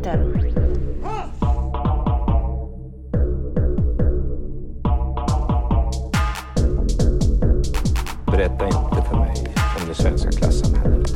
Komintern. 0.00 0.32
Berätta 8.26 8.66
inte 8.66 9.08
för 9.08 9.16
mig 9.16 9.54
om 9.80 9.88
det 9.88 9.94
svenska 9.94 10.30
klassamhället. 10.30 11.10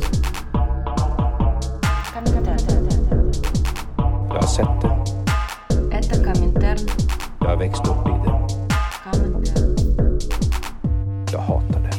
Jag 4.27 4.41
har 4.41 4.47
sett 4.47 4.81
det. 4.81 5.05
Jag 7.39 7.47
har 7.47 7.57
växt 7.57 7.87
upp 7.87 8.07
i 8.07 8.11
det. 8.11 8.35
Jag 11.31 11.39
hatar 11.39 11.79
det. 11.79 11.95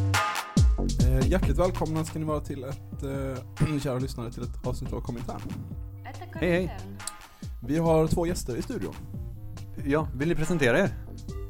Eh, 1.07 1.29
hjärtligt 1.29 1.59
välkomna 1.59 2.05
ska 2.05 2.18
ni 2.18 2.25
vara 2.25 2.41
till 2.41 2.64
ett, 2.64 3.03
eh, 3.03 3.79
kära 3.82 3.98
lyssnare, 3.98 4.32
till 4.32 4.43
ett 4.43 4.66
avsnitt 4.66 4.93
av 4.93 5.00
Komintern. 5.00 5.41
Hej, 6.41 6.50
hej. 6.50 6.79
Vi 7.63 7.79
har 7.79 8.07
två 8.07 8.26
gäster 8.26 8.57
i 8.57 8.63
studion. 8.63 8.95
Ja, 9.85 10.08
vill 10.14 10.29
ni 10.29 10.35
presentera 10.35 10.79
er? 10.79 10.90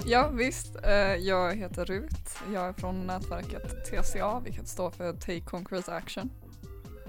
Ja 0.04 0.28
visst, 0.28 0.76
eh, 0.84 0.92
jag 1.14 1.54
heter 1.54 1.84
Rut. 1.84 2.38
Jag 2.52 2.68
är 2.68 2.72
från 2.72 3.06
nätverket 3.06 3.84
TCA, 3.84 4.40
vilket 4.40 4.68
står 4.68 4.90
för 4.90 5.12
Take 5.12 5.40
Concrete 5.40 5.94
Action. 5.94 6.30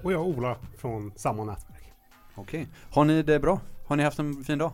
Och 0.02 0.12
jag 0.12 0.26
Ola 0.26 0.56
från 0.76 1.12
samma 1.16 1.44
nätverk. 1.44 1.92
Okej. 2.34 2.68
Har 2.90 3.04
ni 3.04 3.22
det 3.22 3.40
bra? 3.40 3.60
Har 3.86 3.96
ni 3.96 4.02
haft 4.02 4.18
en 4.18 4.44
fin 4.44 4.58
dag? 4.58 4.72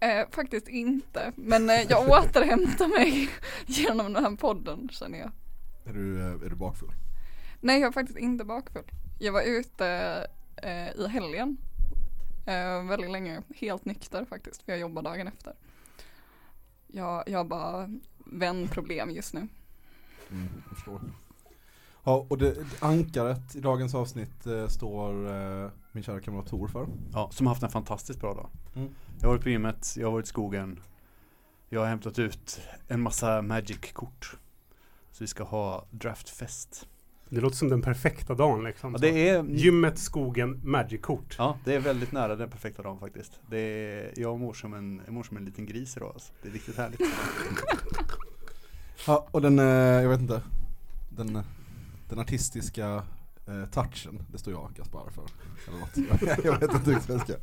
Eh, 0.00 0.30
faktiskt 0.30 0.68
inte, 0.68 1.32
men 1.36 1.70
eh, 1.70 1.82
jag 1.88 2.08
återhämtar 2.08 2.88
mig 2.88 3.28
genom 3.66 4.12
den 4.12 4.24
här 4.24 4.36
podden 4.36 4.88
känner 4.92 5.18
jag. 5.18 5.30
Är 5.84 5.92
du, 5.92 6.20
eh, 6.20 6.46
är 6.46 6.50
du 6.50 6.56
bakfull? 6.56 6.92
Nej, 7.60 7.80
jag 7.80 7.88
är 7.88 7.92
faktiskt 7.92 8.18
inte 8.18 8.44
bakfull. 8.44 8.84
Jag 9.18 9.32
var 9.32 9.42
ute 9.42 10.26
eh, 10.62 11.04
i 11.04 11.08
helgen 11.08 11.56
eh, 12.46 12.88
väldigt 12.88 13.10
länge, 13.10 13.42
helt 13.56 13.84
nykter 13.84 14.24
faktiskt, 14.24 14.62
för 14.62 14.72
jag 14.72 14.80
jobbar 14.80 15.02
dagen 15.02 15.28
efter. 15.28 15.54
Jag, 16.86 17.24
jag 17.26 17.38
har 17.38 17.44
bara 17.44 17.88
vänproblem 18.26 19.10
just 19.10 19.34
nu. 19.34 19.48
Mm. 20.30 20.48
Ja, 22.04 22.26
och 22.30 22.38
det, 22.38 22.56
ankaret 22.80 23.56
i 23.56 23.60
dagens 23.60 23.94
avsnitt 23.94 24.46
eh, 24.46 24.66
står 24.66 25.32
eh, 25.32 25.70
min 25.92 26.02
kära 26.04 26.20
kamrat 26.20 26.46
Tor 26.46 26.68
för. 26.68 26.86
Ja, 27.12 27.30
som 27.32 27.46
har 27.46 27.54
haft 27.54 27.62
en 27.62 27.70
fantastiskt 27.70 28.20
bra 28.20 28.34
dag. 28.34 28.48
Mm. 28.74 28.94
Jag 29.20 29.28
har 29.28 29.34
varit 29.34 29.42
på 29.42 29.48
gymmet, 29.48 29.94
jag 29.96 30.06
har 30.06 30.12
varit 30.12 30.26
i 30.26 30.28
skogen. 30.28 30.80
Jag 31.68 31.80
har 31.80 31.86
hämtat 31.86 32.18
ut 32.18 32.60
en 32.88 33.00
massa 33.00 33.42
Magic-kort. 33.42 34.36
Så 35.10 35.24
vi 35.24 35.26
ska 35.26 35.44
ha 35.44 35.86
draftfest. 35.90 36.88
Det 37.32 37.40
låter 37.40 37.56
som 37.56 37.68
den 37.68 37.82
perfekta 37.82 38.34
dagen 38.34 38.64
liksom. 38.64 38.92
Ja, 38.92 38.98
det 38.98 39.28
är, 39.28 39.44
Gymmet, 39.44 39.98
skogen, 39.98 40.60
Magic-kort. 40.64 41.34
ja, 41.38 41.58
det 41.64 41.74
är 41.74 41.80
väldigt 41.80 42.12
nära 42.12 42.36
den 42.36 42.50
perfekta 42.50 42.82
dagen 42.82 42.98
faktiskt. 42.98 43.40
Det 43.50 43.58
är, 43.58 44.12
jag 44.16 44.40
mår 44.40 44.52
som 44.52 44.74
en, 44.74 45.00
jag 45.04 45.14
mår 45.14 45.22
som 45.22 45.36
en 45.36 45.44
liten 45.44 45.66
gris 45.66 45.96
idag 45.96 46.10
alltså. 46.14 46.32
Det 46.42 46.48
är 46.48 46.52
riktigt 46.52 46.76
härligt. 46.76 47.00
Ja, 49.06 49.26
och 49.30 49.42
den, 49.42 49.58
eh, 49.58 49.64
jag 49.64 50.08
vet 50.08 50.20
inte, 50.20 50.42
den, 51.16 51.38
den 52.08 52.18
artistiska 52.18 53.02
eh, 53.46 53.64
touchen, 53.72 54.22
det 54.32 54.38
står 54.38 54.52
jag 54.52 54.70
Gaspar 54.76 55.10
för. 55.14 55.24
Eller 55.68 55.80
något. 55.80 56.44
jag, 56.44 56.60
vet 56.60 56.74
inte 56.74 56.90
riktigt 56.90 57.08
vad 57.08 57.18
jag 57.18 57.22
ska. 57.24 57.34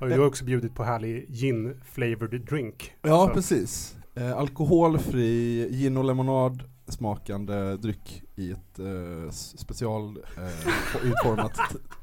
Och 0.00 0.08
du 0.08 0.18
har 0.18 0.26
också 0.26 0.44
bjudit 0.44 0.74
på 0.74 0.84
härlig 0.84 1.26
gin-flavored 1.28 2.46
drink. 2.46 2.92
Ja, 3.02 3.26
Så- 3.28 3.34
precis. 3.34 3.96
Eh, 4.14 4.36
alkoholfri 4.36 5.68
gin 5.70 5.96
och 5.96 6.04
lemonad 6.04 6.62
smakande 6.90 7.76
dryck 7.76 8.22
i 8.36 8.50
ett 8.50 8.78
eh, 8.78 9.30
special 9.32 10.18
eh, 10.36 11.06
utformat 11.06 11.58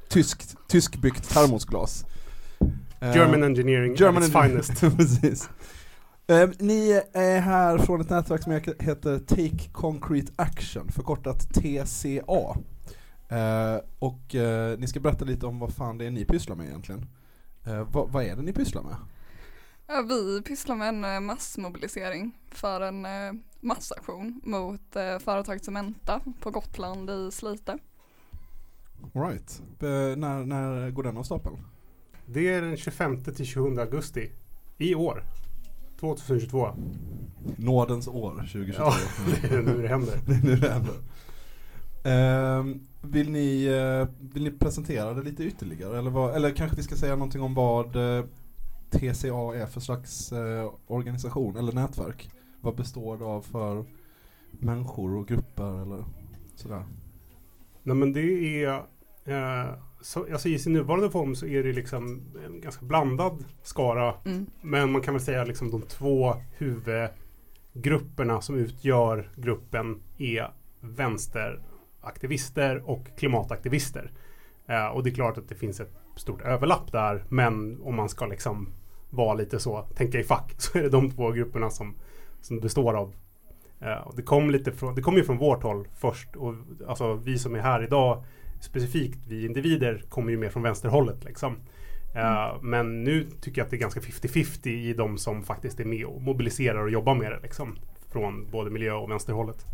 tyskt, 0.10 0.56
tyskbyggt 0.68 1.30
termosglas. 1.30 2.06
Eh, 3.00 3.16
German 3.16 3.44
engineering 3.44 3.96
German 3.96 4.24
its 4.24 4.32
finest. 4.32 4.82
precis. 4.98 5.50
Eh, 6.28 6.50
ni 6.60 7.02
är 7.14 7.40
här 7.40 7.78
från 7.78 8.02
ett 8.02 8.10
nätverk 8.10 8.44
som 8.44 8.52
heter 8.80 9.20
Take 9.20 9.70
Concrete 9.72 10.32
Action, 10.36 10.92
förkortat 10.92 11.54
TCA. 11.54 12.58
Eh, 13.30 13.80
och 14.00 14.36
eh, 14.36 14.78
ni 14.80 14.88
ska 14.88 15.00
berätta 15.00 15.26
lite 15.26 15.46
om 15.46 15.60
vad 15.60 15.74
fan 15.74 15.98
det 15.98 16.06
är 16.06 16.12
ni 16.12 16.26
pysslar 16.26 16.56
med 16.56 16.68
egentligen. 16.68 17.06
Eh, 17.66 17.88
vad, 17.92 18.12
vad 18.12 18.24
är 18.24 18.36
det 18.36 18.42
ni 18.42 18.54
pysslar 18.54 18.84
med? 18.84 18.96
Ja, 19.90 20.02
vi 20.02 20.42
pysslar 20.42 20.76
med 20.76 20.90
en 20.90 21.04
eh, 21.04 21.20
massmobilisering 21.20 22.38
för 22.52 22.82
en 22.82 23.06
eh, 23.06 23.34
massaktion 23.62 24.42
mot 24.44 24.96
eh, 24.96 25.20
företaget 25.20 25.66
Cementa 25.66 26.22
på 26.42 26.52
Gotland 26.52 27.10
i 27.10 27.32
Slite. 27.32 27.78
All 29.16 29.22
right. 29.22 29.62
Eh, 29.80 30.18
när, 30.18 30.46
när 30.46 30.90
går 30.90 31.04
den 31.04 31.18
av 31.18 31.24
stapeln? 31.24 31.58
Det 32.26 32.54
är 32.54 32.62
den 32.62 32.78
25 32.78 33.24
till 33.24 33.46
27 33.46 33.80
augusti 33.80 34.32
i 34.78 34.96
år. 34.96 35.24
2022. 36.00 36.70
Nådens 37.58 38.08
år 38.08 38.32
2022. 38.32 38.84
Ja, 38.84 38.94
det 39.42 39.56
är 39.56 39.62
nu 39.62 39.82
det 39.82 39.88
händer. 39.88 40.20
det 40.26 40.34
är 40.34 40.44
nu 40.44 40.56
det 40.56 40.70
händer. 40.70 40.96
Ehm, 42.04 42.80
vill, 43.02 43.30
ni, 43.30 43.66
eh, 43.66 44.08
vill 44.34 44.44
ni 44.44 44.52
presentera 44.52 45.14
det 45.14 45.22
lite 45.22 45.44
ytterligare? 45.44 46.00
Eller, 46.00 46.12
vad, 46.12 46.36
eller 46.36 46.52
kanske 46.52 46.78
vi 46.78 46.84
ska 46.84 46.96
säga 46.96 47.16
någonting 47.16 47.42
om 47.42 47.54
vad 47.54 47.96
eh, 47.96 48.26
TCA 48.90 49.56
är 49.56 49.66
för 49.66 49.80
slags 49.80 50.32
eh, 50.32 50.72
organisation 50.88 51.58
eller 51.58 51.72
nätverk? 51.72 52.30
Vad 52.62 52.76
består 52.76 53.18
det 53.18 53.26
av 53.26 53.42
för 53.42 53.86
människor 54.52 55.16
och 55.16 55.28
grupper 55.28 55.82
eller 55.82 56.06
sådär? 56.56 56.84
Nej 57.84 57.96
men 57.96 58.14
det 58.14 58.64
är 58.64 58.74
eh, 59.26 59.74
så, 60.02 60.32
alltså 60.32 60.50
i 60.50 60.60
sin 60.60 60.74
nuvarande 60.74 61.10
form 61.10 61.36
så 61.36 61.46
är 61.46 61.64
det 61.64 61.74
liksom 61.74 62.22
en 62.46 62.62
ganska 62.62 62.86
blandad 62.86 63.46
skara. 63.64 64.14
Mm. 64.26 64.46
Men 64.62 64.92
man 64.92 65.02
kan 65.02 65.14
väl 65.14 65.24
säga 65.24 65.44
liksom 65.44 65.72
de 65.72 65.82
två 65.82 66.36
huvudgrupperna 66.58 68.42
som 68.42 68.56
utgör 68.56 69.32
gruppen 69.36 70.02
är 70.18 70.52
vänsteraktivister 70.80 72.90
och 72.90 73.08
klimataktivister. 73.18 74.12
Eh, 74.68 74.88
och 74.88 75.04
det 75.04 75.10
är 75.10 75.14
klart 75.14 75.38
att 75.38 75.50
det 75.50 75.56
finns 75.56 75.80
ett 75.80 75.94
stort 76.18 76.42
överlapp 76.42 76.92
där. 76.92 77.24
Men 77.30 77.82
om 77.82 77.96
man 77.96 78.10
ska 78.10 78.26
liksom 78.26 78.70
vara 79.10 79.34
lite 79.34 79.60
så, 79.60 79.82
tänka 79.82 80.20
i 80.20 80.24
fack, 80.24 80.54
så 80.58 80.78
är 80.78 80.84
det 80.84 80.90
de 80.90 81.12
två 81.12 81.32
grupperna 81.32 81.70
som, 81.70 81.96
som 82.42 82.60
består 82.60 82.94
av. 82.94 83.14
Eh, 83.82 84.12
det 84.16 84.22
kom 84.22 84.50
lite 84.50 84.72
från, 84.72 84.96
det 84.96 85.02
kom 85.02 85.16
ju 85.16 85.24
från 85.24 85.38
vårt 85.38 85.64
håll 85.64 85.88
först. 85.96 86.36
Och 86.36 86.54
alltså 86.88 87.14
vi 87.14 87.40
som 87.40 87.56
är 87.56 87.60
här 87.60 87.84
idag, 87.84 88.24
specifikt 88.62 89.20
vi 89.28 89.46
individer, 89.46 90.04
kommer 90.10 90.32
ju 90.32 90.38
mer 90.38 90.50
från 90.50 90.64
vänsterhållet 90.64 91.24
liksom. 91.24 91.56
Eh, 92.16 92.62
Men 92.62 93.04
nu 93.04 93.28
tycker 93.42 93.62
jag 93.62 93.66
att 93.66 93.72
det 93.72 93.78
är 93.78 93.82
ganska 93.82 94.00
50-50 94.00 94.68
i 94.68 94.94
de 94.94 95.18
som 95.18 95.44
faktiskt 95.44 95.80
är 95.80 95.86
med 95.86 96.06
och 96.06 96.22
mobiliserar 96.22 96.84
och 96.84 96.90
jobbar 96.90 97.16
med 97.16 97.32
det 97.32 97.40
liksom. 97.44 97.78
Från 98.12 98.48
både 98.52 98.72
miljö 98.72 98.94
och 98.94 99.12
vänsterhållet. 99.12 99.66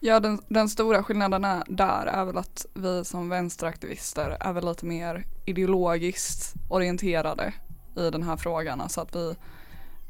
Ja, 0.00 0.20
den, 0.20 0.40
den 0.48 0.68
stora 0.68 1.02
skillnaden 1.02 1.44
är, 1.44 1.62
där 1.68 2.06
är 2.06 2.24
väl 2.24 2.38
att 2.38 2.66
vi 2.74 3.04
som 3.04 3.28
vänsteraktivister 3.28 4.36
är 4.40 4.52
väl 4.52 4.64
lite 4.68 4.86
mer 4.86 5.24
ideologiskt 5.44 6.54
orienterade 6.68 7.52
i 7.96 8.10
den 8.10 8.22
här 8.22 8.36
frågan. 8.36 8.80
Alltså 8.80 9.00
att 9.00 9.16
vi, 9.16 9.34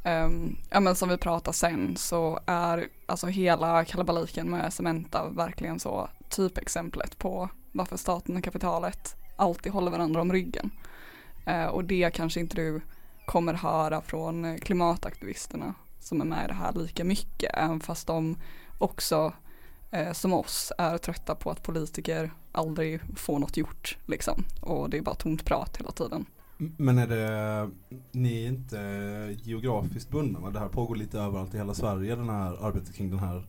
um, 0.04 0.56
ja 0.70 0.80
men 0.80 0.96
som 0.96 1.08
vi 1.08 1.16
pratar 1.16 1.52
sen 1.52 1.96
så 1.96 2.40
är 2.46 2.88
alltså 3.06 3.26
hela 3.26 3.84
kalabaliken 3.84 4.50
med 4.50 4.72
Cementa 4.72 5.28
verkligen 5.28 5.80
så 5.80 6.08
typexemplet 6.28 7.18
på 7.18 7.48
varför 7.72 7.96
staten 7.96 8.36
och 8.36 8.44
kapitalet 8.44 9.16
alltid 9.36 9.72
håller 9.72 9.90
varandra 9.90 10.20
om 10.20 10.32
ryggen. 10.32 10.70
Uh, 11.48 11.66
och 11.66 11.84
det 11.84 12.10
kanske 12.14 12.40
inte 12.40 12.56
du 12.56 12.80
kommer 13.26 13.54
höra 13.54 14.00
från 14.00 14.58
klimataktivisterna 14.58 15.74
som 16.00 16.20
är 16.20 16.24
med 16.24 16.44
i 16.44 16.48
det 16.48 16.54
här 16.54 16.72
lika 16.72 17.04
mycket, 17.04 17.50
även 17.54 17.80
fast 17.80 18.06
de 18.06 18.36
också 18.78 19.32
eh, 19.90 20.12
som 20.12 20.32
oss 20.32 20.72
är 20.78 20.98
trötta 20.98 21.34
på 21.34 21.50
att 21.50 21.62
politiker 21.62 22.30
aldrig 22.52 23.00
får 23.16 23.38
något 23.38 23.56
gjort 23.56 23.98
liksom. 24.06 24.44
Och 24.60 24.90
det 24.90 24.98
är 24.98 25.02
bara 25.02 25.14
tomt 25.14 25.44
prat 25.44 25.76
hela 25.76 25.90
tiden. 25.90 26.26
Men 26.58 26.98
är 26.98 27.06
det, 27.06 27.70
ni 28.12 28.44
är 28.44 28.48
inte 28.48 28.78
geografiskt 29.42 30.10
bundna 30.10 30.40
va? 30.40 30.50
Det 30.50 30.58
här 30.58 30.68
pågår 30.68 30.96
lite 30.96 31.18
överallt 31.18 31.54
i 31.54 31.56
hela 31.56 31.74
Sverige, 31.74 32.16
den 32.16 32.28
här 32.28 32.66
arbetet 32.66 32.94
kring 32.94 33.10
den 33.10 33.18
här 33.18 33.46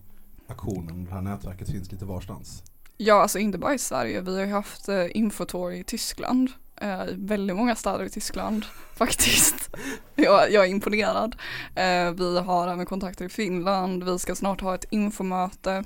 aktionen, 0.48 1.06
det 1.06 1.13
här 1.13 1.22
nätverket 1.22 1.69
finns 1.69 1.92
lite 1.92 2.06
varstans. 2.06 2.63
Ja, 2.98 3.22
alltså 3.22 3.40
inte 3.40 3.57
bara 3.57 3.74
i 3.74 3.80
Sverige. 3.80 4.22
Vi 4.22 4.36
har 4.36 4.45
ju 4.45 4.51
haft 4.51 4.90
eh, 4.90 5.18
Infotor 5.18 5.74
i 5.74 5.83
Tyskland. 5.83 6.50
Eh, 6.81 7.04
väldigt 7.13 7.56
många 7.56 7.75
städer 7.75 8.06
i 8.06 8.10
Tyskland 8.10 8.66
faktiskt. 8.95 9.75
jag, 10.16 10.51
jag 10.51 10.66
är 10.66 10.69
imponerad. 10.69 11.36
Eh, 11.75 12.12
vi 12.12 12.40
har 12.40 12.68
även 12.68 12.86
kontakter 12.86 13.25
i 13.25 13.30
Finland. 13.30 14.04
Vi 14.04 14.19
ska 14.19 14.36
snart 14.36 14.62
ha 14.62 14.75
ett 14.75 14.86
infomöte. 14.90 15.83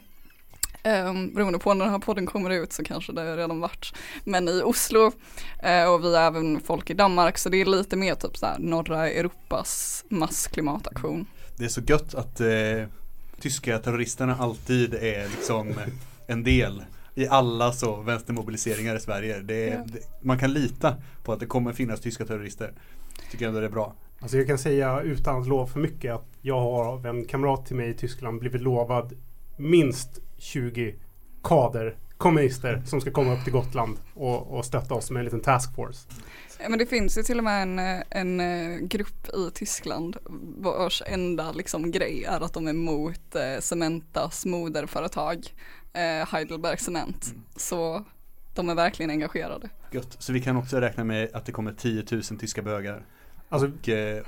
Eh, 0.83 1.13
beroende 1.33 1.59
på 1.59 1.73
när 1.73 1.85
den 1.85 1.93
här 1.93 1.99
podden 1.99 2.25
kommer 2.25 2.49
ut 2.49 2.73
så 2.73 2.83
kanske 2.83 3.11
det 3.13 3.37
redan 3.37 3.59
varit. 3.59 3.93
Men 4.23 4.47
i 4.47 4.61
Oslo 4.65 5.11
eh, 5.63 5.85
och 5.93 6.03
vi 6.03 6.15
har 6.15 6.23
även 6.23 6.61
folk 6.61 6.89
i 6.89 6.93
Danmark 6.93 7.37
så 7.37 7.49
det 7.49 7.61
är 7.61 7.65
lite 7.65 7.95
mer 7.95 8.15
typ 8.15 8.37
så 8.37 8.45
här 8.45 8.59
norra 8.59 9.09
Europas 9.09 10.03
massklimataktion. 10.09 11.25
Det 11.57 11.65
är 11.65 11.69
så 11.69 11.81
gött 11.81 12.15
att 12.15 12.39
eh, 12.41 12.47
tyska 13.39 13.79
terroristerna 13.79 14.35
alltid 14.39 14.93
är 14.93 15.27
liksom 15.29 15.73
en 16.27 16.43
del 16.43 16.83
i 17.15 17.27
alla 17.27 17.71
så 17.71 17.95
vänstermobiliseringar 17.95 18.95
i 18.95 18.99
Sverige. 18.99 19.39
Det 19.39 19.69
är, 19.69 19.73
Ja. 19.73 19.83
det, 19.87 19.99
man 20.21 20.39
kan 20.39 20.53
lita 20.53 20.95
på 21.23 21.33
att 21.33 21.39
det 21.39 21.45
kommer 21.45 21.73
finnas 21.73 21.99
tyska 22.01 22.25
terrorister. 22.25 22.73
Tycker 23.31 23.47
ändå 23.47 23.59
det 23.59 23.65
är 23.65 23.69
bra. 23.69 23.93
Alltså 24.19 24.37
jag 24.37 24.47
kan 24.47 24.57
säga 24.57 25.01
utan 25.01 25.41
att 25.41 25.47
lova 25.47 25.67
för 25.67 25.79
mycket 25.79 26.13
att 26.13 26.25
jag 26.41 26.59
har 26.59 26.85
av 26.85 27.05
en 27.05 27.25
kamrat 27.25 27.65
till 27.65 27.75
mig 27.75 27.89
i 27.89 27.93
Tyskland 27.93 28.39
blivit 28.39 28.61
lovad 28.61 29.13
minst 29.57 30.19
20 30.41 30.95
kader 31.43 31.97
kommunister 32.17 32.81
som 32.85 33.01
ska 33.01 33.11
komma 33.11 33.33
upp 33.33 33.43
till 33.43 33.53
Gotland 33.53 33.97
och, 34.13 34.57
och 34.57 34.65
stötta 34.65 34.93
oss 34.93 35.11
med 35.11 35.19
en 35.19 35.25
liten 35.25 35.41
taskforce. 35.41 35.99
Ja, 36.59 36.69
men 36.69 36.79
det 36.79 36.85
finns 36.85 37.17
ju 37.17 37.23
till 37.23 37.37
och 37.37 37.43
med 37.43 37.61
en, 37.61 37.79
eh, 37.79 38.03
en 38.09 38.39
eh, 38.39 38.79
grupp 38.79 39.27
i 39.27 39.51
Tyskland 39.53 40.17
vars 40.57 41.03
enda 41.05 41.51
liksom 41.51 41.91
grej 41.91 42.23
är 42.23 42.41
att 42.41 42.53
de 42.53 42.67
är 42.67 42.71
emot 42.71 43.35
eh, 43.35 43.59
Cementas 43.59 44.45
moderföretag 44.45 45.47
eh, 45.93 46.27
Heidelberg 46.27 46.77
Cement. 46.77 47.25
Mm. 47.25 47.43
Så 47.55 48.05
de 48.55 48.69
är 48.69 48.75
verkligen 48.75 49.09
engagerade. 49.09 49.69
Gött. 49.91 50.15
Så 50.19 50.33
vi 50.33 50.41
kan 50.41 50.57
också 50.57 50.77
räkna 50.77 51.03
med 51.03 51.29
att 51.33 51.45
det 51.45 51.51
kommer 51.51 51.73
10 51.73 52.05
000 52.11 52.23
tyska 52.23 52.61
bögar. 52.61 53.05
Alltså 53.49 53.71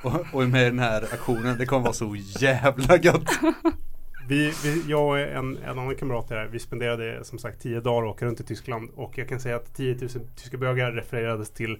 Och, 0.01 0.15
och, 0.15 0.25
och 0.33 0.49
med 0.49 0.65
den 0.65 0.79
här 0.79 1.03
aktionen, 1.03 1.57
det 1.57 1.65
kommer 1.65 1.83
vara 1.83 1.93
så 1.93 2.15
jävla 2.39 2.97
gött. 2.97 3.29
vi, 4.27 4.53
vi, 4.63 4.83
jag 4.87 5.07
och 5.07 5.19
en, 5.19 5.57
en 5.57 5.79
annan 5.79 5.95
kamrat 5.95 6.29
här, 6.29 6.47
vi 6.51 6.59
spenderade 6.59 7.23
som 7.23 7.39
sagt 7.39 7.61
10 7.61 7.79
dagar 7.79 8.03
och 8.03 8.09
åka 8.09 8.25
runt 8.25 8.39
i 8.39 8.43
Tyskland 8.43 8.89
och 8.95 9.17
jag 9.17 9.29
kan 9.29 9.39
säga 9.39 9.55
att 9.55 9.75
10 9.75 9.95
000 9.95 10.09
tyska 10.35 10.57
bögar 10.57 10.91
refererades 10.91 11.51
till 11.51 11.77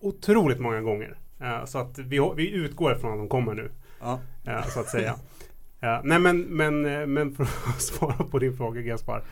otroligt 0.00 0.60
många 0.60 0.80
gånger. 0.80 1.18
Eh, 1.40 1.64
så 1.64 1.78
att 1.78 1.98
vi, 1.98 2.32
vi 2.36 2.50
utgår 2.50 2.92
ifrån 2.92 3.12
att 3.12 3.18
de 3.18 3.28
kommer 3.28 3.54
nu. 3.54 3.70
Ja. 4.00 4.20
eh, 4.44 4.66
så 4.66 4.80
att 4.80 4.88
säga. 4.88 5.14
Eh, 5.80 6.00
nej 6.04 6.18
men, 6.18 6.40
men, 6.40 6.82
men 7.12 7.34
för 7.34 7.42
att 7.42 7.80
svara 7.82 8.24
på 8.24 8.38
din 8.38 8.56
fråga 8.56 8.80
Gaspar. 8.80 9.22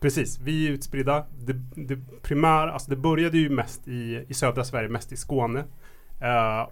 Precis, 0.00 0.38
vi 0.38 0.66
är 0.66 0.70
utspridda. 0.70 1.26
Det, 1.38 1.52
det 1.74 1.98
primära, 2.22 2.72
alltså 2.72 2.90
det 2.90 2.96
började 2.96 3.38
ju 3.38 3.50
mest 3.50 3.88
i, 3.88 4.24
i 4.28 4.34
södra 4.34 4.64
Sverige, 4.64 4.88
mest 4.88 5.12
i 5.12 5.16
Skåne. 5.16 5.64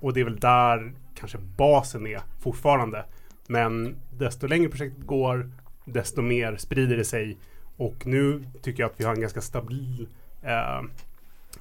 Och 0.01 0.13
det 0.13 0.21
är 0.21 0.25
väl 0.25 0.41
där 0.41 0.93
kanske 1.15 1.39
basen 1.39 2.07
är 2.07 2.21
fortfarande. 2.41 3.05
Men 3.51 3.97
desto 4.11 4.47
längre 4.47 4.69
projektet 4.69 5.07
går, 5.07 5.51
desto 5.85 6.23
mer 6.23 6.57
sprider 6.57 6.97
det 6.97 7.05
sig. 7.05 7.39
Och 7.77 8.07
nu 8.07 8.45
tycker 8.63 8.83
jag 8.83 8.91
att 8.91 9.01
vi 9.01 9.05
har 9.05 9.15
en 9.15 9.21
ganska 9.21 9.41
stabil 9.41 10.09
eh, 10.43 10.83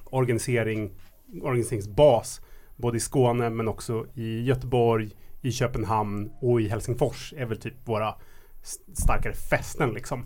organisering, 0.04 0.90
organiseringsbas. 1.42 2.40
Både 2.76 2.96
i 2.96 3.00
Skåne 3.00 3.50
men 3.50 3.68
också 3.68 4.06
i 4.14 4.42
Göteborg, 4.42 5.10
i 5.42 5.52
Köpenhamn 5.52 6.30
och 6.40 6.60
i 6.60 6.68
Helsingfors 6.68 7.34
är 7.36 7.46
väl 7.46 7.60
typ 7.60 7.74
våra 7.84 8.14
starkare 8.94 9.34
fästen 9.34 9.90
liksom. 9.90 10.24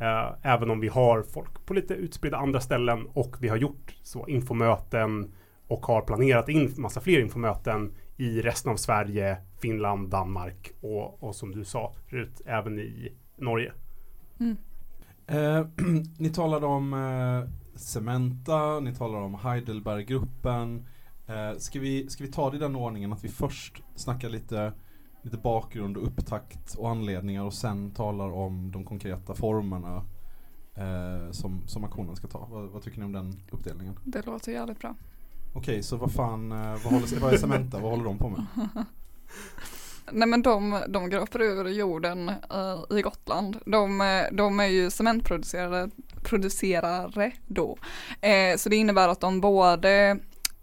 Eh, 0.00 0.34
även 0.42 0.70
om 0.70 0.80
vi 0.80 0.88
har 0.88 1.22
folk 1.22 1.66
på 1.66 1.74
lite 1.74 1.94
utspridda 1.94 2.36
andra 2.36 2.60
ställen 2.60 3.06
och 3.12 3.36
vi 3.40 3.48
har 3.48 3.56
gjort 3.56 3.94
så 4.02 4.26
infomöten 4.28 5.32
och 5.66 5.86
har 5.86 6.00
planerat 6.00 6.48
in 6.48 6.74
massa 6.76 7.00
fler 7.00 7.20
infomöten 7.20 7.94
i 8.16 8.40
resten 8.40 8.72
av 8.72 8.76
Sverige, 8.76 9.36
Finland, 9.60 10.08
Danmark 10.08 10.72
och, 10.80 11.22
och 11.22 11.34
som 11.34 11.52
du 11.52 11.64
sa 11.64 11.92
Rut, 12.06 12.40
även 12.46 12.78
i 12.78 13.12
Norge. 13.36 13.72
Eh, 15.26 15.66
ni 16.18 16.30
talade 16.30 16.66
om 16.66 16.94
eh, 16.94 17.50
Cementa, 17.78 18.80
ni 18.80 18.94
talade 18.94 19.24
om 19.24 19.34
Heidelberggruppen. 19.34 20.86
Eh, 21.26 21.58
ska, 21.58 21.80
vi, 21.80 22.08
ska 22.08 22.24
vi 22.24 22.30
ta 22.30 22.50
det 22.50 22.56
i 22.56 22.60
den 22.60 22.76
ordningen 22.76 23.12
att 23.12 23.24
vi 23.24 23.28
först 23.28 23.82
snackar 23.94 24.28
lite, 24.28 24.72
lite 25.22 25.36
bakgrund 25.36 25.96
och 25.96 26.06
upptakt 26.06 26.74
och 26.74 26.90
anledningar 26.90 27.44
och 27.44 27.54
sen 27.54 27.90
talar 27.90 28.32
om 28.32 28.70
de 28.70 28.84
konkreta 28.84 29.34
formerna 29.34 30.04
eh, 30.74 31.30
som, 31.30 31.62
som 31.66 31.84
aktionen 31.84 32.16
ska 32.16 32.28
ta. 32.28 32.48
Vad, 32.50 32.68
vad 32.68 32.82
tycker 32.82 32.98
ni 32.98 33.04
om 33.04 33.12
den 33.12 33.42
uppdelningen? 33.50 33.98
Det 34.04 34.26
låter 34.26 34.52
jävligt 34.52 34.78
bra. 34.78 34.94
Okej, 35.52 35.82
så 35.82 35.96
vad 35.96 36.12
fan, 36.12 36.52
eh, 36.52 36.58
vad, 36.58 36.92
håller, 36.92 37.20
vad 37.20 37.32
är 37.32 37.38
Cementa? 37.38 37.80
vad 37.80 37.90
håller 37.90 38.04
de 38.04 38.18
på 38.18 38.28
med? 38.28 38.46
Nej 40.12 40.28
men 40.28 40.42
de, 40.42 40.82
de 40.88 41.10
gröper 41.10 41.42
ur 41.42 41.68
jorden 41.68 42.28
uh, 42.28 42.98
i 42.98 43.02
Gotland. 43.02 43.56
De, 43.66 44.00
eh, 44.00 44.24
de 44.32 44.60
är 44.60 44.66
ju 44.66 44.90
cementproducerare 44.90 45.90
producerare 46.22 47.32
då. 47.46 47.78
Eh, 48.20 48.56
så 48.56 48.68
det 48.68 48.76
innebär 48.76 49.08
att 49.08 49.20
de 49.20 49.40
både 49.40 50.18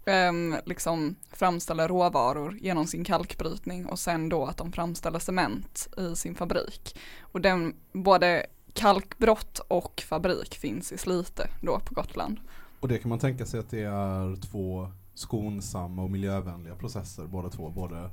um, 0.06 0.56
liksom 0.64 1.14
framställer 1.32 1.88
råvaror 1.88 2.58
genom 2.60 2.86
sin 2.86 3.04
kalkbrytning 3.04 3.86
och 3.86 3.98
sen 3.98 4.28
då 4.28 4.46
att 4.46 4.56
de 4.56 4.72
framställer 4.72 5.18
cement 5.18 5.88
i 5.98 6.16
sin 6.16 6.34
fabrik. 6.34 6.98
Och 7.20 7.40
den, 7.40 7.74
både 7.92 8.46
kalkbrott 8.72 9.58
och 9.68 10.02
fabrik 10.08 10.54
finns 10.54 10.92
i 10.92 10.98
Slite 10.98 11.48
då 11.62 11.80
på 11.80 11.94
Gotland. 11.94 12.40
Och 12.80 12.88
det 12.88 12.98
kan 12.98 13.08
man 13.08 13.18
tänka 13.18 13.46
sig 13.46 13.60
att 13.60 13.70
det 13.70 13.82
är 13.82 14.42
två 14.50 14.90
skonsamma 15.14 16.02
och 16.02 16.10
miljövänliga 16.10 16.74
processer 16.74 17.24
båda 17.24 17.48
två. 17.48 17.70
Både 17.70 18.10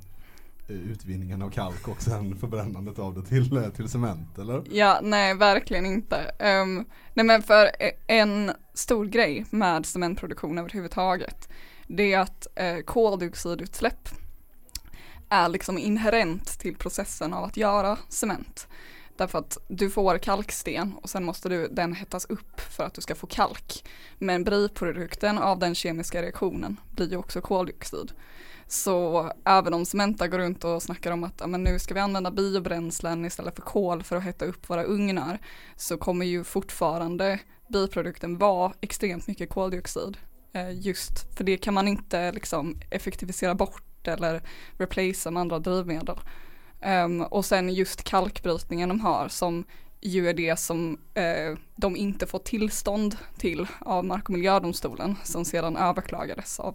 Eh, 0.68 0.76
utvinningen 0.76 1.42
av 1.42 1.50
kalk 1.50 1.88
och 1.88 2.02
sen 2.02 2.36
förbrännandet 2.36 2.98
av 2.98 3.14
det 3.14 3.22
till, 3.22 3.56
eh, 3.56 3.68
till 3.68 3.88
cement 3.88 4.38
eller? 4.38 4.62
Ja, 4.70 5.00
nej 5.02 5.34
verkligen 5.34 5.86
inte. 5.86 6.16
Um, 6.38 6.84
nej 7.14 7.26
men 7.26 7.42
för 7.42 7.64
eh, 7.64 7.90
en 8.06 8.52
stor 8.74 9.06
grej 9.06 9.44
med 9.50 9.86
cementproduktion 9.86 10.58
överhuvudtaget, 10.58 11.48
det 11.86 12.12
är 12.12 12.18
att 12.18 12.46
uh, 12.60 12.82
koldioxidutsläpp 12.82 14.08
är 15.28 15.48
liksom 15.48 15.78
inherent 15.78 16.46
till 16.58 16.76
processen 16.76 17.34
av 17.34 17.44
att 17.44 17.56
göra 17.56 17.98
cement. 18.08 18.68
Därför 19.16 19.38
att 19.38 19.58
du 19.68 19.90
får 19.90 20.18
kalksten 20.18 20.92
och 21.02 21.10
sen 21.10 21.24
måste 21.24 21.48
du, 21.48 21.68
den 21.68 21.94
hettas 21.94 22.24
upp 22.24 22.60
för 22.60 22.84
att 22.84 22.94
du 22.94 23.00
ska 23.00 23.14
få 23.14 23.26
kalk. 23.26 23.84
Men 24.18 24.44
biprodukten 24.44 25.38
av 25.38 25.58
den 25.58 25.74
kemiska 25.74 26.22
reaktionen 26.22 26.76
blir 26.90 27.10
ju 27.10 27.16
också 27.16 27.40
koldioxid. 27.40 28.12
Så 28.68 29.30
även 29.44 29.74
om 29.74 29.84
Cementa 29.84 30.28
går 30.28 30.38
runt 30.38 30.64
och 30.64 30.82
snackar 30.82 31.10
om 31.10 31.24
att 31.24 31.42
men 31.46 31.64
nu 31.64 31.78
ska 31.78 31.94
vi 31.94 32.00
använda 32.00 32.30
biobränslen 32.30 33.24
istället 33.24 33.54
för 33.54 33.62
kol 33.62 34.02
för 34.02 34.16
att 34.16 34.22
hetta 34.22 34.44
upp 34.44 34.70
våra 34.70 34.84
ugnar 34.84 35.38
så 35.76 35.96
kommer 35.96 36.26
ju 36.26 36.44
fortfarande 36.44 37.40
biprodukten 37.68 38.38
vara 38.38 38.72
extremt 38.80 39.26
mycket 39.26 39.50
koldioxid. 39.50 40.16
Eh, 40.52 40.80
just 40.80 41.36
för 41.36 41.44
det 41.44 41.56
kan 41.56 41.74
man 41.74 41.88
inte 41.88 42.32
liksom 42.32 42.80
effektivisera 42.90 43.54
bort 43.54 44.08
eller 44.08 44.42
replacea 44.78 45.32
med 45.32 45.40
andra 45.40 45.58
drivmedel. 45.58 46.18
Ehm, 46.80 47.22
och 47.22 47.44
sen 47.44 47.74
just 47.74 48.02
kalkbrytningen 48.02 48.88
de 48.88 49.00
har 49.00 49.28
som 49.28 49.64
ju 50.00 50.28
är 50.28 50.34
det 50.34 50.58
som 50.58 50.98
eh, 51.14 51.58
de 51.76 51.96
inte 51.96 52.26
får 52.26 52.38
tillstånd 52.38 53.16
till 53.38 53.66
av 53.78 54.04
Mark 54.04 54.24
och 54.24 54.30
miljödomstolen 54.30 55.16
som 55.24 55.44
sedan 55.44 55.76
överklagades 55.76 56.60
av 56.60 56.74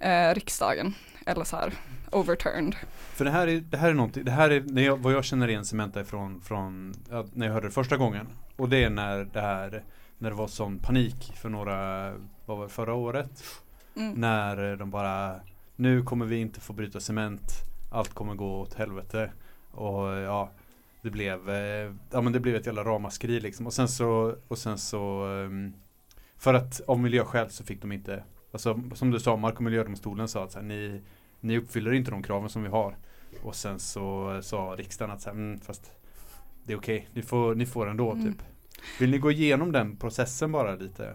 eh, 0.00 0.34
riksdagen. 0.34 0.94
Eller 1.26 1.44
så 1.44 1.56
här 1.56 1.72
overturned. 2.12 2.76
För 3.12 3.24
det 3.24 3.30
här 3.30 3.46
är, 3.46 3.60
det 3.60 3.76
här 3.76 3.90
är 3.90 3.94
någonting, 3.94 4.24
det 4.24 4.30
här 4.30 4.50
är 4.50 4.60
när 4.60 4.82
jag, 4.82 4.96
vad 4.96 5.12
jag 5.12 5.24
känner 5.24 5.48
igen 5.48 5.64
Cementa 5.64 6.00
ifrån 6.00 6.40
från, 6.40 6.94
när 7.32 7.46
jag 7.46 7.52
hörde 7.52 7.66
det 7.66 7.72
första 7.72 7.96
gången. 7.96 8.26
Och 8.56 8.68
det 8.68 8.84
är 8.84 8.90
när 8.90 9.24
det 9.24 9.40
här, 9.40 9.82
när 10.18 10.30
det 10.30 10.36
var 10.36 10.48
sån 10.48 10.78
panik 10.78 11.32
för 11.36 11.48
några, 11.48 12.10
vad 12.46 12.58
var 12.58 12.64
det, 12.64 12.70
förra 12.70 12.94
året? 12.94 13.44
Mm. 13.96 14.12
När 14.12 14.76
de 14.76 14.90
bara, 14.90 15.40
nu 15.76 16.02
kommer 16.02 16.26
vi 16.26 16.36
inte 16.36 16.60
få 16.60 16.72
bryta 16.72 17.00
cement, 17.00 17.52
allt 17.90 18.14
kommer 18.14 18.34
gå 18.34 18.60
åt 18.60 18.74
helvete. 18.74 19.30
Och 19.70 20.08
ja, 20.08 20.50
det 21.02 21.10
blev, 21.10 21.50
eh, 21.50 21.92
ja 22.10 22.20
men 22.20 22.32
det 22.32 22.40
blev 22.40 22.56
ett 22.56 22.66
jävla 22.66 22.84
ramaskri 22.84 23.40
liksom. 23.40 23.66
Och 23.66 23.72
sen 23.72 23.88
så, 23.88 24.36
och 24.48 24.58
sen 24.58 24.78
så, 24.78 25.26
ehm, 25.26 25.74
för 26.36 26.54
att 26.54 26.80
av 26.86 26.98
miljöskäl 26.98 27.50
så 27.50 27.64
fick 27.64 27.82
de 27.82 27.92
inte, 27.92 28.24
alltså 28.54 28.80
som 28.94 29.10
du 29.10 29.20
sa, 29.20 29.36
Mark 29.36 29.54
och 29.56 29.62
miljödomstolen 29.62 30.28
sa 30.28 30.44
att 30.44 30.52
så 30.52 30.58
här, 30.58 30.66
ni, 30.66 31.00
ni 31.40 31.58
uppfyller 31.58 31.92
inte 31.92 32.10
de 32.10 32.22
kraven 32.22 32.48
som 32.48 32.62
vi 32.62 32.68
har. 32.68 32.96
Och 33.42 33.54
sen 33.54 33.78
så 33.78 34.38
sa 34.42 34.74
riksdagen 34.78 35.14
att 35.14 35.20
så 35.22 35.30
här, 35.30 35.36
mm, 35.36 35.60
fast 35.60 35.92
det 36.64 36.72
är 36.72 36.76
okej, 36.78 37.08
ni, 37.12 37.22
får, 37.22 37.54
ni 37.54 37.66
får 37.66 37.86
ändå 37.90 38.12
Mm. 38.12 38.24
typ. 38.32 38.42
Vill 39.00 39.10
ni 39.10 39.18
gå 39.18 39.30
igenom 39.30 39.72
den 39.72 39.96
processen 39.96 40.52
bara 40.52 40.74
lite? 40.74 41.14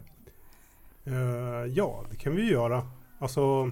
Eh, 1.06 1.66
ja, 1.74 2.04
det 2.12 2.16
kan 2.18 2.36
vi 2.36 2.42
ju 2.42 2.52
göra. 2.52 2.88
Alltså, 3.20 3.72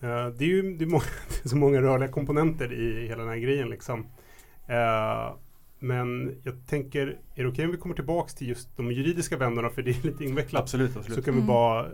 eh, 0.00 0.26
det 0.28 0.44
är 0.44 0.48
ju 0.48 0.76
det 0.76 0.84
är, 0.84 0.88
må- 0.88 0.98
det 1.28 1.44
är 1.44 1.48
så 1.48 1.56
många 1.56 1.82
rörliga 1.82 2.08
komponenter 2.08 2.72
i 2.72 3.06
hela 3.08 3.22
den 3.22 3.32
här 3.32 3.38
grejen 3.38 3.68
liksom. 3.68 4.06
Eh, 4.66 5.34
men 5.78 6.34
jag 6.42 6.66
tänker, 6.66 7.18
är 7.34 7.42
det 7.42 7.48
okej 7.48 7.64
om 7.64 7.70
vi 7.70 7.76
kommer 7.76 7.94
tillbaks 7.94 8.34
till 8.34 8.48
just 8.48 8.76
de 8.76 8.92
juridiska 8.92 9.36
vändorna 9.36 9.70
för 9.70 9.82
det 9.82 9.90
är 9.90 10.06
lite 10.06 10.24
invecklat. 10.24 10.62
Absolut, 10.62 10.92
Så 10.92 10.98
absolut. 10.98 11.24
kan 11.24 11.34
vi 11.34 11.40
Mm. 11.40 11.46
bara 11.46 11.86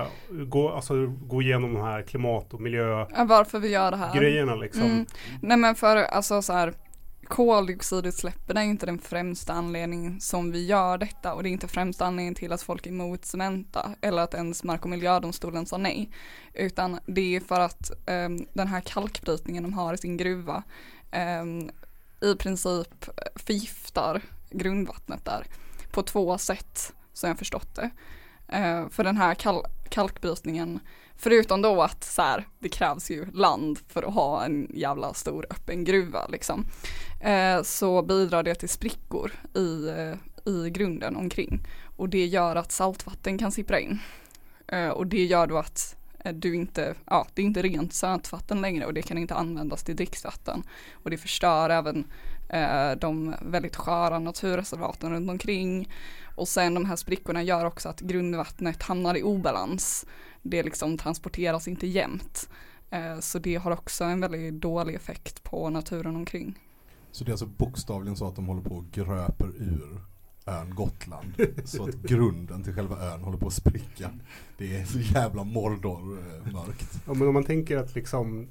eh, 0.00 0.06
gå, 0.30 0.68
alltså, 0.70 1.06
gå 1.06 1.42
igenom 1.42 1.74
de 1.74 1.82
här 1.82 2.02
klimat 2.02 2.54
och 2.54 2.60
Ja, 3.14 3.24
Varför 3.24 3.58
vi 3.58 3.68
gör 3.68 3.90
det 3.90 3.96
här. 3.96 4.14
liksom. 4.56 4.82
Mm. 4.82 5.06
Nej 5.42 5.56
men 5.56 5.74
för 5.74 5.96
alltså 5.96 6.42
så 6.42 6.52
här 6.52 6.74
koldioxidutsläppen 7.24 8.56
är 8.56 8.62
inte 8.62 8.86
den 8.86 8.98
främsta 8.98 9.52
anledningen 9.52 10.20
som 10.20 10.52
vi 10.52 10.66
gör 10.66 10.98
detta 10.98 11.34
och 11.34 11.42
det 11.42 11.48
är 11.48 11.50
inte 11.50 11.68
främsta 11.68 12.04
anledningen 12.04 12.34
till 12.34 12.52
att 12.52 12.62
folk 12.62 12.86
är 12.86 12.90
emot 12.90 13.24
Cementa 13.24 13.90
eller 14.00 14.22
att 14.22 14.34
ens 14.34 14.64
Mark 14.64 14.84
och 14.84 14.90
miljödomstolen 14.90 15.66
sa 15.66 15.76
nej. 15.76 16.10
Utan 16.54 16.98
det 17.06 17.36
är 17.36 17.40
för 17.40 17.60
att 17.60 17.90
ehm, 18.06 18.38
den 18.52 18.66
här 18.66 18.80
kalkbrytningen 18.80 19.62
de 19.62 19.72
har 19.72 19.94
i 19.94 19.98
sin 19.98 20.16
gruva 20.16 20.62
ehm, 21.10 21.70
i 22.20 22.34
princip 22.34 23.04
förgiftar 23.36 24.22
grundvattnet 24.50 25.24
där. 25.24 25.46
på 25.90 26.02
två 26.02 26.38
sätt 26.38 26.92
som 27.12 27.28
jag 27.28 27.38
förstått 27.38 27.74
det. 27.74 27.90
Eh, 28.48 28.88
för 28.88 29.04
den 29.04 29.16
här 29.16 29.34
kal- 29.34 29.66
kalkbrytningen, 29.90 30.80
förutom 31.16 31.62
då 31.62 31.82
att 31.82 32.04
så 32.04 32.22
här, 32.22 32.46
det 32.58 32.68
krävs 32.68 33.10
ju 33.10 33.26
land 33.32 33.78
för 33.88 34.02
att 34.02 34.14
ha 34.14 34.44
en 34.44 34.70
jävla 34.74 35.14
stor 35.14 35.46
öppen 35.50 35.84
gruva 35.84 36.26
liksom, 36.26 36.66
eh, 37.20 37.62
så 37.62 38.02
bidrar 38.02 38.42
det 38.42 38.54
till 38.54 38.68
sprickor 38.68 39.32
i, 39.54 39.88
eh, 39.88 40.14
i 40.54 40.70
grunden 40.70 41.16
omkring. 41.16 41.60
Och 41.96 42.08
det 42.08 42.26
gör 42.26 42.56
att 42.56 42.72
saltvatten 42.72 43.38
kan 43.38 43.52
sippra 43.52 43.80
in. 43.80 43.98
Eh, 44.68 44.88
och 44.88 45.06
det 45.06 45.24
gör 45.24 45.46
då 45.46 45.58
att 45.58 45.96
Eh, 46.18 46.34
du 46.34 46.54
inte, 46.54 46.94
ja 47.06 47.26
det 47.34 47.42
är 47.42 47.46
inte 47.46 47.62
rent 47.62 47.92
sötvatten 47.92 48.60
längre 48.60 48.86
och 48.86 48.94
det 48.94 49.02
kan 49.02 49.18
inte 49.18 49.34
användas 49.34 49.82
till 49.84 49.96
dricksvatten. 49.96 50.62
Och 50.92 51.10
det 51.10 51.16
förstör 51.16 51.70
även 51.70 52.04
eh, 52.48 52.90
de 52.90 53.34
väldigt 53.42 53.76
sköra 53.76 54.18
naturreservaten 54.18 55.10
runt 55.10 55.30
omkring. 55.30 55.92
Och 56.36 56.48
sen 56.48 56.74
de 56.74 56.86
här 56.86 56.96
sprickorna 56.96 57.42
gör 57.42 57.64
också 57.64 57.88
att 57.88 58.00
grundvattnet 58.00 58.82
hamnar 58.82 59.16
i 59.16 59.22
obalans. 59.22 60.06
Det 60.42 60.62
liksom 60.62 60.98
transporteras 60.98 61.68
inte 61.68 61.86
jämnt. 61.86 62.48
Eh, 62.90 63.18
så 63.20 63.38
det 63.38 63.56
har 63.56 63.70
också 63.70 64.04
en 64.04 64.20
väldigt 64.20 64.54
dålig 64.54 64.94
effekt 64.94 65.42
på 65.42 65.70
naturen 65.70 66.16
omkring. 66.16 66.58
Så 67.10 67.24
det 67.24 67.30
är 67.30 67.32
alltså 67.32 67.46
bokstavligen 67.46 68.16
så 68.16 68.28
att 68.28 68.36
de 68.36 68.46
håller 68.46 68.62
på 68.62 68.74
och 68.74 68.90
gröper 68.90 69.46
ur 69.46 70.00
ön 70.48 70.74
Gotland. 70.74 71.32
så 71.64 71.84
att 71.84 71.94
grunden 71.94 72.62
till 72.64 72.74
själva 72.74 72.96
ön 73.14 73.20
håller 73.22 73.38
på 73.38 73.46
att 73.46 73.52
spricka. 73.52 74.10
Det 74.58 74.76
är 74.76 74.84
så 74.84 74.98
jävla 74.98 75.44
Mordor 75.44 76.18
eh. 76.18 76.52
Ja, 77.06 77.14
men 77.14 77.28
om 77.28 77.34
man 77.34 77.44
tänker 77.44 77.76
att 77.76 77.94
liksom 77.94 78.46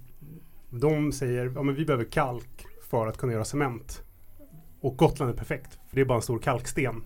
de 0.69 1.11
säger 1.11 1.51
ja, 1.55 1.63
men 1.63 1.75
vi 1.75 1.85
behöver 1.85 2.05
kalk 2.05 2.65
för 2.89 3.07
att 3.07 3.17
kunna 3.17 3.33
göra 3.33 3.45
cement. 3.45 4.01
Och 4.81 4.97
Gotland 4.97 5.31
är 5.31 5.35
perfekt, 5.37 5.79
för 5.89 5.95
det 5.95 6.01
är 6.01 6.05
bara 6.05 6.15
en 6.15 6.21
stor 6.21 6.39
kalksten. 6.39 6.95
Om 6.95 7.03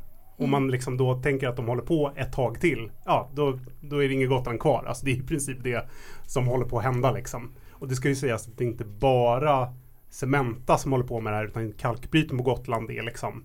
Mm. 0.48 0.52
man 0.52 0.68
liksom 0.72 0.98
då 0.98 1.22
tänker 1.22 1.48
att 1.48 1.56
de 1.56 1.68
håller 1.68 1.82
på 1.84 2.12
ett 2.16 2.34
tag 2.34 2.60
till, 2.62 2.92
ja 3.06 3.30
då, 3.34 3.60
då 3.82 4.04
är 4.04 4.08
det 4.08 4.14
inget 4.14 4.30
Gotland 4.30 4.60
kvar. 4.60 4.84
Alltså 4.88 5.06
det 5.06 5.12
är 5.12 5.16
i 5.16 5.22
princip 5.22 5.58
det 5.64 5.90
som 6.26 6.48
håller 6.48 6.66
på 6.66 6.78
att 6.78 6.84
hända 6.84 7.12
liksom. 7.12 7.52
Och 7.72 7.88
det 7.88 7.96
ska 7.96 8.10
ju 8.10 8.16
sägas 8.16 8.48
att 8.48 8.58
det 8.58 8.64
är 8.64 8.68
inte 8.68 8.86
bara 8.86 9.74
Cementa 10.10 10.78
som 10.78 10.92
håller 10.92 11.06
på 11.06 11.20
med 11.22 11.34
det 11.34 11.38
här 11.38 11.46
utan 11.46 11.72
kalkbrytning 11.74 12.38
på 12.38 12.44
Gotland 12.44 12.92
är 12.92 13.04
liksom 13.04 13.44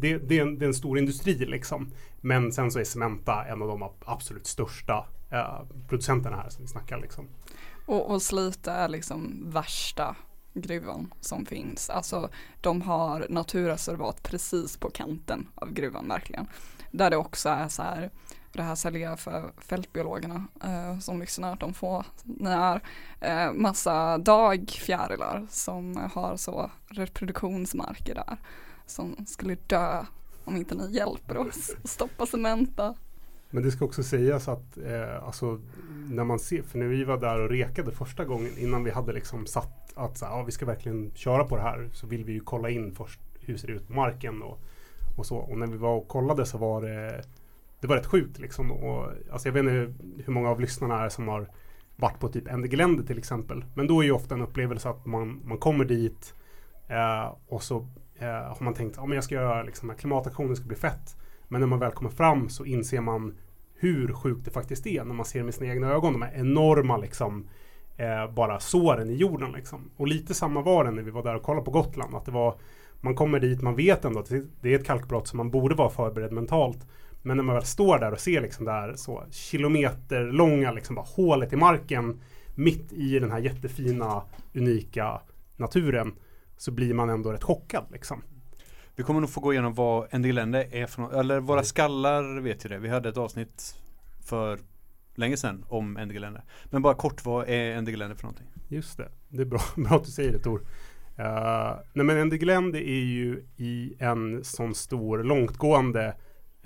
det, 0.00 0.18
det, 0.18 0.38
är 0.38 0.42
en, 0.42 0.58
det 0.58 0.64
är 0.64 0.66
en 0.66 0.74
stor 0.74 0.98
industri 0.98 1.34
liksom. 1.34 1.90
Men 2.20 2.52
sen 2.52 2.70
så 2.70 2.78
är 2.78 2.84
Cementa 2.84 3.44
en 3.44 3.62
av 3.62 3.68
de 3.68 3.90
absolut 4.04 4.46
största 4.46 5.06
eh, 5.30 5.62
producenterna 5.88 6.36
här 6.36 6.48
som 6.48 6.62
vi 6.62 6.68
snackar 6.68 7.00
liksom. 7.00 7.28
Och, 7.86 8.10
och 8.10 8.22
Slite 8.22 8.70
är 8.70 8.88
liksom 8.88 9.50
värsta 9.50 10.16
gruvan 10.54 11.14
som 11.20 11.46
finns. 11.46 11.90
Alltså 11.90 12.28
de 12.60 12.82
har 12.82 13.26
naturreservat 13.28 14.22
precis 14.22 14.76
på 14.76 14.90
kanten 14.90 15.48
av 15.54 15.72
gruvan 15.72 16.08
verkligen. 16.08 16.46
Där 16.90 17.10
det 17.10 17.16
också 17.16 17.48
är 17.48 17.68
så 17.68 17.82
här, 17.82 18.10
det 18.52 18.62
här 18.62 18.74
säljer 18.74 19.10
jag 19.10 19.20
för 19.20 19.52
fältbiologerna 19.58 20.44
eh, 20.64 20.98
som 20.98 21.20
lyssnar, 21.20 21.56
de 21.56 21.74
får, 21.74 22.06
när, 22.24 22.80
eh, 23.20 23.52
massa 23.52 24.18
dagfjärilar 24.18 25.46
som 25.50 26.10
har 26.14 26.36
så 26.36 26.70
reproduktionsmarker 26.88 28.14
där 28.14 28.38
som 28.90 29.26
skulle 29.26 29.56
dö 29.66 30.04
om 30.44 30.56
inte 30.56 30.74
ni 30.74 30.96
hjälper 30.96 31.36
oss 31.36 31.70
att 31.82 31.90
stoppa 31.90 32.26
Cementa. 32.26 32.94
Men 33.50 33.62
det 33.62 33.70
ska 33.70 33.84
också 33.84 34.02
sägas 34.02 34.48
att 34.48 34.78
eh, 34.78 35.24
alltså, 35.24 35.60
när 36.10 36.24
man 36.24 36.38
ser, 36.38 36.62
för 36.62 36.78
när 36.78 36.86
vi 36.86 37.04
var 37.04 37.16
där 37.16 37.40
och 37.40 37.50
rekade 37.50 37.92
första 37.92 38.24
gången 38.24 38.58
innan 38.58 38.84
vi 38.84 38.90
hade 38.90 39.12
liksom 39.12 39.46
satt 39.46 39.92
att 39.94 40.18
så, 40.18 40.24
ja, 40.24 40.42
vi 40.42 40.52
ska 40.52 40.66
verkligen 40.66 41.10
köra 41.14 41.44
på 41.44 41.56
det 41.56 41.62
här 41.62 41.90
så 41.92 42.06
vill 42.06 42.24
vi 42.24 42.32
ju 42.32 42.40
kolla 42.40 42.70
in 42.70 42.94
först 42.94 43.20
hur 43.40 43.56
ser 43.56 43.68
det 43.68 43.74
ut 43.74 43.86
på 43.86 43.92
marken 43.92 44.42
och, 44.42 44.58
och 45.16 45.26
så. 45.26 45.36
Och 45.36 45.58
när 45.58 45.66
vi 45.66 45.76
var 45.76 45.96
och 45.96 46.08
kollade 46.08 46.46
så 46.46 46.58
var 46.58 46.82
det 46.82 47.24
det 47.80 47.86
var 47.86 47.96
rätt 47.96 48.06
sjukt 48.06 48.38
liksom. 48.38 48.72
Och, 48.72 49.12
alltså 49.32 49.48
jag 49.48 49.52
vet 49.52 49.60
inte 49.60 49.94
hur 50.24 50.32
många 50.32 50.50
av 50.50 50.60
lyssnarna 50.60 51.04
är 51.04 51.08
som 51.08 51.28
har 51.28 51.50
varit 51.96 52.20
på 52.20 52.28
typ 52.28 52.48
Endegelände 52.48 53.02
till 53.02 53.18
exempel. 53.18 53.64
Men 53.74 53.86
då 53.86 54.00
är 54.00 54.04
ju 54.04 54.12
ofta 54.12 54.34
en 54.34 54.42
upplevelse 54.42 54.88
att 54.88 55.06
man, 55.06 55.40
man 55.44 55.58
kommer 55.58 55.84
dit 55.84 56.34
eh, 56.88 57.34
och 57.48 57.62
så 57.62 57.88
eh, 58.20 58.28
har 58.28 58.64
man 58.64 58.74
tänkt 58.74 58.98
att 58.98 59.08
ja, 59.08 59.14
jag 59.14 59.24
ska 59.24 59.34
göra 59.34 59.62
liksom, 59.62 59.94
klimataktionen, 59.98 60.56
ska 60.56 60.66
bli 60.66 60.76
fett. 60.76 61.16
Men 61.48 61.60
när 61.60 61.68
man 61.68 61.78
väl 61.78 61.90
kommer 61.92 62.10
fram 62.10 62.48
så 62.48 62.64
inser 62.64 63.00
man 63.00 63.34
hur 63.74 64.12
sjukt 64.12 64.44
det 64.44 64.50
faktiskt 64.50 64.86
är 64.86 65.04
när 65.04 65.14
man 65.14 65.24
ser 65.26 65.42
med 65.42 65.54
sina 65.54 65.70
egna 65.72 65.92
ögon. 65.92 66.12
De 66.12 66.22
här 66.22 66.32
enorma 66.34 66.96
liksom 66.96 67.46
eh, 67.96 68.34
bara 68.34 68.60
såren 68.60 69.10
i 69.10 69.14
jorden 69.14 69.52
liksom. 69.52 69.90
Och 69.96 70.08
lite 70.08 70.34
samma 70.34 70.62
var 70.62 70.84
det 70.84 70.90
när 70.90 71.02
vi 71.02 71.10
var 71.10 71.22
där 71.22 71.34
och 71.36 71.42
kollade 71.42 71.64
på 71.64 71.70
Gotland. 71.70 72.14
Att 72.14 72.24
det 72.24 72.30
var, 72.32 72.54
man 73.00 73.14
kommer 73.14 73.40
dit, 73.40 73.62
man 73.62 73.76
vet 73.76 74.04
ändå 74.04 74.20
att 74.20 74.28
det- 74.28 74.46
det 74.60 74.74
är 74.74 74.78
ett 74.78 74.86
kalkbrott 74.86 75.28
som 75.28 75.36
man 75.36 75.50
borde 75.50 75.74
vara 75.74 75.90
förberedd 75.90 76.32
mentalt. 76.32 76.86
Men 77.22 77.36
när 77.36 77.44
man 77.44 77.54
väl 77.54 77.64
står 77.64 77.98
där 77.98 78.12
och 78.12 78.20
ser 78.20 78.40
liksom 78.40 78.64
där 78.64 78.94
så 78.96 79.22
kilometerlånga 79.30 80.72
liksom 80.72 80.94
bara 80.96 81.06
hålet 81.16 81.52
i 81.52 81.56
marken 81.56 82.20
mitt 82.54 82.92
i 82.92 83.18
den 83.18 83.30
här 83.30 83.38
jättefina 83.38 84.22
unika 84.54 85.20
naturen 85.56 86.12
så 86.60 86.70
blir 86.70 86.94
man 86.94 87.10
ändå 87.10 87.32
rätt 87.32 87.42
chockad 87.44 87.84
liksom. 87.92 88.22
Vi 88.96 89.02
kommer 89.02 89.20
nog 89.20 89.30
få 89.30 89.40
gå 89.40 89.52
igenom 89.52 89.74
vad 89.74 90.06
en 90.10 90.22
del 90.22 90.34
länder 90.34 90.66
är 90.70 90.86
för 90.86 91.02
något, 91.02 91.12
eller 91.12 91.34
Mm. 91.34 91.46
våra 91.46 91.62
skallar 91.62 92.40
vet 92.40 92.64
ju 92.64 92.68
det. 92.68 92.78
Vi 92.78 92.88
hade 92.88 93.08
ett 93.08 93.16
avsnitt 93.16 93.74
för 94.24 94.58
länge 95.14 95.36
sedan 95.36 95.64
om 95.68 95.92
NDG-länder. 95.92 96.44
Men 96.64 96.82
bara 96.82 96.94
kort, 96.94 97.24
vad 97.24 97.48
är 97.48 97.80
NDG-länder 97.80 98.16
för 98.16 98.22
någonting? 98.22 98.46
Just 98.68 98.96
det, 98.96 99.08
det 99.28 99.42
är 99.42 99.46
bra, 99.46 99.60
bra 99.76 99.96
att 99.96 100.04
du 100.04 100.10
säger 100.10 100.32
det 100.32 100.38
Tor. 100.38 100.60
Uh, 101.18 101.78
nej 101.92 102.06
men 102.06 102.18
Endeglän 102.18 102.72
det 102.72 102.88
är 102.88 103.04
ju 103.04 103.44
i 103.56 103.94
en 103.98 104.44
sån 104.44 104.74
stor 104.74 105.22
långtgående 105.24 106.14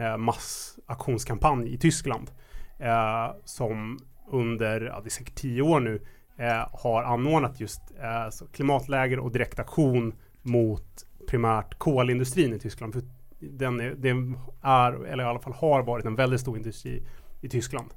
uh, 0.01 0.17
massaktionskampanj 0.17 1.75
i 1.75 1.79
Tyskland. 1.79 2.31
eh, 2.79 3.31
som 3.45 3.99
under, 4.31 4.81
ja, 4.81 5.01
det 5.01 5.09
är 5.09 5.11
säkert 5.11 5.35
tio 5.35 5.63
år 5.63 5.81
nu, 5.81 6.03
eh, 6.37 6.69
har 6.73 7.03
anordnat 7.03 7.61
just 7.61 7.81
eh, 8.03 8.47
klimatläger 8.53 9.19
och 9.19 9.33
direktaktion 9.33 10.15
mot 10.43 11.07
primärt 11.29 11.79
kolindustrin 11.79 12.53
i 12.53 12.59
Tyskland. 12.59 12.93
För 12.93 13.03
den 13.41 13.81
är, 13.81 13.95
den 13.95 14.39
är, 14.63 15.05
eller 15.05 15.25
i 15.25 15.27
alla 15.27 15.41
fall 15.41 15.53
har 15.53 15.83
varit 15.83 16.05
en 16.05 16.15
väldigt 16.15 16.41
stor 16.41 16.57
industri 16.57 17.07
i 17.41 17.49
Tyskland. 17.49 17.91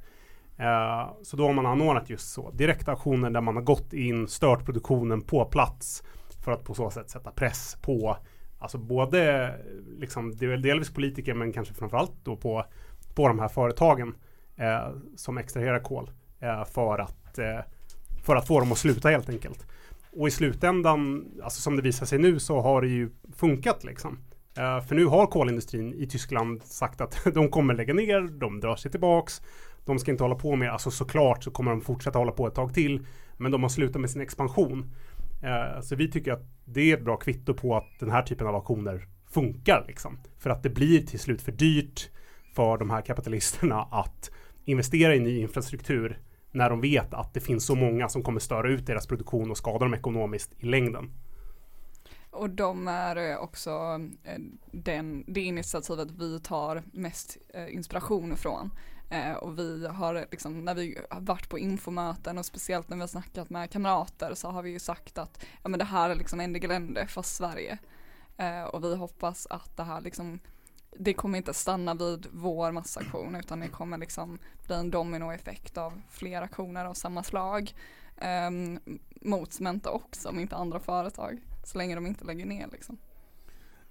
Eh, 0.58 1.10
så 1.22 1.38
då 1.38 1.46
har 1.46 1.54
man 1.54 1.66
anordnat 1.66 2.10
just 2.10 2.30
så 2.30 2.52
direktaktioner 2.52 3.30
där 3.30 3.42
man 3.42 3.56
har 3.56 3.64
gått 3.64 3.94
in, 3.94 4.28
stört 4.28 4.66
produktionen 4.66 5.22
på 5.22 5.46
plats 5.46 6.04
för 6.44 6.52
att 6.52 6.64
på 6.64 6.74
så 6.74 6.90
sätt 6.90 7.10
sätta 7.10 7.32
press 7.32 7.78
på 7.82 8.18
Alltså 8.60 8.78
både 8.78 9.54
liksom, 9.98 10.36
delvis 10.38 10.94
politiker 10.94 11.34
men 11.34 11.54
kanske 11.54 11.74
framförallt 11.74 12.14
då 12.24 12.36
på, 12.36 12.66
på 13.16 13.28
de 13.28 13.40
här 13.40 13.48
företagen 13.48 14.16
eh, 14.56 14.90
som 15.16 15.38
extraherar 15.38 15.80
kol 15.80 16.12
eh, 16.40 16.66
för, 16.66 17.00
att, 17.00 17.38
eh, 17.38 17.60
för 18.28 18.36
att 18.36 18.48
få 18.48 18.60
dem 18.60 18.72
att 18.72 18.78
sluta 18.78 19.10
helt 19.10 19.30
enkelt. 19.30 19.68
Och 20.12 20.28
i 20.28 20.32
slutändan, 20.32 21.26
alltså 21.44 21.62
som 21.62 21.76
det 21.76 21.82
visar 21.82 22.06
sig 22.06 22.20
nu 22.20 22.40
så 22.40 22.62
har 22.62 22.82
det 22.82 22.88
ju 22.88 23.10
funkat 23.36 23.84
liksom. 23.84 24.18
Eh, 24.58 24.82
för 24.82 24.96
nu 24.96 25.06
har 25.06 25.28
kolindustrin 25.28 25.94
i 25.94 26.08
Tyskland 26.08 26.64
sagt 26.64 27.02
att 27.02 27.24
de 27.34 27.50
kommer 27.50 27.74
lägga 27.74 27.94
ner, 27.94 28.40
de 28.40 28.60
drar 28.60 28.76
sig 28.76 28.92
tillbaks. 28.92 29.42
De 29.86 30.00
ska 30.00 30.12
inte 30.12 30.24
hålla 30.24 30.36
på 30.36 30.56
med, 30.56 30.72
alltså 30.72 30.92
såklart 30.92 31.44
så 31.44 31.52
kommer 31.52 31.72
de 31.72 31.82
fortsätta 31.82 32.20
hålla 32.20 32.32
på 32.32 32.48
ett 32.48 32.56
tag 32.56 32.74
till. 32.74 33.06
Men 33.38 33.52
de 33.52 33.64
har 33.64 33.70
slutat 33.70 34.02
med 34.02 34.10
sin 34.10 34.22
expansion. 34.22 34.92
Eh, 35.44 35.82
så 35.82 35.96
vi 35.96 36.12
tycker 36.12 36.34
att 36.34 36.46
det 36.66 36.92
är 36.92 36.98
ett 36.98 37.06
bra 37.06 37.18
kvitto 37.18 37.54
på 37.54 37.78
att 37.78 38.00
den 38.00 38.12
här 38.12 38.22
typen 38.22 38.48
av 38.48 38.56
auktioner 38.56 39.08
funkar 39.32 39.86
liksom. 39.88 40.20
För 40.40 40.50
att 40.50 40.64
det 40.64 40.70
blir 40.70 41.02
till 41.02 41.20
slut 41.20 41.42
för 41.42 41.52
dyrt 41.52 42.10
för 42.56 42.78
de 42.78 42.90
här 42.90 43.02
kapitalisterna 43.02 43.88
att 43.92 44.32
investera 44.66 45.16
i 45.16 45.20
ny 45.20 45.40
infrastruktur 45.40 46.18
när 46.52 46.70
de 46.70 46.82
vet 46.82 47.14
att 47.14 47.34
det 47.34 47.40
finns 47.40 47.66
så 47.66 47.76
många 47.76 48.10
som 48.10 48.24
kommer 48.24 48.40
störa 48.40 48.70
ut 48.70 48.86
deras 48.86 49.08
produktion 49.08 49.52
och 49.52 49.58
skada 49.58 49.86
dem 49.86 49.94
ekonomiskt 49.94 50.54
i 50.58 50.66
längden. 50.66 51.12
Och 52.38 52.50
de 52.50 52.88
är 52.88 53.16
eh, 53.16 53.38
också 53.38 54.00
eh, 54.24 54.40
den, 54.72 55.24
det 55.28 55.42
initiativet 55.42 56.12
vi 56.12 56.40
tar 56.40 56.84
mest 56.94 57.38
eh, 57.54 57.74
inspiration 57.74 58.34
ifrån. 58.34 58.72
Och 59.42 59.60
vi 59.60 59.88
har 59.88 60.28
liksom, 60.32 60.66
när 60.66 60.76
vi 60.76 60.98
har 61.10 61.22
varit 61.22 61.50
på 61.50 61.60
infomöten 61.60 62.38
och 62.38 62.46
speciellt 62.46 62.90
när 62.90 62.98
vi 62.98 63.02
har 63.02 63.08
snackat 63.08 63.50
med 63.50 63.72
kamrater 63.72 64.34
så 64.34 64.50
har 64.50 64.64
vi 64.64 64.70
ju 64.70 64.80
sagt 64.80 65.18
att 65.18 65.46
ja, 65.64 65.70
men 65.70 65.80
det 65.80 65.86
här 65.86 66.10
är 66.10 66.16
liksom 66.16 66.42
Endegelände 66.42 67.08
för 67.08 67.22
Sverige. 67.22 67.78
Och 68.72 68.84
vi 68.84 68.96
hoppas 68.96 69.48
att 69.50 69.78
det 69.78 69.84
här 69.84 70.02
liksom 70.02 70.40
det 71.00 71.14
kommer 71.14 71.38
inte 71.38 71.54
stanna 71.54 71.94
vid 71.94 72.28
vår 72.32 72.72
massaktion 72.72 73.36
utan 73.36 73.60
det 73.60 73.68
kommer 73.68 73.98
liksom 73.98 74.40
bli 74.68 74.76
en 74.76 74.92
dominoeffekt 74.92 75.78
av 75.78 76.02
flera 76.10 76.46
aktioner 76.46 76.86
av 76.86 76.94
samma 76.94 77.24
slag. 77.24 77.74
um, 78.48 78.80
mot 79.22 79.54
Cementa 79.54 79.92
också, 79.92 80.30
om 80.30 80.40
inte 80.40 80.56
andra 80.56 80.80
företag. 80.80 81.40
Så 81.64 81.78
länge 81.78 81.96
de 81.96 82.08
inte 82.08 82.26
lägger 82.26 82.46
ner 82.46 82.68
liksom. 82.72 82.98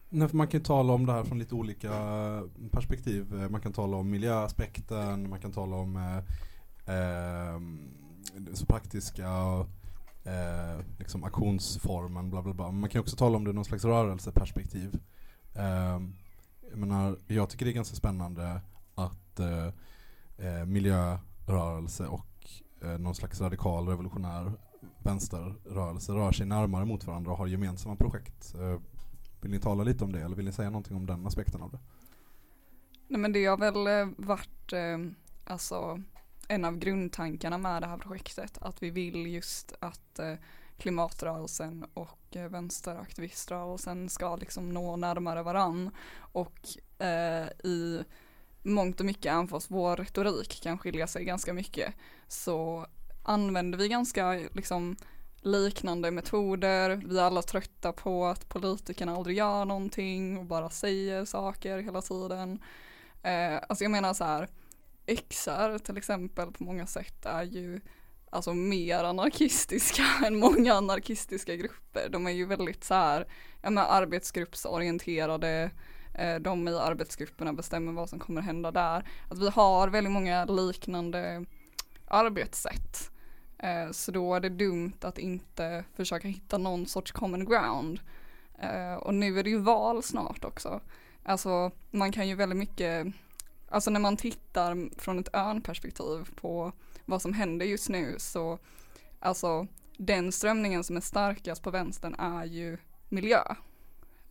Nej, 0.09 0.29
för 0.29 0.37
man 0.37 0.49
kan 0.49 0.61
ju 0.61 0.65
tala 0.65 0.93
om 0.93 1.07
det 1.07 1.13
här 1.13 1.25
från 1.25 1.39
lite 1.39 1.55
olika 1.55 1.89
eh, 1.89 2.43
perspektiv. 2.71 3.43
Eh, 3.43 3.49
man 3.49 3.61
kan 3.61 3.73
tala 3.73 3.97
om 3.97 4.11
miljöaspekten, 4.11 5.31
man 5.31 5.41
kan 5.41 5.53
tala 5.53 5.77
om 5.77 5.97
eh, 5.97 6.17
eh, 6.97 7.61
så 8.55 8.67
praktiska 8.67 9.27
eh, 10.25 10.81
liksom 10.99 11.25
aktionsformen, 11.25 12.31
bla 12.31 12.43
bla 12.43 12.55
bla. 12.55 12.67
Men 12.71 12.81
Man 12.81 12.91
kan 12.91 13.01
också 13.01 13.17
tala 13.17 13.37
om 13.37 13.45
det 13.45 13.51
ur 13.51 13.55
någon 13.55 13.65
slags 13.65 13.85
rörelseperspektiv. 13.85 14.99
Eh, 15.55 16.01
jag 16.71 16.79
menar, 16.79 17.19
jag 17.27 17.51
tycker 17.51 17.65
det 17.65 17.71
är 17.71 17.75
ganska 17.75 17.97
spännande 17.97 18.61
att 18.95 19.41
eh, 19.41 19.67
eh, 20.47 20.65
miljörörelse 20.67 22.07
och 22.07 22.51
eh, 22.83 22.99
någon 22.99 23.15
slags 23.15 23.41
radikal 23.41 23.89
revolutionär 23.89 24.53
vänsterrörelse 24.99 26.13
rör 26.13 26.33
sig 26.33 26.47
närmare 26.47 26.85
mot 26.85 27.05
varandra 27.05 27.33
och 27.33 27.39
har 27.39 27.47
gemensamma 27.47 27.97
projekt. 27.97 28.55
Eh, 28.55 28.81
vill 29.41 29.51
ni 29.51 29.61
tala 29.61 29.85
lite 29.85 30.05
om 30.05 30.13
det 30.13 30.21
eller 30.21 30.37
vill 30.37 30.45
ni 30.45 30.53
säga 30.53 30.71
någonting 30.71 30.97
om 30.97 31.07
den 31.07 31.27
aspekten 31.27 31.63
av 31.63 31.71
det? 31.71 31.79
Nej 33.09 33.21
men 33.21 33.33
det 33.33 33.47
har 33.47 33.57
väl 33.57 33.87
eh, 33.87 34.15
varit 34.17 34.73
eh, 34.73 34.99
alltså 35.45 36.03
en 36.49 36.65
av 36.65 36.79
grundtankarna 36.79 37.59
med 37.59 37.83
det 37.83 37.87
här 37.87 37.99
projektet 37.99 38.59
att 38.59 38.83
vi 38.83 38.91
vill 38.91 39.27
just 39.27 39.75
att 39.81 40.19
eh, 40.19 40.35
klimatrörelsen 40.79 41.87
och 41.95 42.37
eh, 42.37 42.49
vänsteraktiviströrelsen 42.49 44.09
ska 44.09 44.37
liksom 44.37 44.75
nå 44.75 44.97
närmare 44.97 45.43
varann 45.43 45.91
och 46.19 46.59
eh, 46.99 47.47
i 47.65 48.05
mångt 48.63 49.01
och 49.01 49.07
mycket 49.07 49.33
även 49.33 49.49
fast 49.49 49.71
vår 49.71 49.97
retorik 49.97 50.63
kan 50.63 50.79
skilja 50.79 51.07
sig 51.07 51.25
ganska 51.25 51.53
mycket 51.53 51.95
så 52.29 52.87
använder 53.23 53.79
vi 53.79 53.89
ganska 53.89 54.33
liksom 54.33 54.97
liknande 55.41 56.11
metoder. 56.11 57.03
Vi 57.07 57.19
är 57.19 57.23
alla 57.23 57.43
trötta 57.43 57.93
på 57.93 58.27
att 58.27 58.49
politikerna 58.49 59.17
aldrig 59.17 59.37
gör 59.37 59.65
någonting 59.65 60.39
och 60.39 60.45
bara 60.45 60.71
säger 60.71 61.25
saker 61.25 61.79
hela 61.79 62.03
tiden. 62.03 62.63
Eh, 63.23 63.61
alltså 63.69 63.85
jag 63.85 63.91
menar 63.91 64.15
så 64.15 64.25
här, 64.25 64.49
XR 65.07 65.79
till 65.79 65.97
exempel 65.97 66.53
på 66.53 66.65
många 66.65 66.87
sätt 66.87 67.27
är 67.27 67.43
ju 67.43 67.81
alltså 68.31 68.55
mer 68.55 69.05
anarkistiska 69.05 70.03
än 70.27 70.39
många 70.39 70.75
anarkistiska 70.75 71.57
grupper. 71.57 72.09
De 72.09 72.27
är 72.27 72.31
ju 72.31 72.47
väldigt 72.47 72.85
så 72.85 72.95
här, 72.95 73.27
ja 73.63 73.71
men 73.71 73.85
arbetsgruppsorienterade, 73.89 75.71
eh, 76.15 76.35
de 76.37 76.69
i 76.69 76.75
arbetsgrupperna 76.75 77.53
bestämmer 77.53 77.93
vad 77.93 78.09
som 78.09 78.19
kommer 78.19 78.41
hända 78.41 78.71
där. 78.71 79.09
Att 79.31 79.39
vi 79.39 79.49
har 79.49 79.89
väldigt 79.89 80.13
många 80.13 80.45
liknande 80.45 81.45
arbetssätt. 82.09 83.11
Eh, 83.59 83.91
så 83.91 84.13
då 84.13 84.35
är 84.35 84.41
det 84.41 84.49
dumt 84.49 84.99
att 85.01 85.19
inte 85.19 85.85
försöka 85.95 86.29
hitta 86.29 86.59
någon 86.59 86.87
sorts 86.87 87.13
common 87.13 87.45
ground. 87.45 88.01
Eh, 88.59 88.95
och 88.95 89.15
nu 89.15 89.39
är 89.39 89.45
det 89.45 89.51
ju 89.51 89.59
val 89.59 90.03
snart 90.03 90.45
också. 90.45 90.81
Alltså 91.25 91.71
man 91.91 92.13
kan 92.13 92.29
ju 92.29 92.35
väldigt 92.35 92.59
mycket, 92.59 93.07
alltså 93.69 93.91
när 93.91 94.01
man 94.01 94.17
tittar 94.17 95.01
från 95.01 95.19
ett 95.19 95.35
örnperspektiv 95.35 96.29
på 96.41 96.73
vad 97.05 97.23
som 97.23 97.33
händer 97.33 97.67
just 97.67 97.89
nu 97.89 98.15
så, 98.19 98.59
alltså 99.21 99.67
den 99.97 100.33
strömningen 100.33 100.85
som 100.85 100.97
är 100.97 101.01
starkast 101.01 101.63
på 101.63 101.71
vänstern 101.71 102.15
är 102.19 102.45
ju 102.45 102.79
miljö. 103.09 103.43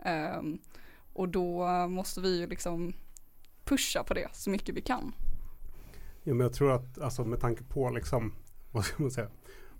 Um, 0.05 0.59
och 1.13 1.29
då 1.29 1.67
måste 1.87 2.21
vi 2.21 2.39
ju 2.39 2.47
liksom 2.47 2.93
pusha 3.63 4.03
på 4.03 4.13
det 4.13 4.27
så 4.33 4.49
mycket 4.49 4.75
vi 4.75 4.81
kan. 4.81 5.13
Ja, 6.23 6.33
men 6.33 6.39
jag 6.39 6.53
tror 6.53 6.71
att 6.71 6.99
alltså, 6.99 7.25
med 7.25 7.39
tanke 7.39 7.63
på 7.63 7.89
liksom, 7.89 8.33
vad 8.71 8.85
ska 8.85 9.03
man 9.03 9.11
säga, 9.11 9.29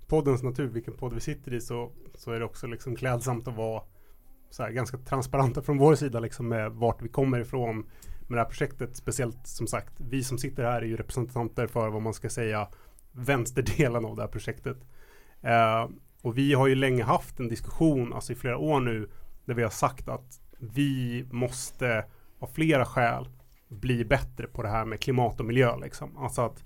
poddens 0.07 0.43
natur, 0.43 0.67
vilken 0.67 0.97
podd 0.97 1.13
vi 1.13 1.19
sitter 1.19 1.53
i 1.53 1.61
så, 1.61 1.91
så 2.15 2.31
är 2.31 2.39
det 2.39 2.45
också 2.45 2.67
liksom 2.67 2.95
klädsamt 2.95 3.47
att 3.47 3.55
vara 3.55 3.83
så 4.49 4.63
här, 4.63 4.71
ganska 4.71 4.97
transparenta 4.97 5.61
från 5.61 5.77
vår 5.77 5.95
sida 5.95 6.19
liksom 6.19 6.47
med 6.47 6.71
vart 6.71 7.01
vi 7.01 7.09
kommer 7.09 7.39
ifrån 7.39 7.85
med 8.27 8.37
det 8.37 8.41
här 8.41 8.49
projektet. 8.49 8.95
Speciellt 8.95 9.47
som 9.47 9.67
sagt, 9.67 9.93
vi 9.97 10.23
som 10.23 10.37
sitter 10.37 10.63
här 10.63 10.81
är 10.81 10.85
ju 10.85 10.97
representanter 10.97 11.67
för 11.67 11.89
vad 11.89 12.01
man 12.01 12.13
ska 12.13 12.29
säga 12.29 12.67
vänsterdelen 13.11 14.05
av 14.05 14.15
det 14.15 14.21
här 14.21 14.29
projektet. 14.29 14.77
Eh, 15.41 15.89
och 16.21 16.37
vi 16.37 16.53
har 16.53 16.67
ju 16.67 16.75
länge 16.75 17.03
haft 17.03 17.39
en 17.39 17.47
diskussion, 17.47 18.13
alltså 18.13 18.33
i 18.33 18.35
flera 18.35 18.57
år 18.57 18.79
nu, 18.79 19.09
där 19.45 19.53
vi 19.53 19.63
har 19.63 19.69
sagt 19.69 20.09
att 20.09 20.39
vi 20.59 21.25
måste 21.31 22.05
av 22.39 22.47
flera 22.47 22.85
skäl 22.85 23.27
bli 23.67 24.05
bättre 24.05 24.47
på 24.47 24.63
det 24.63 24.69
här 24.69 24.85
med 24.85 24.99
klimat 24.99 25.39
och 25.39 25.45
miljö. 25.45 25.77
Liksom. 25.77 26.17
Alltså 26.17 26.41
att 26.41 26.63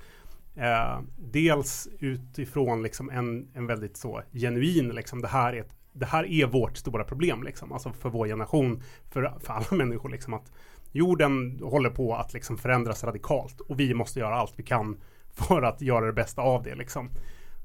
eh, 0.55 1.01
dels 1.17 1.87
utifrån 1.99 2.83
liksom 2.83 3.09
en, 3.09 3.47
en 3.53 3.67
väldigt 3.67 3.97
så 3.97 4.21
genuin, 4.33 4.89
liksom, 4.89 5.21
det, 5.21 5.27
här 5.27 5.53
är 5.53 5.59
ett, 5.61 5.75
det 5.93 6.05
här 6.05 6.25
är 6.25 6.45
vårt 6.45 6.77
stora 6.77 7.03
problem, 7.03 7.43
liksom. 7.43 7.71
alltså 7.71 7.91
för 7.91 8.09
vår 8.09 8.27
generation, 8.27 8.83
för, 9.09 9.33
för 9.39 9.53
alla 9.53 9.77
människor. 9.85 10.09
Liksom, 10.09 10.33
att 10.33 10.51
jorden 10.91 11.59
håller 11.63 11.89
på 11.89 12.15
att 12.15 12.33
liksom 12.33 12.57
förändras 12.57 13.03
radikalt 13.03 13.59
och 13.59 13.79
vi 13.79 13.93
måste 13.93 14.19
göra 14.19 14.35
allt 14.35 14.53
vi 14.55 14.63
kan 14.63 14.97
för 15.31 15.61
att 15.61 15.81
göra 15.81 16.05
det 16.05 16.13
bästa 16.13 16.41
av 16.41 16.63
det. 16.63 16.75
Liksom. 16.75 17.09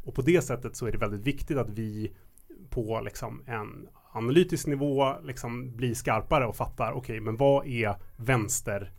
Och 0.05 0.15
på 0.15 0.23
det 0.23 0.43
sättet 0.43 0.77
så 0.77 0.87
är 0.87 0.93
det 0.93 0.99
väldigt 0.99 1.27
viktigt 1.27 1.59
att 1.59 1.71
vi 1.71 2.13
på 2.71 3.01
liksom 3.05 3.43
en 3.47 3.89
analytisk 4.13 4.67
nivå 4.67 5.15
liksom 5.23 5.77
blir 5.77 5.95
skarpare 5.95 6.47
och 6.47 6.57
fattar, 6.57 6.93
okej, 6.93 6.99
okay, 6.99 7.21
men 7.21 7.37
vad 7.37 7.67
är 7.67 7.95
vänster 8.17 8.93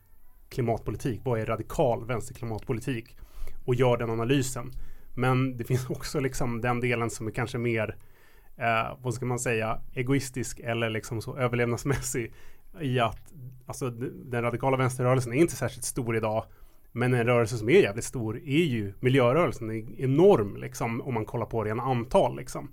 klimatpolitik? 0.49 1.21
Vad 1.23 1.39
är 1.39 1.45
radikal 1.45 2.05
vänsterklimatpolitik? 2.05 3.17
Och 3.65 3.75
gör 3.75 3.97
den 3.97 4.09
analysen. 4.09 4.71
Men 5.15 5.57
det 5.57 5.63
finns 5.63 5.89
också 5.89 6.19
liksom 6.19 6.61
den 6.61 6.79
delen 6.79 7.09
som 7.09 7.27
är 7.27 7.31
kanske 7.31 7.57
mer, 7.57 7.95
eh, 8.57 8.97
vad 9.01 9.13
ska 9.13 9.25
man 9.25 9.39
säga, 9.39 9.81
egoistisk 9.93 10.59
eller 10.59 10.89
liksom 10.89 11.21
så 11.21 11.37
överlevnadsmässig 11.37 12.33
i 12.81 12.99
att 12.99 13.33
alltså, 13.65 13.89
den 13.89 14.41
radikala 14.41 14.77
vänsterrörelsen 14.77 15.33
är 15.33 15.37
inte 15.37 15.55
särskilt 15.55 15.85
stor 15.85 16.15
idag. 16.15 16.45
Men 16.91 17.13
en 17.13 17.25
rörelse 17.25 17.57
som 17.57 17.69
är 17.69 17.81
jävligt 17.81 18.05
stor 18.05 18.37
är 18.37 18.63
ju 18.63 18.93
miljörörelsen. 18.99 19.67
Den 19.67 19.77
är 19.77 20.01
enorm 20.01 20.57
liksom 20.57 21.01
om 21.01 21.13
man 21.13 21.25
kollar 21.25 21.45
på 21.45 21.63
ren 21.63 21.79
antal 21.79 22.37
liksom. 22.37 22.71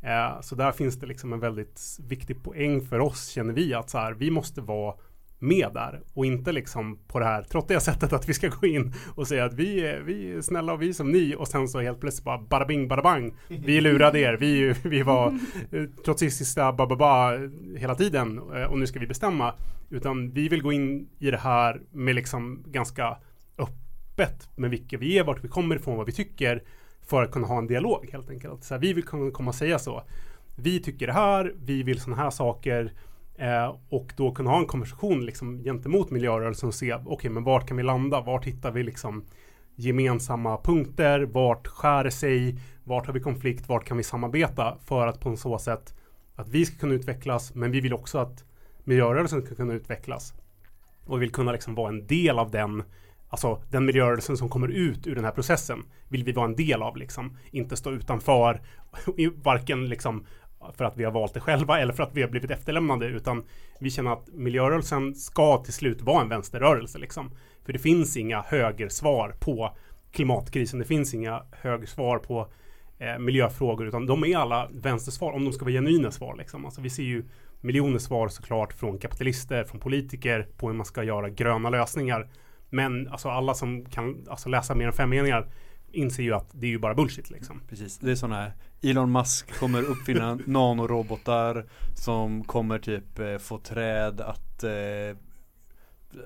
Eh, 0.00 0.40
så 0.40 0.54
där 0.54 0.72
finns 0.72 1.00
det 1.00 1.06
liksom 1.06 1.32
en 1.32 1.40
väldigt 1.40 1.80
viktig 2.08 2.42
poäng 2.42 2.80
för 2.80 3.00
oss 3.00 3.28
känner 3.28 3.54
vi 3.54 3.74
att 3.74 3.90
så 3.90 3.98
här, 3.98 4.12
vi 4.12 4.30
måste 4.30 4.60
vara 4.60 4.94
med 5.42 5.70
där 5.74 6.00
och 6.14 6.26
inte 6.26 6.52
liksom 6.52 6.98
på 7.08 7.18
det 7.18 7.24
här 7.24 7.42
trottiga 7.42 7.80
sättet 7.80 8.12
att 8.12 8.28
vi 8.28 8.34
ska 8.34 8.48
gå 8.48 8.66
in 8.66 8.94
och 9.14 9.28
säga 9.28 9.44
att 9.44 9.54
vi 9.54 9.86
är, 9.86 10.00
vi 10.00 10.32
är 10.32 10.40
snälla 10.40 10.72
och 10.72 10.82
vi 10.82 10.88
är 10.88 10.92
som 10.92 11.12
ni 11.12 11.34
och 11.38 11.48
sen 11.48 11.68
så 11.68 11.80
helt 11.80 12.00
plötsligt 12.00 12.24
bara 12.24 12.38
bara 12.38 12.64
bing 12.64 12.88
bara 12.88 13.02
bang. 13.02 13.34
Vi 13.48 13.80
lurade 13.80 14.20
er, 14.20 14.36
vi, 14.40 14.74
vi 14.82 15.02
var 15.02 15.38
eh, 15.70 15.84
trotsistiska 16.04 16.72
bababa 16.72 17.38
hela 17.76 17.94
tiden 17.94 18.38
eh, 18.54 18.64
och 18.64 18.78
nu 18.78 18.86
ska 18.86 18.98
vi 18.98 19.06
bestämma. 19.06 19.54
Utan 19.90 20.30
vi 20.30 20.48
vill 20.48 20.62
gå 20.62 20.72
in 20.72 21.08
i 21.18 21.30
det 21.30 21.36
här 21.36 21.80
med 21.90 22.14
liksom 22.14 22.64
ganska 22.66 23.16
öppet 23.58 24.48
med 24.56 24.70
vilka 24.70 24.98
vi 24.98 25.18
är, 25.18 25.24
vart 25.24 25.44
vi 25.44 25.48
kommer 25.48 25.76
ifrån, 25.76 25.96
vad 25.96 26.06
vi 26.06 26.12
tycker 26.12 26.62
för 27.06 27.22
att 27.22 27.30
kunna 27.30 27.46
ha 27.46 27.58
en 27.58 27.66
dialog 27.66 28.08
helt 28.12 28.30
enkelt. 28.30 28.64
Så 28.64 28.74
här, 28.74 28.80
vi 28.80 28.92
vill 28.92 29.04
kunna 29.04 29.30
komma 29.30 29.48
och 29.48 29.54
säga 29.54 29.78
så. 29.78 30.02
Vi 30.56 30.80
tycker 30.80 31.06
det 31.06 31.12
här, 31.12 31.54
vi 31.56 31.82
vill 31.82 32.00
sådana 32.00 32.22
här 32.22 32.30
saker 32.30 32.92
Eh, 33.36 33.76
och 33.88 34.12
då 34.16 34.32
kunna 34.32 34.50
ha 34.50 34.58
en 34.58 34.66
konversation 34.66 35.26
liksom, 35.26 35.64
gentemot 35.64 36.10
miljörörelsen 36.10 36.68
och 36.68 36.74
se, 36.74 36.94
okej, 36.94 37.06
okay, 37.06 37.30
men 37.30 37.44
vart 37.44 37.68
kan 37.68 37.76
vi 37.76 37.82
landa? 37.82 38.20
Vart 38.20 38.44
hittar 38.44 38.70
vi 38.70 38.82
liksom 38.82 39.24
gemensamma 39.76 40.60
punkter? 40.64 41.20
Vart 41.20 41.66
skär 41.66 42.04
det 42.04 42.10
sig? 42.10 42.58
Vart 42.84 43.06
har 43.06 43.14
vi 43.14 43.20
konflikt? 43.20 43.68
Vart 43.68 43.84
kan 43.84 43.96
vi 43.96 44.02
samarbeta? 44.02 44.76
För 44.84 45.06
att 45.06 45.20
på 45.20 45.28
en 45.28 45.36
så 45.36 45.58
sätt 45.58 45.94
att 46.36 46.48
vi 46.48 46.66
ska 46.66 46.78
kunna 46.78 46.94
utvecklas, 46.94 47.54
men 47.54 47.70
vi 47.70 47.80
vill 47.80 47.94
också 47.94 48.18
att 48.18 48.44
miljörörelsen 48.84 49.42
ska 49.42 49.54
kunna 49.54 49.72
utvecklas. 49.72 50.34
Och 51.06 51.16
vi 51.16 51.20
vill 51.20 51.32
kunna 51.32 51.52
liksom 51.52 51.74
vara 51.74 51.88
en 51.88 52.06
del 52.06 52.38
av 52.38 52.50
den 52.50 52.82
Alltså 53.32 53.62
den 53.70 53.84
miljörörelsen 53.84 54.36
som 54.36 54.48
kommer 54.48 54.68
ut 54.68 55.06
ur 55.06 55.14
den 55.14 55.24
här 55.24 55.32
processen 55.32 55.82
vill 56.08 56.24
vi 56.24 56.32
vara 56.32 56.46
en 56.46 56.56
del 56.56 56.82
av 56.82 56.96
liksom. 56.96 57.36
Inte 57.50 57.76
stå 57.76 57.90
utanför, 57.90 58.60
varken 59.42 59.88
liksom 59.88 60.26
för 60.76 60.84
att 60.84 60.96
vi 60.96 61.04
har 61.04 61.12
valt 61.12 61.34
det 61.34 61.40
själva 61.40 61.80
eller 61.80 61.92
för 61.92 62.02
att 62.02 62.14
vi 62.14 62.22
har 62.22 62.28
blivit 62.28 62.50
efterlämnade 62.50 63.06
utan 63.06 63.44
vi 63.80 63.90
känner 63.90 64.12
att 64.12 64.28
miljörörelsen 64.32 65.14
ska 65.14 65.62
till 65.64 65.72
slut 65.72 66.02
vara 66.02 66.22
en 66.22 66.28
vänsterrörelse 66.28 66.98
liksom. 66.98 67.30
För 67.64 67.72
det 67.72 67.78
finns 67.78 68.16
inga 68.16 68.42
högersvar 68.42 69.34
på 69.40 69.76
klimatkrisen. 70.12 70.78
Det 70.78 70.84
finns 70.84 71.14
inga 71.14 71.42
högersvar 71.52 72.18
på 72.18 72.48
eh, 72.98 73.18
miljöfrågor 73.18 73.86
utan 73.86 74.06
de 74.06 74.24
är 74.24 74.36
alla 74.36 74.68
vänstersvar 74.72 75.32
om 75.32 75.44
de 75.44 75.52
ska 75.52 75.64
vara 75.64 75.72
genuina 75.72 76.10
svar 76.10 76.36
liksom. 76.36 76.64
Alltså 76.64 76.80
vi 76.80 76.90
ser 76.90 77.02
ju 77.02 77.24
miljoner 77.60 77.98
svar 77.98 78.28
såklart 78.28 78.72
från 78.72 78.98
kapitalister, 78.98 79.64
från 79.64 79.80
politiker 79.80 80.48
på 80.56 80.66
hur 80.68 80.74
man 80.74 80.86
ska 80.86 81.02
göra 81.02 81.30
gröna 81.30 81.70
lösningar. 81.70 82.28
Men 82.70 83.08
alltså 83.08 83.28
alla 83.28 83.54
som 83.54 83.84
kan 83.84 84.26
alltså, 84.30 84.48
läsa 84.48 84.74
mer 84.74 84.86
än 84.86 84.92
fem 84.92 85.10
meningar 85.10 85.48
inser 85.92 86.22
ju 86.22 86.34
att 86.34 86.50
det 86.52 86.66
är 86.66 86.70
ju 86.70 86.78
bara 86.78 86.94
bullshit 86.94 87.30
liksom. 87.30 87.60
Precis, 87.68 87.98
det 87.98 88.10
är 88.10 88.14
sådana 88.14 88.36
här 88.36 88.52
Elon 88.82 89.12
Musk 89.12 89.58
kommer 89.58 89.82
uppfinna 89.82 90.38
nanorobotar 90.46 91.66
som 91.94 92.44
kommer 92.44 92.78
typ 92.78 93.18
eh, 93.18 93.38
få 93.38 93.58
träd 93.58 94.20
att 94.20 94.64
eh, 94.64 95.16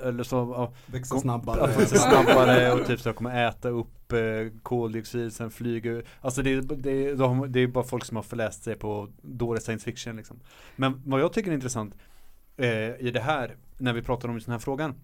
eller 0.02 0.22
så 0.22 0.36
ja, 0.36 0.72
Växa 0.86 1.18
snabbare. 1.18 1.60
Att 1.60 1.80
växa 1.80 1.96
snabbare 1.96 2.72
och 2.80 2.86
typ 2.86 3.00
så 3.00 3.12
kommer 3.12 3.48
äta 3.48 3.68
upp 3.68 4.12
eh, 4.12 4.18
koldioxid 4.62 5.32
sen 5.32 5.50
flyger 5.50 6.04
Alltså 6.20 6.42
det, 6.42 6.60
det, 6.60 7.14
de, 7.14 7.52
det 7.52 7.60
är 7.60 7.66
bara 7.66 7.84
folk 7.84 8.04
som 8.04 8.16
har 8.16 8.22
förläst 8.22 8.64
sig 8.64 8.74
på 8.74 9.08
dålig 9.22 9.62
science 9.62 9.84
fiction 9.84 10.16
liksom. 10.16 10.40
Men 10.76 11.02
vad 11.04 11.20
jag 11.20 11.32
tycker 11.32 11.50
är 11.50 11.54
intressant 11.54 11.94
eh, 12.56 12.68
i 12.98 13.10
det 13.14 13.20
här 13.20 13.56
när 13.78 13.92
vi 13.92 14.02
pratar 14.02 14.28
om 14.28 14.34
just 14.34 14.46
den 14.46 14.52
här 14.52 14.58
frågan 14.58 14.94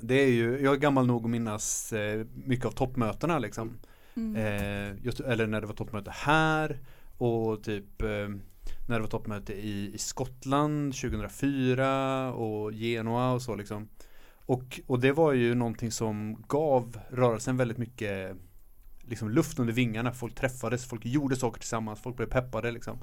det 0.00 0.14
är 0.14 0.28
ju, 0.28 0.60
jag 0.62 0.74
är 0.74 0.78
gammal 0.78 1.06
nog 1.06 1.24
att 1.24 1.30
minnas 1.30 1.92
eh, 1.92 2.26
mycket 2.44 2.66
av 2.66 2.70
toppmötena 2.70 3.38
liksom. 3.38 3.78
Mm. 4.16 4.36
Eh, 4.36 5.04
just, 5.04 5.20
eller 5.20 5.46
när 5.46 5.60
det 5.60 5.66
var 5.66 5.74
toppmöte 5.74 6.10
här 6.14 6.78
och 7.18 7.62
typ 7.62 8.02
eh, 8.02 8.28
när 8.88 8.96
det 8.96 9.00
var 9.00 9.08
toppmöte 9.08 9.52
i, 9.52 9.94
i 9.94 9.98
Skottland 9.98 10.94
2004 10.94 12.32
och 12.32 12.72
Genua 12.72 13.32
och 13.32 13.42
så 13.42 13.54
liksom. 13.54 13.88
Och, 14.46 14.80
och 14.86 15.00
det 15.00 15.12
var 15.12 15.32
ju 15.32 15.54
någonting 15.54 15.90
som 15.90 16.44
gav 16.48 16.98
rörelsen 17.10 17.56
väldigt 17.56 17.78
mycket 17.78 18.36
liksom 19.02 19.30
luft 19.30 19.58
under 19.58 19.72
vingarna. 19.72 20.12
Folk 20.12 20.34
träffades, 20.34 20.86
folk 20.86 21.06
gjorde 21.06 21.36
saker 21.36 21.60
tillsammans, 21.60 22.02
folk 22.02 22.16
blev 22.16 22.26
peppade 22.26 22.70
liksom. 22.70 22.98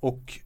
Och 0.00 0.40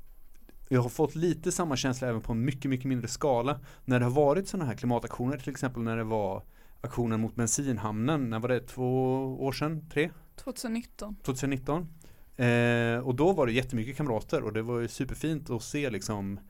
jag 0.73 0.83
har 0.83 0.89
fått 0.89 1.15
lite 1.15 1.53
samma 1.53 1.77
känsla 1.77 2.09
även 2.09 2.21
på 2.21 2.33
en 2.33 2.45
mycket, 2.45 2.71
mycket 2.71 2.87
mindre 2.87 3.09
skala. 3.09 3.61
När 3.85 3.99
det 3.99 4.05
har 4.05 4.13
varit 4.13 4.49
sådana 4.49 4.65
här 4.65 4.75
klimataktioner, 4.75 5.37
till 5.37 5.51
exempel 5.51 5.83
när 5.83 5.97
det 5.97 6.05
var 6.05 6.43
aktionen 6.81 7.21
mot 7.21 7.35
bensinhamnen, 7.35 8.31
när 8.31 8.39
var 8.39 8.49
det? 8.49 8.61
Två 8.61 9.17
år 9.45 9.53
sedan? 9.53 9.89
Tre? 9.93 10.11
2019. 10.37 11.17
2019. 11.23 11.89
Eh, 12.37 12.99
och 12.99 13.15
då 13.15 13.33
var 13.33 13.47
det 13.47 13.53
jättemycket 13.53 13.97
kamrater 13.97 14.43
och 14.43 14.53
det 14.53 14.63
var 14.63 14.81
ju 14.81 14.89
superfint 14.89 15.51
att 15.51 15.63
se 15.63 15.91
liksom 15.91 16.41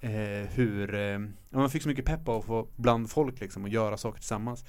eh, 0.00 0.10
hur 0.50 0.94
eh, 0.94 1.18
man 1.50 1.70
fick 1.70 1.82
så 1.82 1.88
mycket 1.88 2.04
pepp 2.04 2.28
av 2.28 2.36
att 2.36 2.44
få 2.44 2.68
bland 2.76 3.10
folk 3.10 3.40
liksom 3.40 3.62
och 3.64 3.68
göra 3.68 3.96
saker 3.96 4.18
tillsammans. 4.18 4.64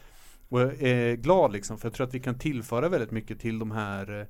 Och 0.50 0.62
jag 0.62 0.82
är 0.82 1.16
glad 1.16 1.54
liksom 1.54 1.78
för 1.78 1.88
jag 1.88 1.94
tror 1.94 2.08
att 2.08 2.14
vi 2.14 2.20
kan 2.20 2.40
tillföra 2.40 2.90
väldigt 2.90 3.12
mycket 3.12 3.40
till 3.40 3.60
de 3.60 3.72
här 3.72 4.20
eh, 4.20 4.28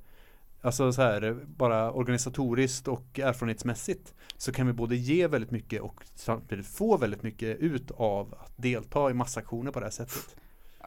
Alltså 0.60 0.92
så 0.92 1.02
här, 1.02 1.44
bara 1.46 1.92
organisatoriskt 1.92 2.88
och 2.88 3.18
erfarenhetsmässigt 3.18 4.14
så 4.36 4.52
kan 4.52 4.66
vi 4.66 4.72
både 4.72 4.96
ge 4.96 5.26
väldigt 5.26 5.50
mycket 5.50 5.82
och 5.82 6.04
samtidigt 6.14 6.66
få 6.66 6.96
väldigt 6.96 7.22
mycket 7.22 7.58
ut 7.58 7.90
av 7.90 8.34
att 8.34 8.52
delta 8.56 9.10
i 9.10 9.14
massaktioner 9.14 9.70
på 9.70 9.80
det 9.80 9.86
här 9.86 9.90
sättet. 9.90 10.36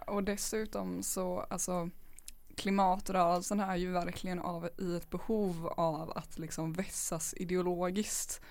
Och 0.08 0.24
dessutom 0.24 1.04
så, 1.04 1.40
alltså 1.40 1.90
klimatrörelsen 2.56 3.60
är 3.60 3.76
ju 3.76 3.92
verkligen 3.92 4.40
av, 4.40 4.70
i 4.78 4.96
ett 4.96 5.10
behov 5.10 5.68
av 5.68 6.12
att 6.18 6.40
liksom 6.40 6.74
vässas 6.74 7.34
ideologiskt. 7.38 8.42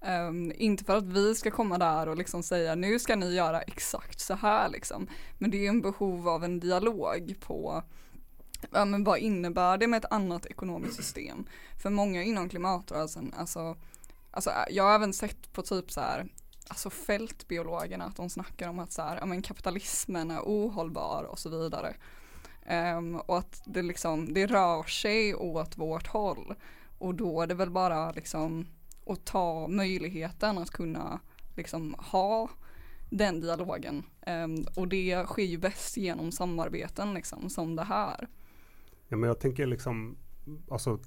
Um, 0.00 0.52
inte 0.54 0.84
för 0.84 0.96
att 0.96 1.04
vi 1.04 1.34
ska 1.34 1.50
komma 1.50 1.78
där 1.78 2.08
och 2.08 2.16
liksom 2.16 2.42
säga 2.42 2.74
nu 2.74 2.98
ska 2.98 3.16
ni 3.16 3.34
göra 3.34 3.60
exakt 3.62 4.20
så 4.20 4.34
här 4.34 4.68
liksom. 4.68 5.08
Men 5.38 5.50
det 5.50 5.66
är 5.66 5.68
en 5.68 5.80
behov 5.80 6.28
av 6.28 6.44
en 6.44 6.60
dialog 6.60 7.34
på 7.40 7.82
ja, 8.72 8.84
men 8.84 9.04
vad 9.04 9.18
innebär 9.18 9.78
det 9.78 9.86
med 9.86 10.04
ett 10.04 10.12
annat 10.12 10.46
ekonomiskt 10.46 10.96
system? 10.96 11.46
För 11.82 11.90
många 11.90 12.22
inom 12.22 12.48
klimatrörelsen, 12.48 13.34
alltså, 13.36 13.76
alltså 14.30 14.50
jag 14.70 14.84
har 14.84 14.94
även 14.94 15.12
sett 15.12 15.52
på 15.52 15.62
typ 15.62 15.90
så 15.90 16.00
här 16.00 16.26
alltså 16.70 16.90
fältbiologerna 16.90 18.04
att 18.04 18.16
de 18.16 18.30
snackar 18.30 18.68
om 18.68 18.78
att 18.78 18.92
så 18.92 19.02
här, 19.02 19.16
ja, 19.16 19.26
men 19.26 19.42
kapitalismen 19.42 20.30
är 20.30 20.40
ohållbar 20.40 21.24
och 21.24 21.38
så 21.38 21.48
vidare. 21.48 21.94
Um, 22.96 23.16
och 23.16 23.38
att 23.38 23.62
det 23.66 23.82
liksom, 23.82 24.34
det 24.34 24.46
rör 24.46 24.82
sig 24.82 25.34
åt 25.34 25.78
vårt 25.78 26.06
håll. 26.06 26.54
Och 26.98 27.14
då 27.14 27.42
är 27.42 27.46
det 27.46 27.54
väl 27.54 27.70
bara 27.70 28.12
liksom 28.12 28.66
att 29.06 29.24
ta 29.24 29.68
möjligheten 29.68 30.58
att 30.58 30.70
kunna 30.70 31.20
liksom 31.56 31.94
ha 31.98 32.48
den 33.10 33.40
dialogen. 33.40 34.02
Um, 34.26 34.66
och 34.76 34.88
det 34.88 35.26
sker 35.26 35.42
ju 35.42 35.58
bäst 35.58 35.96
genom 35.96 36.32
samarbeten 36.32 37.14
liksom 37.14 37.50
som 37.50 37.76
det 37.76 37.84
här. 37.84 38.28
Ja, 39.10 39.16
men 39.16 39.28
jag 39.28 39.40
tänker 39.40 39.66
liksom, 39.66 40.16
alltså 40.70 40.98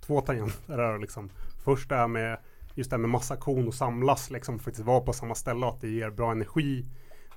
två 0.00 0.20
tangenter 0.20 0.78
här 0.78 0.98
liksom. 0.98 1.30
Först 1.64 1.88
det 1.88 1.96
här 1.96 2.08
med 2.08 2.38
just 2.74 2.90
det 2.90 2.96
här 2.96 3.00
med 3.00 3.10
massaktion 3.10 3.68
och 3.68 3.74
samlas 3.74 4.30
liksom 4.30 4.58
faktiskt 4.58 4.86
vara 4.86 5.00
på 5.00 5.12
samma 5.12 5.34
ställe 5.34 5.66
och 5.66 5.72
att 5.72 5.80
det 5.80 5.88
ger 5.88 6.10
bra 6.10 6.32
energi. 6.32 6.84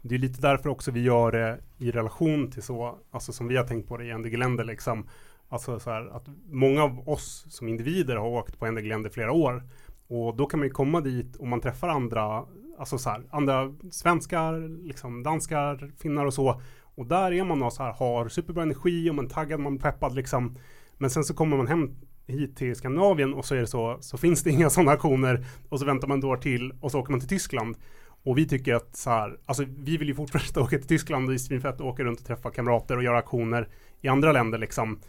Det 0.02 0.16
är 0.16 0.20
lite 0.20 0.42
därför 0.42 0.70
också 0.70 0.92
vi 0.92 1.04
gör 1.04 1.32
det 1.32 1.60
i 1.78 1.92
relation 1.92 2.52
till 2.52 2.64
så, 2.64 3.00
alltså 3.12 3.32
som 3.32 3.48
vi 3.48 3.58
har 3.58 3.64
tänkt 3.64 3.88
på 3.88 3.98
det 3.98 4.06
i 4.06 4.18
NDG 4.18 4.38
länder 4.38 4.64
liksom. 4.64 5.08
Alltså 5.50 5.80
så 5.80 5.90
här 5.90 6.16
att 6.16 6.28
många 6.50 6.84
av 6.84 7.10
oss 7.10 7.46
som 7.50 7.68
individer 7.68 8.16
har 8.16 8.28
åkt 8.28 8.60
på 8.60 8.72
NDG 8.72 8.88
länder 8.88 9.10
flera 9.10 9.32
år. 9.32 9.64
Och 10.08 10.36
då 10.36 10.46
kan 10.46 10.60
man 10.60 10.68
ju 10.68 10.74
komma 10.74 11.02
dit 11.02 11.36
och 11.36 11.48
man 11.48 11.62
träffar 11.62 11.90
andra, 11.90 12.46
alltså 12.78 12.98
så 12.98 13.10
här, 13.10 13.24
andra 13.32 13.76
svenskar, 13.92 14.84
liksom 14.88 15.24
danskar, 15.24 15.92
finnar 15.98 16.26
och 16.26 16.34
så. 16.34 16.62
Och 17.00 17.06
där 17.06 17.32
är 17.32 17.44
man 17.44 17.64
och 17.64 17.74
så 17.74 17.84
här, 17.84 17.94
har 17.94 18.30
superbra 18.30 18.64
energi 18.64 19.10
och 19.10 19.16
man 19.16 19.26
är 19.26 19.30
taggad, 19.30 19.60
man 19.60 19.76
är 19.76 19.80
peppad 19.80 20.16
liksom. 20.16 20.58
Men 20.98 21.10
sen 21.10 21.24
så 21.24 21.34
kommer 21.34 21.58
man 21.58 21.68
hem 21.68 21.96
hit 22.28 22.58
till 22.58 22.76
Skandinavien 22.76 23.34
och 23.34 23.46
så 23.46 23.56
är 23.56 23.60
det 23.60 23.68
så, 23.68 23.98
så 24.02 24.18
finns 24.18 24.44
det 24.44 24.50
inga 24.52 24.70
sådana 24.70 24.92
aktioner 24.92 25.46
och 25.70 25.80
så 25.80 25.86
väntar 25.86 26.08
man 26.08 26.20
ett 26.20 26.26
år 26.26 26.38
till 26.38 26.74
och 26.82 26.92
så 26.92 27.00
åker 27.00 27.12
man 27.12 27.20
till 27.20 27.30
Tyskland. 27.30 27.76
Och 28.24 28.38
vi 28.38 28.48
tycker 28.48 28.74
att 28.74 28.96
så 28.96 29.10
här, 29.10 29.38
alltså 29.46 29.66
vi 29.78 29.98
vill 29.98 30.08
ju 30.08 30.16
fortsätta 30.16 30.62
åka 30.62 30.78
till 30.78 30.88
Tyskland 30.88 31.24
och 31.24 31.30
det 31.30 31.36
är 31.36 31.38
svinfett 31.38 31.76
att 31.76 31.82
åka 31.82 32.04
runt 32.04 32.20
och 32.20 32.26
träffa 32.26 32.52
kamrater 32.52 32.98
och 32.98 33.04
göra 33.04 33.18
aktioner 33.18 33.70
i 34.02 34.08
andra 34.08 34.32
länder 34.32 34.58
liksom. 34.58 35.00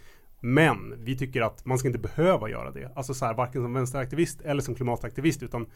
Men 0.40 0.94
vi 1.04 1.18
tycker 1.18 1.42
att 1.42 1.64
man 1.64 1.78
ska 1.78 1.88
inte 1.88 1.98
behöva 1.98 2.50
göra 2.50 2.70
det. 2.70 2.92
Alltså 2.94 3.14
så 3.14 3.24
här, 3.24 3.34
varken 3.34 3.62
som 3.62 3.72
vänsteraktivist 3.72 4.40
eller 4.40 4.62
som 4.62 4.74
klimataktivist 4.74 5.42
utan 5.42 5.66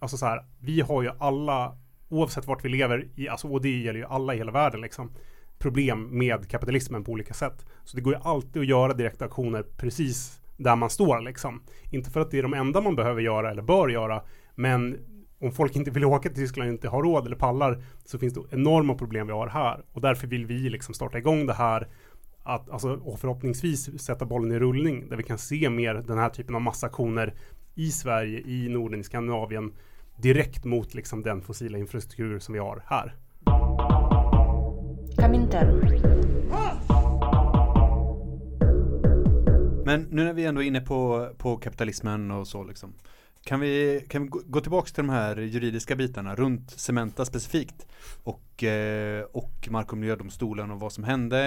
alltså 0.00 0.16
så 0.16 0.26
här, 0.26 0.44
vi 0.60 0.80
har 0.80 1.02
ju 1.02 1.10
alla 1.18 1.78
oavsett 2.08 2.46
vart 2.46 2.64
vi 2.64 2.68
lever 2.68 3.08
i, 3.16 3.28
alltså, 3.28 3.48
och 3.48 3.62
det 3.62 3.78
gäller 3.78 3.98
ju 3.98 4.06
alla 4.06 4.34
i 4.34 4.38
hela 4.38 4.52
världen 4.52 4.80
liksom 4.80 5.10
problem 5.58 6.18
med 6.18 6.50
kapitalismen 6.50 7.04
på 7.04 7.12
olika 7.12 7.34
sätt. 7.34 7.66
Så 7.84 7.96
det 7.96 8.02
går 8.02 8.14
ju 8.14 8.20
alltid 8.22 8.62
att 8.62 8.68
göra 8.68 8.94
direkta 8.94 9.24
aktioner 9.24 9.62
precis 9.62 10.40
där 10.56 10.76
man 10.76 10.90
står 10.90 11.20
liksom. 11.20 11.62
Inte 11.90 12.10
för 12.10 12.20
att 12.20 12.30
det 12.30 12.38
är 12.38 12.42
de 12.42 12.54
enda 12.54 12.80
man 12.80 12.96
behöver 12.96 13.22
göra 13.22 13.50
eller 13.50 13.62
bör 13.62 13.88
göra, 13.88 14.22
men 14.54 14.98
om 15.40 15.52
folk 15.52 15.76
inte 15.76 15.90
vill 15.90 16.04
åka 16.04 16.28
till 16.28 16.42
Tyskland 16.42 16.68
och 16.68 16.72
inte 16.72 16.88
har 16.88 17.02
råd 17.02 17.26
eller 17.26 17.36
pallar 17.36 17.82
så 18.04 18.18
finns 18.18 18.34
det 18.34 18.40
enorma 18.50 18.94
problem 18.94 19.26
vi 19.26 19.32
har 19.32 19.48
här 19.48 19.84
och 19.92 20.00
därför 20.00 20.26
vill 20.26 20.46
vi 20.46 20.70
liksom 20.70 20.94
starta 20.94 21.18
igång 21.18 21.46
det 21.46 21.54
här 21.54 21.88
att, 22.42 22.70
alltså, 22.70 22.92
och 22.92 23.20
förhoppningsvis 23.20 24.00
sätta 24.00 24.24
bollen 24.24 24.52
i 24.52 24.58
rullning 24.58 25.08
där 25.08 25.16
vi 25.16 25.22
kan 25.22 25.38
se 25.38 25.70
mer 25.70 25.94
den 25.94 26.18
här 26.18 26.28
typen 26.28 26.54
av 26.54 26.60
massaktioner 26.60 27.34
i 27.74 27.90
Sverige, 27.90 28.40
i 28.40 28.68
Norden, 28.68 29.00
i 29.00 29.04
Skandinavien 29.04 29.72
direkt 30.16 30.64
mot 30.64 30.94
liksom 30.94 31.22
den 31.22 31.42
fossila 31.42 31.78
infrastruktur 31.78 32.38
som 32.38 32.52
vi 32.52 32.58
har 32.58 32.82
här. 32.86 33.16
Comintern. 35.16 35.80
Men 39.84 40.02
nu 40.10 40.24
när 40.24 40.32
vi 40.32 40.44
ändå 40.44 40.62
är 40.62 40.66
inne 40.66 40.80
på, 40.80 41.28
på 41.38 41.56
kapitalismen 41.56 42.30
och 42.30 42.46
så 42.48 42.64
liksom. 42.64 42.94
Kan 43.44 43.60
vi, 43.60 44.06
kan 44.08 44.22
vi 44.22 44.28
gå- 44.28 44.60
tillbaka 44.60 44.86
till 44.86 45.06
de 45.06 45.08
här 45.08 45.36
juridiska 45.36 45.96
bitarna 45.96 46.34
runt 46.34 46.70
Cementa 46.70 47.24
specifikt 47.24 47.86
och, 48.24 48.64
eh, 48.64 49.24
och 49.32 49.68
Mark 49.70 49.92
och 49.92 49.98
miljödomstolen 49.98 50.70
och 50.70 50.80
vad 50.80 50.92
som 50.92 51.04
hände 51.04 51.40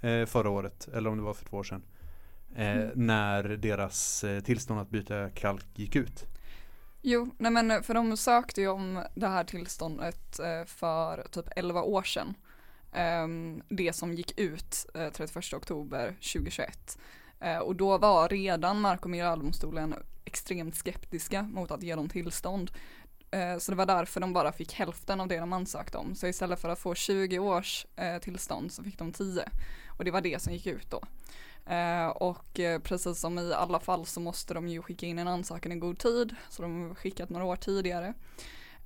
eh, 0.00 0.26
förra 0.26 0.50
året 0.50 0.88
eller 0.94 1.10
om 1.10 1.16
det 1.18 1.24
var 1.24 1.34
för 1.34 1.44
två 1.44 1.56
år 1.56 1.64
sedan. 1.64 1.82
Eh, 2.56 2.84
när 2.94 3.42
deras 3.42 4.24
tillstånd 4.44 4.80
att 4.80 4.90
byta 4.90 5.30
kalk 5.30 5.66
gick 5.74 5.96
ut. 5.96 6.24
Jo, 7.02 7.30
nej 7.38 7.50
men 7.52 7.82
för 7.82 7.94
de 7.94 8.16
sökte 8.16 8.60
ju 8.60 8.68
om 8.68 9.02
det 9.14 9.26
här 9.28 9.44
tillståndet 9.44 10.40
för 10.66 11.26
typ 11.30 11.44
11 11.56 11.82
år 11.82 12.02
sedan. 12.02 12.34
Ehm, 12.96 13.62
det 13.68 13.92
som 13.92 14.14
gick 14.14 14.38
ut 14.40 14.86
eh, 14.94 15.08
31 15.12 15.52
oktober 15.52 16.08
2021. 16.20 16.98
Eh, 17.40 17.58
Och 17.58 17.76
då 17.76 17.98
var 17.98 18.28
redan 18.28 18.80
Mark 18.80 19.04
och 19.04 19.10
miljödomstolen 19.10 19.94
extremt 20.24 20.76
skeptiska 20.76 21.42
mot 21.42 21.70
att 21.70 21.82
ge 21.82 21.94
dem 21.94 22.08
tillstånd. 22.08 22.70
Eh, 23.30 23.58
Så 23.58 23.72
det 23.72 23.76
var 23.76 23.86
därför 23.86 24.20
de 24.20 24.32
bara 24.32 24.52
fick 24.52 24.72
hälften 24.74 25.20
av 25.20 25.28
det 25.28 25.38
de 25.38 25.52
ansökte 25.52 25.98
om. 25.98 26.14
Så 26.14 26.26
istället 26.26 26.60
för 26.60 26.68
att 26.68 26.78
få 26.78 26.94
20 26.94 27.38
års 27.38 27.86
eh, 27.96 28.18
tillstånd 28.18 28.72
så 28.72 28.82
fick 28.82 28.98
de 28.98 29.12
10. 29.12 29.48
Och 29.98 30.04
det 30.04 30.10
var 30.10 30.20
det 30.20 30.42
som 30.42 30.52
gick 30.52 30.66
ut 30.66 30.90
då. 30.90 31.02
Eh, 31.72 32.06
och 32.08 32.60
eh, 32.60 32.78
precis 32.80 33.20
som 33.20 33.38
i 33.38 33.52
alla 33.52 33.80
fall 33.80 34.06
så 34.06 34.20
måste 34.20 34.54
de 34.54 34.68
ju 34.68 34.82
skicka 34.82 35.06
in 35.06 35.18
en 35.18 35.28
ansökan 35.28 35.72
i 35.72 35.76
god 35.76 35.98
tid, 35.98 36.34
så 36.48 36.62
de 36.62 36.88
har 36.88 36.94
skickat 36.94 37.30
några 37.30 37.44
år 37.44 37.56
tidigare. 37.56 38.14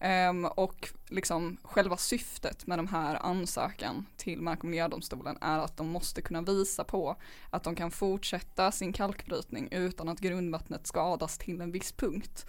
Um, 0.04 0.44
och 0.44 0.88
liksom 1.08 1.56
själva 1.62 1.96
syftet 1.96 2.66
med 2.66 2.78
de 2.78 2.86
här 2.86 3.26
ansökan 3.26 4.06
till 4.16 4.42
Mark 4.42 4.58
och 4.58 4.64
miljödomstolen 4.64 5.38
är 5.40 5.58
att 5.58 5.76
de 5.76 5.88
måste 5.88 6.22
kunna 6.22 6.42
visa 6.42 6.84
på 6.84 7.16
att 7.50 7.64
de 7.64 7.74
kan 7.74 7.90
fortsätta 7.90 8.72
sin 8.72 8.92
kalkbrytning 8.92 9.68
utan 9.70 10.08
att 10.08 10.20
grundvattnet 10.20 10.86
skadas 10.86 11.38
till 11.38 11.60
en 11.60 11.72
viss 11.72 11.92
punkt. 11.92 12.46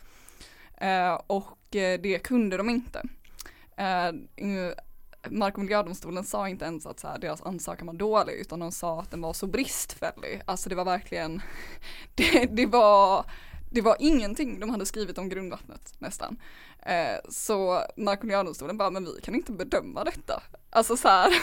Uh, 0.81 1.21
och 1.27 1.75
eh, 1.75 2.01
det 2.01 2.19
kunde 2.23 2.57
de 2.57 2.69
inte. 2.69 3.01
Uh, 3.79 4.71
Mark 5.29 5.57
och 5.57 5.63
miljödomstolen 5.63 6.23
sa 6.23 6.49
inte 6.49 6.65
ens 6.65 6.85
att 6.85 6.99
så 6.99 7.07
här, 7.07 7.19
deras 7.19 7.41
ansökan 7.41 7.87
var 7.87 7.93
dålig 7.93 8.33
utan 8.33 8.59
de 8.59 8.71
sa 8.71 9.01
att 9.01 9.11
den 9.11 9.21
var 9.21 9.33
så 9.33 9.47
bristfällig. 9.47 10.41
Alltså 10.45 10.69
det 10.69 10.75
var 10.75 10.85
verkligen, 10.85 11.41
det, 12.15 12.45
det 12.45 12.65
var 12.65 13.25
det 13.71 13.81
var 13.81 13.95
ingenting 13.99 14.59
de 14.59 14.69
hade 14.69 14.85
skrivit 14.85 15.17
om 15.17 15.29
grundvattnet 15.29 15.93
nästan. 15.99 16.37
Eh, 16.79 17.29
så 17.29 17.83
Mark 17.97 18.19
och 18.19 18.25
miljödomstolen 18.25 18.77
bara, 18.77 18.89
men 18.89 19.05
vi 19.05 19.21
kan 19.21 19.35
inte 19.35 19.51
bedöma 19.51 20.03
detta. 20.03 20.43
Alltså 20.69 20.97
så 20.97 21.07
här, 21.07 21.33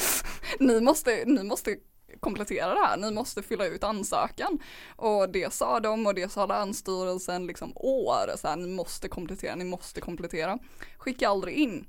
ni, 0.60 0.80
måste, 0.80 1.24
ni 1.26 1.42
måste 1.42 1.76
komplettera 2.20 2.74
det 2.74 2.80
här, 2.80 2.96
ni 2.96 3.10
måste 3.10 3.42
fylla 3.42 3.66
ut 3.66 3.84
ansökan. 3.84 4.58
Och 4.96 5.28
det 5.28 5.52
sa 5.52 5.80
de 5.80 6.06
och 6.06 6.14
det 6.14 6.32
sa 6.32 6.46
Länsstyrelsen 6.46 7.46
liksom 7.46 7.72
år, 7.74 8.36
så 8.36 8.48
här, 8.48 8.56
ni 8.56 8.68
måste 8.68 9.08
komplettera, 9.08 9.54
ni 9.54 9.64
måste 9.64 10.00
komplettera. 10.00 10.58
Skicka 10.96 11.28
aldrig 11.28 11.56
in. 11.56 11.86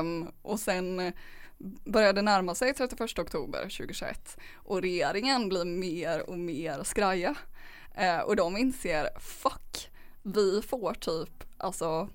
Um, 0.00 0.30
och 0.42 0.60
sen 0.60 1.12
började 1.84 2.22
närma 2.22 2.54
sig 2.54 2.74
31 2.74 3.18
oktober 3.18 3.62
2021 3.62 4.36
och 4.54 4.82
regeringen 4.82 5.48
blir 5.48 5.64
mer 5.64 6.30
och 6.30 6.38
mer 6.38 6.82
skraja. 6.84 7.34
Eh, 7.94 8.20
och 8.20 8.36
de 8.36 8.56
inser, 8.56 9.08
fuck, 9.18 9.90
vi 10.22 10.62
får 10.62 10.94
typ 10.94 11.44
alltså 11.58 12.08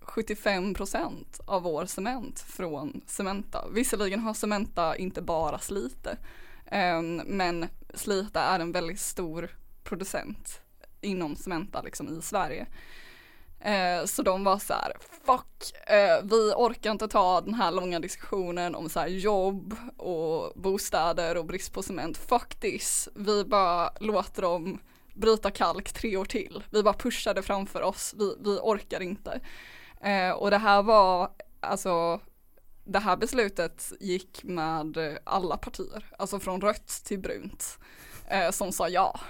75% 0.00 1.40
av 1.44 1.62
vår 1.62 1.86
cement 1.86 2.40
från 2.40 3.00
Cementa. 3.06 3.64
Visserligen 3.72 4.20
har 4.20 4.34
Cementa 4.34 4.96
inte 4.96 5.22
bara 5.22 5.58
Slite, 5.58 6.16
eh, 6.66 7.02
men 7.26 7.68
Slite 7.94 8.40
är 8.40 8.60
en 8.60 8.72
väldigt 8.72 9.00
stor 9.00 9.50
producent 9.84 10.60
inom 11.00 11.36
Cementa 11.36 11.82
liksom 11.82 12.18
i 12.18 12.22
Sverige. 12.22 12.66
Eh, 13.60 14.04
så 14.04 14.22
de 14.22 14.44
var 14.44 14.58
så 14.58 14.72
här, 14.72 14.92
fuck, 15.26 15.90
eh, 15.90 16.24
vi 16.24 16.52
orkar 16.56 16.90
inte 16.90 17.08
ta 17.08 17.40
den 17.40 17.54
här 17.54 17.72
långa 17.72 18.00
diskussionen 18.00 18.74
om 18.74 18.88
så 18.88 19.00
här 19.00 19.06
jobb 19.06 19.76
och 19.96 20.52
bostäder 20.60 21.36
och 21.36 21.46
brist 21.46 21.72
på 21.72 21.82
cement. 21.82 22.16
Fuck 22.16 22.54
this, 22.54 23.08
vi 23.14 23.44
bara 23.44 23.92
låter 24.00 24.42
dem 24.42 24.78
bryta 25.16 25.50
kalk 25.50 25.92
tre 25.92 26.16
år 26.16 26.24
till. 26.24 26.62
Vi 26.70 26.82
bara 26.82 26.94
pushade 26.94 27.42
framför 27.42 27.82
oss, 27.82 28.14
vi, 28.18 28.36
vi 28.40 28.58
orkar 28.62 29.02
inte. 29.02 29.40
Eh, 30.00 30.30
och 30.30 30.50
det 30.50 30.58
här 30.58 30.82
var, 30.82 31.30
alltså, 31.60 32.20
det 32.84 32.98
här 32.98 33.16
beslutet 33.16 33.92
gick 34.00 34.44
med 34.44 35.18
alla 35.24 35.56
partier, 35.56 36.04
alltså 36.18 36.40
från 36.40 36.60
rött 36.60 36.88
till 37.04 37.18
brunt, 37.18 37.78
eh, 38.28 38.50
som 38.50 38.72
sa 38.72 38.88
ja. 38.88 39.20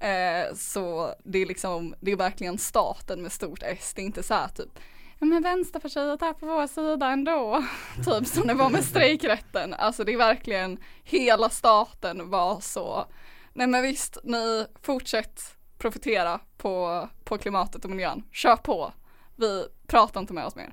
Eh, 0.00 0.54
så 0.54 1.14
det 1.24 1.38
är 1.38 1.46
liksom, 1.46 1.94
det 2.00 2.12
är 2.12 2.16
verkligen 2.16 2.58
staten 2.58 3.22
med 3.22 3.32
stort 3.32 3.62
S, 3.62 3.92
det 3.94 4.02
är 4.02 4.06
inte 4.06 4.22
så 4.22 4.34
här 4.34 4.48
typ 4.48 4.78
Ja 5.22 5.26
men 5.26 5.42
Vänsterpartiet 5.42 6.22
är 6.22 6.32
på 6.32 6.46
vår 6.46 6.66
sida 6.66 7.06
ändå. 7.10 7.64
typ 7.96 8.26
som 8.26 8.46
det 8.46 8.54
var 8.54 8.70
med 8.70 8.84
strejkrätten. 8.84 9.74
Alltså 9.74 10.04
det 10.04 10.12
är 10.12 10.16
verkligen 10.16 10.78
hela 11.04 11.48
staten 11.48 12.30
var 12.30 12.60
så. 12.60 13.06
Nej 13.52 13.66
men 13.66 13.82
visst, 13.82 14.18
ni 14.24 14.66
fortsätt 14.82 15.56
profitera 15.78 16.40
på, 16.56 17.08
på 17.24 17.38
klimatet 17.38 17.84
och 17.84 17.90
miljön. 17.90 18.22
Kör 18.30 18.56
på. 18.56 18.92
Vi 19.36 19.64
pratar 19.86 20.20
inte 20.20 20.32
med 20.32 20.46
oss 20.46 20.56
mer. 20.56 20.72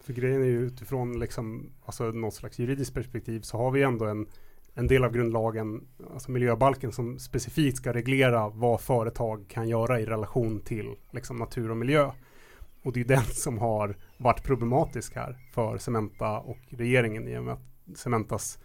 För 0.00 0.12
grejen 0.12 0.42
är 0.42 0.46
ju 0.46 0.66
utifrån 0.66 1.20
liksom, 1.20 1.72
alltså 1.84 2.04
något 2.04 2.34
slags 2.34 2.58
juridiskt 2.58 2.94
perspektiv 2.94 3.40
så 3.40 3.56
har 3.56 3.70
vi 3.70 3.82
ändå 3.82 4.04
en, 4.04 4.26
en 4.74 4.86
del 4.86 5.04
av 5.04 5.12
grundlagen, 5.12 5.88
alltså 6.12 6.30
miljöbalken 6.30 6.92
som 6.92 7.18
specifikt 7.18 7.76
ska 7.76 7.92
reglera 7.92 8.48
vad 8.48 8.80
företag 8.80 9.48
kan 9.48 9.68
göra 9.68 10.00
i 10.00 10.06
relation 10.06 10.60
till 10.60 10.94
liksom, 11.10 11.36
natur 11.36 11.70
och 11.70 11.76
miljö. 11.76 12.10
Och 12.82 12.92
det 12.92 13.00
är 13.00 13.04
den 13.04 13.24
som 13.24 13.58
har 13.58 13.96
varit 14.16 14.44
problematisk 14.44 15.14
här 15.14 15.38
för 15.52 15.78
Cementa 15.78 16.38
och 16.38 16.58
regeringen 16.68 17.28
i 17.28 17.38
och 17.38 17.44
med 17.44 17.54
att 17.54 17.98
Cementas 17.98 18.58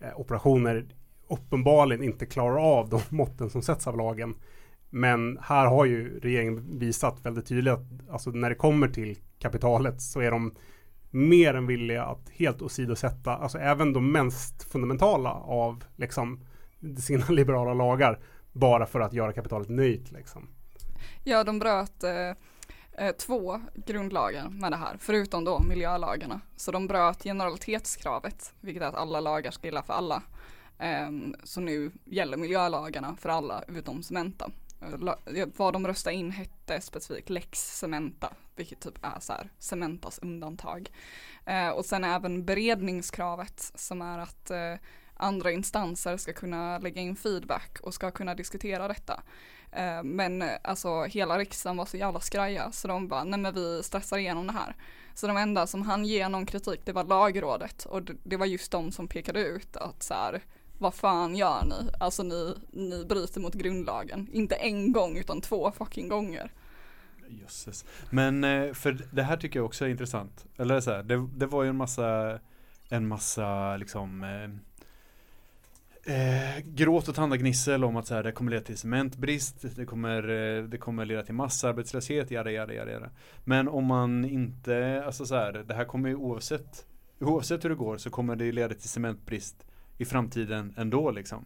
eh, 0.00 0.20
operationer 0.20 0.86
uppenbarligen 1.32 2.02
inte 2.02 2.26
klarar 2.26 2.78
av 2.78 2.88
de 2.88 3.00
måtten 3.16 3.50
som 3.50 3.62
sätts 3.62 3.86
av 3.86 3.96
lagen. 3.96 4.34
Men 4.90 5.38
här 5.42 5.66
har 5.66 5.84
ju 5.84 6.20
regeringen 6.20 6.78
visat 6.78 7.26
väldigt 7.26 7.46
tydligt 7.46 7.72
att 7.72 8.10
alltså 8.10 8.30
när 8.30 8.48
det 8.48 8.54
kommer 8.54 8.88
till 8.88 9.18
kapitalet 9.38 10.02
så 10.02 10.20
är 10.20 10.30
de 10.30 10.54
mer 11.10 11.54
än 11.54 11.66
villiga 11.66 12.04
att 12.04 12.30
helt 12.30 12.62
åsidosätta, 12.62 13.36
alltså 13.36 13.58
även 13.58 13.92
de 13.92 14.12
mest 14.12 14.62
fundamentala 14.72 15.30
av 15.32 15.84
liksom 15.96 16.44
sina 16.98 17.26
liberala 17.28 17.74
lagar 17.74 18.18
bara 18.52 18.86
för 18.86 19.00
att 19.00 19.12
göra 19.12 19.32
kapitalet 19.32 19.68
nöjt 19.68 20.12
liksom. 20.12 20.48
Ja, 21.24 21.44
de 21.44 21.58
bröt 21.58 22.04
eh, 22.04 23.06
eh, 23.06 23.12
två 23.18 23.60
grundlagar 23.74 24.48
med 24.48 24.72
det 24.72 24.76
här, 24.76 24.96
förutom 25.00 25.44
då 25.44 25.62
miljölagarna. 25.68 26.40
Så 26.56 26.72
de 26.72 26.86
bröt 26.86 27.22
generalitetskravet, 27.22 28.54
vilket 28.60 28.82
är 28.82 28.86
att 28.86 28.94
alla 28.94 29.20
lagar 29.20 29.50
ska 29.50 29.66
gälla 29.66 29.82
för 29.82 29.92
alla. 29.92 30.22
Ehm, 30.82 31.34
så 31.44 31.60
nu 31.60 31.92
gäller 32.04 32.36
miljölagarna 32.36 33.16
för 33.16 33.28
alla 33.28 33.64
utom 33.68 34.02
Cementa. 34.02 34.50
Eh, 34.80 35.46
vad 35.56 35.72
de 35.72 35.86
röstade 35.86 36.16
in 36.16 36.30
hette 36.30 36.80
specifikt 36.80 37.30
Lex 37.30 37.78
Cementa, 37.78 38.32
vilket 38.56 38.80
typ 38.80 38.98
är 39.02 39.20
så 39.20 39.32
här 39.32 39.50
Cementas 39.58 40.18
undantag. 40.18 40.90
Eh, 41.46 41.68
och 41.68 41.84
sen 41.84 42.04
även 42.04 42.44
beredningskravet 42.44 43.72
som 43.74 44.02
är 44.02 44.18
att 44.18 44.50
eh, 44.50 44.74
andra 45.14 45.50
instanser 45.50 46.16
ska 46.16 46.32
kunna 46.32 46.78
lägga 46.78 47.02
in 47.02 47.16
feedback 47.16 47.78
och 47.82 47.94
ska 47.94 48.10
kunna 48.10 48.34
diskutera 48.34 48.88
detta. 48.88 49.22
Ehm, 49.72 50.08
men 50.08 50.44
alltså 50.64 51.02
hela 51.02 51.38
riksdagen 51.38 51.76
var 51.76 51.86
så 51.86 51.96
jävla 51.96 52.20
skraja 52.20 52.72
så 52.72 52.88
de 52.88 53.08
bara, 53.08 53.24
nej 53.24 53.40
men 53.40 53.54
vi 53.54 53.82
stressar 53.82 54.18
igenom 54.18 54.46
det 54.46 54.52
här. 54.52 54.76
Så 55.14 55.26
de 55.26 55.36
enda 55.36 55.66
som 55.66 55.82
hann 55.82 56.04
ge 56.04 56.28
någon 56.28 56.46
kritik 56.46 56.80
det 56.84 56.92
var 56.92 57.04
lagrådet 57.04 57.84
och 57.84 58.02
det, 58.02 58.16
det 58.24 58.36
var 58.36 58.46
just 58.46 58.72
de 58.72 58.92
som 58.92 59.08
pekade 59.08 59.40
ut 59.40 59.76
att 59.76 60.02
så 60.02 60.14
här, 60.14 60.42
vad 60.82 60.94
fan 60.94 61.36
gör 61.36 61.64
ni? 61.64 61.90
Alltså 62.00 62.22
ni, 62.22 62.54
ni 62.70 63.04
bryter 63.04 63.40
mot 63.40 63.54
grundlagen. 63.54 64.28
Inte 64.32 64.54
en 64.54 64.92
gång 64.92 65.16
utan 65.16 65.40
två 65.40 65.72
fucking 65.78 66.08
gånger. 66.08 66.50
Jösses. 67.28 67.84
Men 68.10 68.44
eh, 68.44 68.72
för 68.72 68.98
det 69.10 69.22
här 69.22 69.36
tycker 69.36 69.58
jag 69.58 69.66
också 69.66 69.84
är 69.84 69.88
intressant. 69.88 70.46
Eller 70.56 70.80
så 70.80 70.90
här, 70.90 71.02
det, 71.02 71.28
det 71.36 71.46
var 71.46 71.62
ju 71.62 71.68
en 71.68 71.76
massa, 71.76 72.38
en 72.88 73.08
massa 73.08 73.76
liksom 73.76 74.24
eh, 74.24 74.50
eh 76.14 76.58
gråt 76.64 77.08
och 77.08 77.14
tandagnissel 77.14 77.84
om 77.84 77.96
att 77.96 78.06
så 78.06 78.14
här, 78.14 78.22
det 78.22 78.32
kommer 78.32 78.50
leda 78.50 78.64
till 78.64 78.78
cementbrist, 78.78 79.76
det 79.76 79.84
kommer, 79.84 80.28
eh, 80.28 80.64
det 80.64 80.78
kommer 80.78 81.04
leda 81.04 81.22
till 81.22 81.34
massarbetslöshet, 81.34 82.30
jada, 82.30 82.50
jada, 82.50 82.74
jada, 82.74 82.92
jada. 82.92 83.10
Men 83.44 83.68
om 83.68 83.84
man 83.84 84.24
inte, 84.24 85.02
alltså 85.06 85.26
så 85.26 85.34
här, 85.34 85.52
det 85.52 85.74
här 85.74 85.84
kommer 85.84 86.08
ju 86.08 86.14
oavsett, 86.14 86.86
oavsett 87.20 87.64
hur 87.64 87.70
det 87.70 87.76
går 87.76 87.96
så 87.96 88.10
kommer 88.10 88.36
det 88.36 88.52
leda 88.52 88.74
till 88.74 88.88
cementbrist 88.88 89.64
i 90.02 90.04
framtiden 90.04 90.74
ändå 90.76 91.10
liksom. 91.10 91.44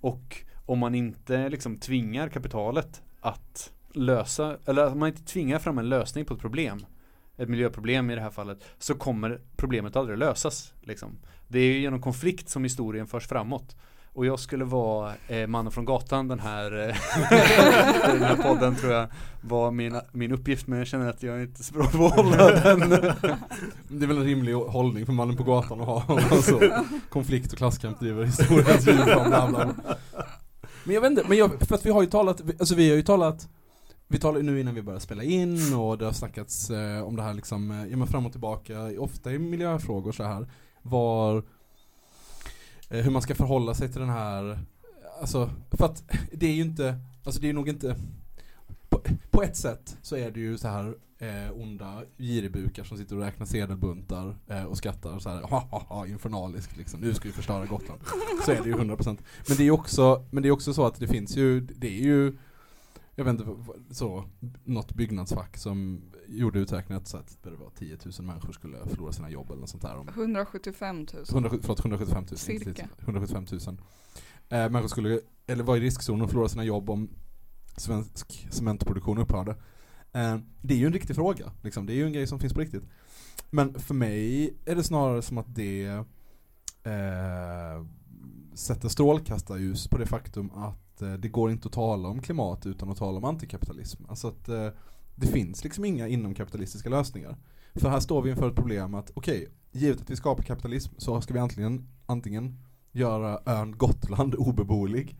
Och 0.00 0.44
om 0.66 0.78
man 0.78 0.94
inte 0.94 1.48
liksom 1.48 1.76
tvingar 1.76 2.28
kapitalet 2.28 3.02
att 3.20 3.72
lösa, 3.92 4.58
eller 4.66 4.92
om 4.92 4.98
man 4.98 5.08
inte 5.08 5.24
tvingar 5.24 5.58
fram 5.58 5.78
en 5.78 5.88
lösning 5.88 6.24
på 6.24 6.34
ett 6.34 6.40
problem, 6.40 6.86
ett 7.36 7.48
miljöproblem 7.48 8.10
i 8.10 8.14
det 8.14 8.20
här 8.20 8.30
fallet, 8.30 8.64
så 8.78 8.94
kommer 8.94 9.40
problemet 9.56 9.96
aldrig 9.96 10.18
lösas. 10.18 10.74
Liksom. 10.80 11.18
Det 11.48 11.58
är 11.58 11.72
ju 11.72 11.78
genom 11.78 12.02
konflikt 12.02 12.48
som 12.48 12.62
historien 12.62 13.06
förs 13.06 13.26
framåt. 13.26 13.76
Och 14.16 14.26
jag 14.26 14.40
skulle 14.40 14.64
vara 14.64 15.12
eh, 15.28 15.46
mannen 15.46 15.72
från 15.72 15.84
gatan 15.84 16.28
den 16.28 16.40
här, 16.40 16.88
eh, 16.88 16.96
den 18.12 18.22
här 18.22 18.36
podden 18.36 18.76
tror 18.76 18.92
jag 18.92 19.08
var 19.40 19.70
min, 19.70 20.00
min 20.12 20.32
uppgift 20.32 20.66
men 20.66 20.78
jag 20.78 20.88
känner 20.88 21.10
att 21.10 21.22
jag 21.22 21.36
är 21.36 21.42
inte 21.42 21.64
så 21.64 21.74
bra 21.74 21.86
på 21.86 22.06
att 22.06 22.14
hålla 22.14 22.50
den. 22.50 22.90
Det 23.88 24.04
är 24.04 24.06
väl 24.06 24.16
en 24.16 24.24
rimlig 24.24 24.54
hållning 24.54 25.06
för 25.06 25.12
mannen 25.12 25.36
på 25.36 25.42
gatan 25.42 25.80
att 25.80 25.86
ha. 25.86 26.04
Alltså, 26.30 26.60
konflikt 27.08 27.52
och 27.52 27.58
klasskamp 27.58 28.00
driver 28.00 28.24
historiens 28.24 28.84
bla. 28.84 29.74
Men 30.84 30.94
jag 30.94 31.00
vet 31.00 31.10
inte, 31.10 31.24
men 31.28 31.38
jag, 31.38 31.60
för 31.60 31.74
att 31.74 31.86
vi 31.86 31.90
har 31.90 32.02
ju 32.02 32.08
talat, 32.08 32.40
alltså 32.58 32.74
vi 32.74 32.88
har 32.88 32.96
ju 32.96 33.02
talat 33.02 33.48
vi 34.08 34.18
talar 34.18 34.36
ju 34.38 34.42
nu 34.42 34.60
innan 34.60 34.74
vi 34.74 34.82
börjar 34.82 35.00
spela 35.00 35.22
in 35.22 35.74
och 35.74 35.98
det 35.98 36.04
har 36.04 36.12
snackats 36.12 36.70
eh, 36.70 37.02
om 37.02 37.16
det 37.16 37.22
här 37.22 37.34
liksom, 37.34 37.70
eh, 37.70 37.86
ja 37.86 37.96
men 37.96 38.06
fram 38.06 38.26
och 38.26 38.32
tillbaka, 38.32 38.90
ofta 38.98 39.32
i 39.32 39.38
miljöfrågor 39.38 40.12
så 40.12 40.22
här 40.22 40.46
var 40.82 41.36
eh, 41.36 41.42
Eh, 42.88 43.04
hur 43.04 43.10
man 43.10 43.22
ska 43.22 43.34
förhålla 43.34 43.74
sig 43.74 43.88
till 43.88 44.00
den 44.00 44.10
här, 44.10 44.58
alltså 45.20 45.50
för 45.70 45.84
att 45.84 46.04
det 46.32 46.46
är 46.46 46.52
ju 46.52 46.62
inte, 46.62 47.00
alltså 47.24 47.40
det 47.40 47.48
är 47.48 47.52
nog 47.52 47.68
inte 47.68 47.96
på, 48.88 49.00
på 49.30 49.42
ett 49.42 49.56
sätt 49.56 49.96
så 50.02 50.16
är 50.16 50.30
det 50.30 50.40
ju 50.40 50.58
så 50.58 50.68
här 50.68 50.94
eh, 51.18 51.52
onda 51.54 52.02
giribukar 52.18 52.84
som 52.84 52.98
sitter 52.98 53.16
och 53.16 53.22
räknar 53.22 53.46
sedelbuntar 53.46 54.36
eh, 54.48 54.64
och 54.64 54.76
skrattar 54.76 55.18
så 55.18 55.28
här, 55.28 55.42
ha 55.42 55.58
ha 55.58 55.78
ha 55.78 56.06
infernaliskt 56.06 56.76
liksom, 56.76 57.00
nu 57.00 57.14
ska 57.14 57.28
vi 57.28 57.32
förstöra 57.32 57.66
Gotland. 57.66 58.00
Så 58.44 58.52
är 58.52 58.62
det 58.62 58.68
ju 58.68 58.74
100%. 58.74 59.18
Men 59.48 59.56
det 59.56 59.62
är 59.62 59.64
ju 59.64 59.70
också, 59.70 60.24
men 60.30 60.42
det 60.42 60.48
är 60.48 60.52
också 60.52 60.74
så 60.74 60.86
att 60.86 61.00
det 61.00 61.08
finns 61.08 61.36
ju, 61.36 61.60
det 61.60 61.88
är 61.88 62.02
ju 62.02 62.38
jag 63.18 63.24
vet 63.24 63.40
inte, 63.40 63.56
så, 63.90 64.24
något 64.64 64.94
byggnadsfack 64.94 65.56
som 65.56 66.02
gjorde 66.28 66.58
uträkningen 66.58 67.02
att, 67.02 67.08
så 67.08 67.16
att 67.16 67.38
det 67.42 67.50
var 67.50 67.70
10 67.70 67.98
000 68.04 68.26
människor 68.26 68.52
skulle 68.52 68.78
förlora 68.86 69.12
sina 69.12 69.30
jobb 69.30 69.50
eller 69.50 69.60
något 69.60 69.70
sånt 69.70 69.82
där. 69.82 69.96
Om, 69.96 70.08
175 70.08 71.06
000. 71.14 71.24
100, 71.30 71.50
förlåt, 71.62 71.80
175 71.80 72.24
000. 72.30 72.38
Cirka. 72.38 72.68
inte 72.68 72.82
10 72.82 72.86
000, 72.86 72.98
175 73.04 73.46
000. 73.66 73.78
Eh, 74.48 74.70
människor 74.70 74.88
skulle, 74.88 75.20
eller 75.46 75.64
var 75.64 75.76
i 75.76 75.80
riskzonen 75.80 76.22
och 76.22 76.30
förlora 76.30 76.48
sina 76.48 76.64
jobb 76.64 76.90
om 76.90 77.08
svensk 77.76 78.46
cementproduktion 78.50 79.18
upphörde. 79.18 79.50
Eh, 80.12 80.38
det 80.62 80.74
är 80.74 80.78
ju 80.78 80.86
en 80.86 80.92
riktig 80.92 81.16
fråga, 81.16 81.52
liksom. 81.62 81.86
det 81.86 81.92
är 81.92 81.96
ju 81.96 82.06
en 82.06 82.12
grej 82.12 82.26
som 82.26 82.40
finns 82.40 82.52
på 82.52 82.60
riktigt. 82.60 82.84
Men 83.50 83.78
för 83.78 83.94
mig 83.94 84.54
är 84.64 84.74
det 84.74 84.82
snarare 84.82 85.22
som 85.22 85.38
att 85.38 85.54
det 85.54 85.86
eh, 86.82 87.84
sätter 88.54 88.88
strålkastarljus 88.88 89.88
på 89.88 89.98
det 89.98 90.06
faktum 90.06 90.50
att 90.50 90.85
eh, 91.02 91.12
det 91.12 91.28
går 91.28 91.50
inte 91.50 91.68
att 91.68 91.72
tala 91.72 92.08
om 92.08 92.22
klimat 92.22 92.66
utan 92.66 92.90
att 92.90 92.96
tala 92.96 93.18
om 93.18 93.24
antikapitalism. 93.24 94.04
Alltså 94.08 94.28
att 94.28 94.48
eh, 94.48 94.68
det 95.14 95.26
finns 95.26 95.64
liksom 95.64 95.84
inga 95.84 96.08
inomkapitalistiska 96.08 96.88
lösningar. 96.88 97.36
För 97.74 97.88
här 97.88 98.00
står 98.00 98.22
vi 98.22 98.30
inför 98.30 98.48
ett 98.48 98.56
problem 98.56 98.94
att 98.94 99.10
okej, 99.14 99.48
givet 99.72 100.00
att 100.00 100.10
vi 100.10 100.16
skapar 100.16 100.42
kapitalism 100.42 100.94
så 100.98 101.20
ska 101.20 101.34
vi 101.34 101.40
antingen, 101.40 101.88
antingen 102.06 102.58
göra 102.92 103.40
ön 103.46 103.78
Gotland 103.78 104.34
obeboelig 104.38 105.16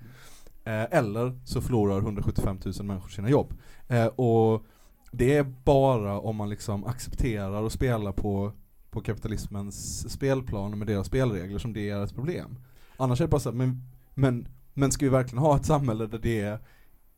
eh, 0.64 0.84
eller 0.90 1.40
så 1.44 1.60
förlorar 1.60 1.98
175 1.98 2.58
000 2.64 2.86
människor 2.86 3.08
sina 3.08 3.30
jobb. 3.30 3.54
Eh, 3.88 4.06
och 4.06 4.64
det 5.12 5.36
är 5.36 5.52
bara 5.64 6.20
om 6.20 6.36
man 6.36 6.48
liksom 6.48 6.84
accepterar 6.84 7.62
och 7.62 7.72
spelar 7.72 8.12
på, 8.12 8.52
på 8.90 9.00
kapitalismens 9.00 10.10
spelplan 10.12 10.78
med 10.78 10.86
deras 10.86 11.06
spelregler 11.06 11.58
som 11.58 11.72
det 11.72 11.90
är 11.90 12.04
ett 12.04 12.14
problem. 12.14 12.58
Annars 12.96 13.20
är 13.20 13.24
det 13.24 13.28
bara 13.28 13.40
så 13.40 13.50
här, 13.50 13.56
men, 13.56 13.82
men, 14.14 14.48
men 14.78 14.92
ska 14.92 15.06
vi 15.06 15.10
verkligen 15.10 15.42
ha 15.42 15.56
ett 15.56 15.66
samhälle 15.66 16.06
där 16.06 16.18
det 16.18 16.40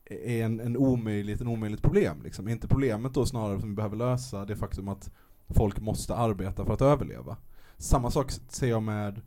är 0.09 0.45
en, 0.45 0.59
en 0.59 0.77
omöjligt, 0.77 1.41
en 1.41 1.47
omöjligt 1.47 1.81
problem. 1.81 2.21
Liksom. 2.23 2.47
Är 2.47 2.51
inte 2.51 2.67
problemet 2.67 3.13
då 3.13 3.25
snarare 3.25 3.59
som 3.59 3.69
vi 3.69 3.75
behöver 3.75 3.95
lösa 3.95 4.45
det 4.45 4.55
faktum 4.55 4.87
att 4.87 5.11
folk 5.47 5.79
måste 5.79 6.15
arbeta 6.15 6.65
för 6.65 6.73
att 6.73 6.81
överleva? 6.81 7.37
Samma 7.77 8.11
sak 8.11 8.31
ser 8.49 8.67
jag 8.69 8.83
med 8.83 9.21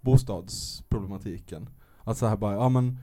bostadsproblematiken. 0.00 1.68
Att 1.98 2.18
så 2.18 2.26
här 2.26 2.36
bara, 2.36 2.54
ja 2.54 2.68
men 2.68 2.98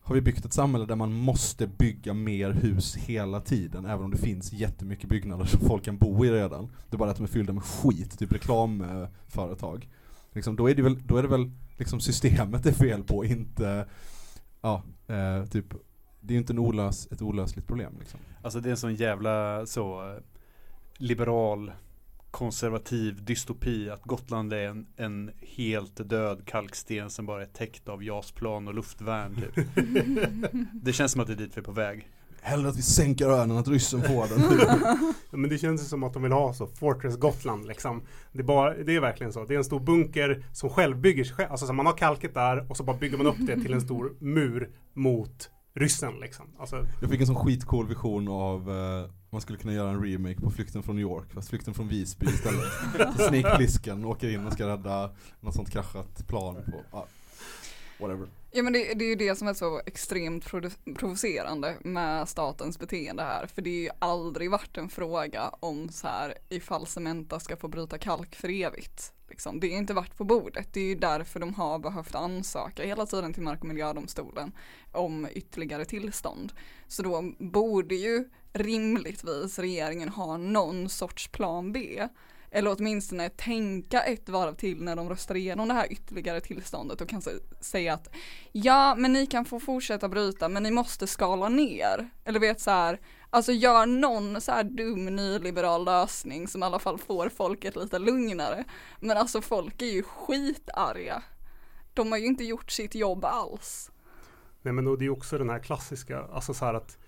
har 0.00 0.14
vi 0.14 0.20
byggt 0.20 0.44
ett 0.44 0.52
samhälle 0.52 0.86
där 0.86 0.96
man 0.96 1.12
måste 1.12 1.66
bygga 1.66 2.14
mer 2.14 2.50
hus 2.50 2.96
hela 2.96 3.40
tiden, 3.40 3.84
även 3.84 4.04
om 4.04 4.10
det 4.10 4.18
finns 4.18 4.52
jättemycket 4.52 5.08
byggnader 5.08 5.44
som 5.44 5.60
folk 5.60 5.84
kan 5.84 5.98
bo 5.98 6.24
i 6.24 6.30
redan. 6.30 6.70
Det 6.90 6.96
är 6.96 6.98
bara 6.98 7.10
att 7.10 7.16
de 7.16 7.22
är 7.22 7.28
fyllda 7.28 7.52
med 7.52 7.62
skit, 7.62 8.18
typ 8.18 8.32
reklamföretag. 8.32 9.88
Liksom, 10.32 10.56
då 10.56 10.70
är 10.70 10.74
det 10.74 10.82
väl, 10.82 11.06
då 11.06 11.16
är 11.16 11.22
det 11.22 11.28
väl 11.28 11.50
liksom 11.78 12.00
systemet 12.00 12.66
är 12.66 12.72
fel 12.72 13.02
på, 13.02 13.24
inte, 13.24 13.86
ja, 14.60 14.82
eh, 15.06 15.44
typ, 15.44 15.74
det 16.20 16.32
är 16.32 16.34
ju 16.34 16.38
inte 16.38 16.52
en 16.52 16.58
olös, 16.58 17.08
ett 17.12 17.22
olösligt 17.22 17.66
problem 17.66 17.92
liksom. 17.98 18.20
Alltså 18.42 18.60
det 18.60 18.68
är 18.68 18.70
en 18.70 18.76
sån 18.76 18.94
jävla 18.94 19.66
så 19.66 20.12
eh, 20.12 20.22
liberal 20.96 21.72
konservativ 22.30 23.24
dystopi 23.24 23.90
att 23.90 24.02
Gotland 24.02 24.52
är 24.52 24.68
en, 24.68 24.86
en 24.96 25.30
helt 25.40 26.08
död 26.08 26.46
kalksten 26.46 27.10
som 27.10 27.26
bara 27.26 27.42
är 27.42 27.46
täckt 27.46 27.88
av 27.88 28.04
jasplan 28.04 28.68
och 28.68 28.74
luftvärn 28.74 29.34
typ. 29.34 29.66
Det 30.72 30.92
känns 30.92 31.12
som 31.12 31.20
att 31.20 31.26
det 31.26 31.32
är 31.32 31.36
dit 31.36 31.56
vi 31.56 31.60
är 31.60 31.64
på 31.64 31.72
väg. 31.72 32.08
Hellre 32.48 32.68
att 32.68 32.76
vi 32.76 32.82
sänker 32.82 33.28
ön 33.28 33.50
än 33.50 33.56
att 33.56 33.68
ryssen 33.68 34.02
får 34.02 34.28
den. 34.28 35.14
Men 35.40 35.50
det 35.50 35.58
känns 35.58 35.88
som 35.88 36.02
att 36.02 36.12
de 36.12 36.22
vill 36.22 36.32
ha 36.32 36.54
så, 36.54 36.66
Fortress 36.66 37.16
Gotland 37.16 37.66
liksom. 37.66 38.02
Det 38.32 38.38
är, 38.38 38.44
bara, 38.44 38.74
det 38.74 38.96
är 38.96 39.00
verkligen 39.00 39.32
så. 39.32 39.44
Det 39.44 39.54
är 39.54 39.58
en 39.58 39.64
stor 39.64 39.80
bunker 39.80 40.44
som 40.52 40.70
själv 40.70 40.96
bygger 40.96 41.24
sig 41.24 41.34
själv. 41.34 41.50
Alltså 41.50 41.66
så 41.66 41.72
man 41.72 41.86
har 41.86 41.96
kalket 41.96 42.34
där 42.34 42.70
och 42.70 42.76
så 42.76 42.82
bara 42.82 42.96
bygger 42.96 43.16
man 43.16 43.26
upp 43.26 43.36
det 43.38 43.60
till 43.60 43.72
en 43.72 43.80
stor 43.80 44.12
mur 44.18 44.70
mot 44.94 45.50
ryssen 45.74 46.14
liksom. 46.20 46.46
Alltså, 46.58 46.86
Jag 47.00 47.10
fick 47.10 47.20
en 47.20 47.26
sån 47.26 47.36
skitcool 47.36 47.88
vision 47.88 48.28
av 48.28 48.70
eh, 48.70 49.10
man 49.30 49.40
skulle 49.40 49.58
kunna 49.58 49.72
göra 49.72 49.90
en 49.90 50.04
remake 50.04 50.40
på 50.40 50.50
Flykten 50.50 50.82
från 50.82 50.96
New 50.96 51.02
York, 51.02 51.32
fast 51.32 51.48
Flykten 51.48 51.74
från 51.74 51.88
Visby 51.88 52.26
istället. 52.26 53.16
Så 53.16 53.22
Snake 53.28 53.56
Plissken 53.56 54.04
åker 54.04 54.28
in 54.28 54.46
och 54.46 54.52
ska 54.52 54.68
rädda 54.68 55.10
något 55.40 55.54
sånt 55.54 55.70
kraschat 55.70 56.26
plan 56.26 56.54
på, 56.54 56.82
ja, 56.92 57.06
whatever. 58.00 58.26
Ja 58.50 58.62
men 58.62 58.72
det, 58.72 58.94
det 58.94 59.04
är 59.04 59.08
ju 59.08 59.14
det 59.14 59.36
som 59.36 59.48
är 59.48 59.54
så 59.54 59.80
extremt 59.86 60.44
provocerande 60.98 61.76
med 61.80 62.28
statens 62.28 62.78
beteende 62.78 63.22
här. 63.22 63.46
För 63.46 63.62
det 63.62 63.70
är 63.70 63.82
ju 63.82 63.90
aldrig 63.98 64.50
varit 64.50 64.76
en 64.76 64.88
fråga 64.88 65.48
om 65.60 65.88
så 65.88 66.08
här 66.08 66.34
ifall 66.48 66.86
Cementa 66.86 67.40
ska 67.40 67.56
få 67.56 67.68
bryta 67.68 67.98
kalk 67.98 68.34
för 68.34 68.48
evigt. 68.48 69.12
Liksom. 69.28 69.60
Det 69.60 69.66
är 69.66 69.76
inte 69.76 69.94
varit 69.94 70.16
på 70.16 70.24
bordet. 70.24 70.68
Det 70.72 70.80
är 70.80 70.84
ju 70.84 70.94
därför 70.94 71.40
de 71.40 71.54
har 71.54 71.78
behövt 71.78 72.14
ansöka 72.14 72.84
hela 72.84 73.06
tiden 73.06 73.34
till 73.34 73.42
Mark 73.42 73.60
och 73.60 73.68
miljödomstolen 73.68 74.52
om 74.92 75.28
ytterligare 75.32 75.84
tillstånd. 75.84 76.52
Så 76.86 77.02
då 77.02 77.32
borde 77.38 77.94
ju 77.94 78.28
rimligtvis 78.52 79.58
regeringen 79.58 80.08
ha 80.08 80.36
någon 80.36 80.88
sorts 80.88 81.28
plan 81.28 81.72
B. 81.72 82.08
Eller 82.50 82.76
åtminstone 82.78 83.28
tänka 83.28 84.02
ett 84.02 84.28
varv 84.28 84.54
till 84.54 84.82
när 84.82 84.96
de 84.96 85.08
röstar 85.08 85.34
igenom 85.34 85.68
det 85.68 85.74
här 85.74 85.92
ytterligare 85.92 86.40
tillståndet 86.40 87.00
och 87.00 87.08
kan 87.08 87.22
säga 87.60 87.94
att 87.94 88.08
ja, 88.52 88.94
men 88.94 89.12
ni 89.12 89.26
kan 89.26 89.44
få 89.44 89.60
fortsätta 89.60 90.08
bryta, 90.08 90.48
men 90.48 90.62
ni 90.62 90.70
måste 90.70 91.06
skala 91.06 91.48
ner. 91.48 92.10
Eller 92.24 92.40
vet 92.40 92.60
så 92.60 92.70
här, 92.70 93.00
alltså 93.30 93.52
gör 93.52 93.86
någon 93.86 94.40
så 94.40 94.52
här 94.52 94.64
dum 94.64 95.04
nyliberal 95.04 95.84
lösning 95.84 96.48
som 96.48 96.62
i 96.62 96.66
alla 96.66 96.78
fall 96.78 96.98
får 96.98 97.28
folket 97.28 97.76
lite 97.76 97.98
lugnare. 97.98 98.64
Men 99.00 99.16
alltså 99.16 99.40
folk 99.40 99.82
är 99.82 99.86
ju 99.86 100.02
skitarga. 100.02 101.22
De 101.94 102.12
har 102.12 102.18
ju 102.18 102.26
inte 102.26 102.44
gjort 102.44 102.70
sitt 102.70 102.94
jobb 102.94 103.24
alls. 103.24 103.90
Nej 104.62 104.74
men 104.74 104.84
då, 104.84 104.96
det 104.96 105.04
är 105.04 105.10
också 105.10 105.38
den 105.38 105.50
här 105.50 105.58
klassiska, 105.58 106.22
alltså 106.32 106.54
så 106.54 106.64
här 106.64 106.74
att 106.74 106.98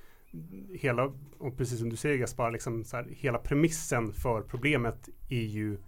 hela, 0.75 1.13
och 1.39 1.57
precis 1.57 1.79
som 1.79 1.91
du 1.91 1.97
säger 1.97 2.17
Gaspar, 2.17 2.51
liksom 2.51 2.85
så 2.85 2.97
här, 2.97 3.07
hela 3.11 3.39
premissen 3.39 4.13
för 4.13 4.43
problemet 4.43 5.09
är 5.29 5.43
ju 5.43 5.79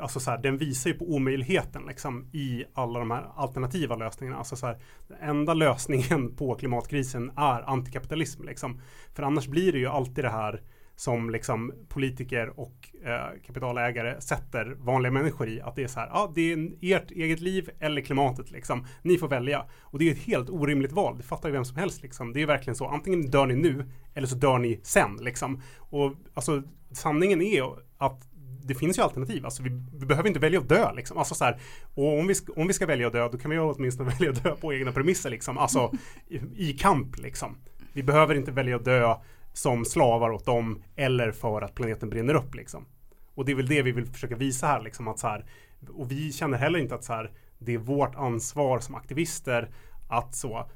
Alltså 0.00 0.20
så 0.20 0.30
här, 0.30 0.38
den 0.38 0.58
visar 0.58 0.90
ju 0.90 0.98
på 0.98 1.04
omöjligheten 1.14 1.82
liksom, 1.86 2.28
i 2.32 2.64
alla 2.74 2.98
de 2.98 3.10
här 3.10 3.30
alternativa 3.36 3.96
lösningarna. 3.96 4.38
Alltså 4.38 4.56
så 4.56 4.66
här, 4.66 4.78
den 5.08 5.18
enda 5.20 5.54
lösningen 5.54 6.34
på 6.36 6.54
klimatkrisen 6.54 7.30
är 7.36 7.70
antikapitalism. 7.70 8.44
Liksom. 8.44 8.80
För 9.14 9.22
annars 9.22 9.46
blir 9.46 9.72
det 9.72 9.78
ju 9.78 9.86
alltid 9.86 10.24
det 10.24 10.30
här 10.30 10.62
som 10.96 11.30
liksom 11.30 11.72
politiker 11.88 12.60
och 12.60 12.88
eh, 13.04 13.40
kapitalägare 13.46 14.20
sätter 14.20 14.76
vanliga 14.78 15.12
människor 15.12 15.48
i. 15.48 15.60
Att 15.60 15.76
det 15.76 15.82
är 15.82 15.88
så 15.88 16.00
här, 16.00 16.08
ja 16.08 16.32
det 16.34 16.52
är 16.52 16.70
ert 16.80 17.10
eget 17.10 17.40
liv 17.40 17.70
eller 17.80 18.00
klimatet 18.00 18.50
liksom. 18.50 18.86
Ni 19.02 19.18
får 19.18 19.28
välja. 19.28 19.64
Och 19.80 19.98
det 19.98 20.08
är 20.08 20.12
ett 20.12 20.22
helt 20.22 20.50
orimligt 20.50 20.92
val. 20.92 21.16
Det 21.16 21.22
fattar 21.22 21.48
ju 21.48 21.52
vem 21.52 21.64
som 21.64 21.76
helst 21.76 22.02
liksom. 22.02 22.32
Det 22.32 22.42
är 22.42 22.46
verkligen 22.46 22.74
så. 22.74 22.86
Antingen 22.86 23.30
dör 23.30 23.46
ni 23.46 23.54
nu 23.54 23.84
eller 24.14 24.26
så 24.26 24.36
dör 24.36 24.58
ni 24.58 24.80
sen 24.82 25.16
liksom. 25.20 25.62
Och 25.78 26.12
alltså 26.34 26.62
sanningen 26.92 27.42
är 27.42 27.62
att 27.98 28.28
det 28.66 28.74
finns 28.74 28.98
ju 28.98 29.02
alternativ. 29.02 29.44
Alltså 29.44 29.62
vi, 29.62 29.70
vi 29.92 30.06
behöver 30.06 30.28
inte 30.28 30.40
välja 30.40 30.60
att 30.60 30.68
dö 30.68 30.92
liksom. 30.92 31.18
Alltså 31.18 31.34
så 31.34 31.44
här, 31.44 31.60
och 31.94 32.18
om 32.18 32.26
vi, 32.26 32.34
ska, 32.34 32.52
om 32.52 32.66
vi 32.66 32.72
ska 32.72 32.86
välja 32.86 33.06
att 33.06 33.12
dö, 33.12 33.28
då 33.28 33.38
kan 33.38 33.50
vi 33.50 33.58
åtminstone 33.58 34.10
välja 34.18 34.30
att 34.30 34.42
dö 34.42 34.56
på 34.56 34.74
egna 34.74 34.92
premisser 34.92 35.30
liksom. 35.30 35.58
Alltså 35.58 35.92
i, 36.28 36.40
i 36.56 36.72
kamp 36.72 37.18
liksom. 37.18 37.56
Vi 37.92 38.02
behöver 38.02 38.34
inte 38.34 38.50
välja 38.50 38.76
att 38.76 38.84
dö 38.84 39.14
som 39.56 39.84
slavar 39.84 40.30
åt 40.30 40.44
dem 40.44 40.82
eller 40.96 41.32
för 41.32 41.62
att 41.62 41.74
planeten 41.74 42.10
brinner 42.10 42.34
upp 42.34 42.54
liksom. 42.54 42.86
Och 43.34 43.44
det 43.44 43.52
är 43.52 43.56
väl 43.56 43.66
det 43.66 43.82
vi 43.82 43.92
vill 43.92 44.06
försöka 44.06 44.36
visa 44.36 44.66
här 44.66 44.80
liksom 44.80 45.08
att 45.08 45.18
så 45.18 45.26
här 45.26 45.44
och 45.88 46.10
vi 46.10 46.32
känner 46.32 46.58
heller 46.58 46.78
inte 46.78 46.94
att 46.94 47.04
så 47.04 47.12
här 47.12 47.30
det 47.58 47.74
är 47.74 47.78
vårt 47.78 48.14
ansvar 48.14 48.80
som 48.80 48.94
aktivister 48.94 49.70
att 50.08 50.34
så 50.34 50.70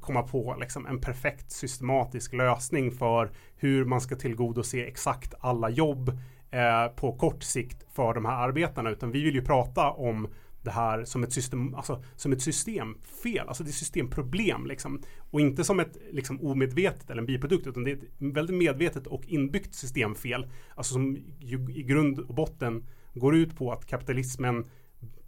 komma 0.00 0.22
på 0.22 0.56
liksom 0.60 0.86
en 0.86 1.00
perfekt 1.00 1.50
systematisk 1.50 2.32
lösning 2.32 2.92
för 2.92 3.30
hur 3.56 3.84
man 3.84 4.00
ska 4.00 4.16
tillgodose 4.16 4.78
exakt 4.78 5.34
alla 5.40 5.70
jobb 5.70 6.08
eh, 6.50 6.86
på 6.96 7.12
kort 7.12 7.42
sikt 7.42 7.84
för 7.92 8.14
de 8.14 8.24
här 8.24 8.48
arbetarna 8.48 8.90
utan 8.90 9.10
vi 9.10 9.22
vill 9.22 9.34
ju 9.34 9.44
prata 9.44 9.90
om 9.90 10.28
det 10.66 10.72
här 10.72 11.04
som 11.04 11.24
ett, 11.24 11.32
system, 11.32 11.74
alltså, 11.74 12.02
som 12.16 12.32
ett 12.32 12.42
systemfel, 12.42 13.48
alltså 13.48 13.64
det 13.64 13.70
är 13.70 13.72
systemproblem 13.72 14.66
liksom. 14.66 15.02
Och 15.30 15.40
inte 15.40 15.64
som 15.64 15.80
ett 15.80 15.96
liksom, 16.10 16.40
omedvetet 16.40 17.10
eller 17.10 17.20
en 17.20 17.26
biprodukt 17.26 17.66
utan 17.66 17.84
det 17.84 17.90
är 17.90 17.96
ett 17.96 18.02
väldigt 18.18 18.56
medvetet 18.56 19.06
och 19.06 19.22
inbyggt 19.26 19.74
systemfel. 19.74 20.46
Alltså 20.74 20.92
som 20.92 21.16
ju, 21.38 21.72
i 21.72 21.82
grund 21.82 22.18
och 22.18 22.34
botten 22.34 22.86
går 23.14 23.36
ut 23.36 23.56
på 23.56 23.72
att 23.72 23.86
kapitalismen 23.86 24.64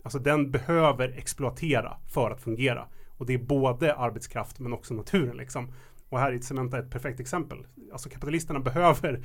Alltså 0.03 0.18
den 0.18 0.51
behöver 0.51 1.09
exploatera 1.18 1.96
för 2.07 2.31
att 2.31 2.40
fungera. 2.40 2.88
Och 3.16 3.27
det 3.27 3.35
är 3.35 3.38
både 3.38 3.94
arbetskraft 3.94 4.59
men 4.59 4.72
också 4.72 4.94
naturen 4.94 5.37
liksom. 5.37 5.72
Och 6.09 6.18
här 6.18 6.33
är 6.33 6.38
Cementa 6.38 6.79
ett 6.79 6.90
perfekt 6.90 7.20
exempel. 7.20 7.66
Alltså 7.92 8.09
kapitalisterna 8.09 8.61
behöver 8.61 9.24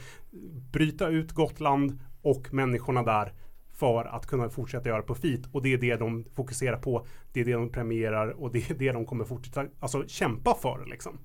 bryta 0.71 1.07
ut 1.07 1.31
Gotland 1.31 1.99
och 2.21 2.53
människorna 2.53 3.03
där 3.03 3.33
för 3.73 4.05
att 4.05 4.27
kunna 4.27 4.49
fortsätta 4.49 4.89
göra 4.89 5.01
profit. 5.01 5.45
Och 5.51 5.61
det 5.61 5.73
är 5.73 5.77
det 5.77 5.95
de 5.95 6.25
fokuserar 6.35 6.77
på. 6.77 7.07
Det 7.33 7.41
är 7.41 7.45
det 7.45 7.53
de 7.53 7.69
premierar 7.69 8.27
och 8.27 8.51
det 8.51 8.69
är 8.69 8.73
det 8.73 8.91
de 8.91 9.05
kommer 9.05 9.25
fortsätta 9.25 9.65
alltså, 9.79 10.07
kämpa 10.07 10.55
för. 10.61 10.85
Liksom. 10.85 11.19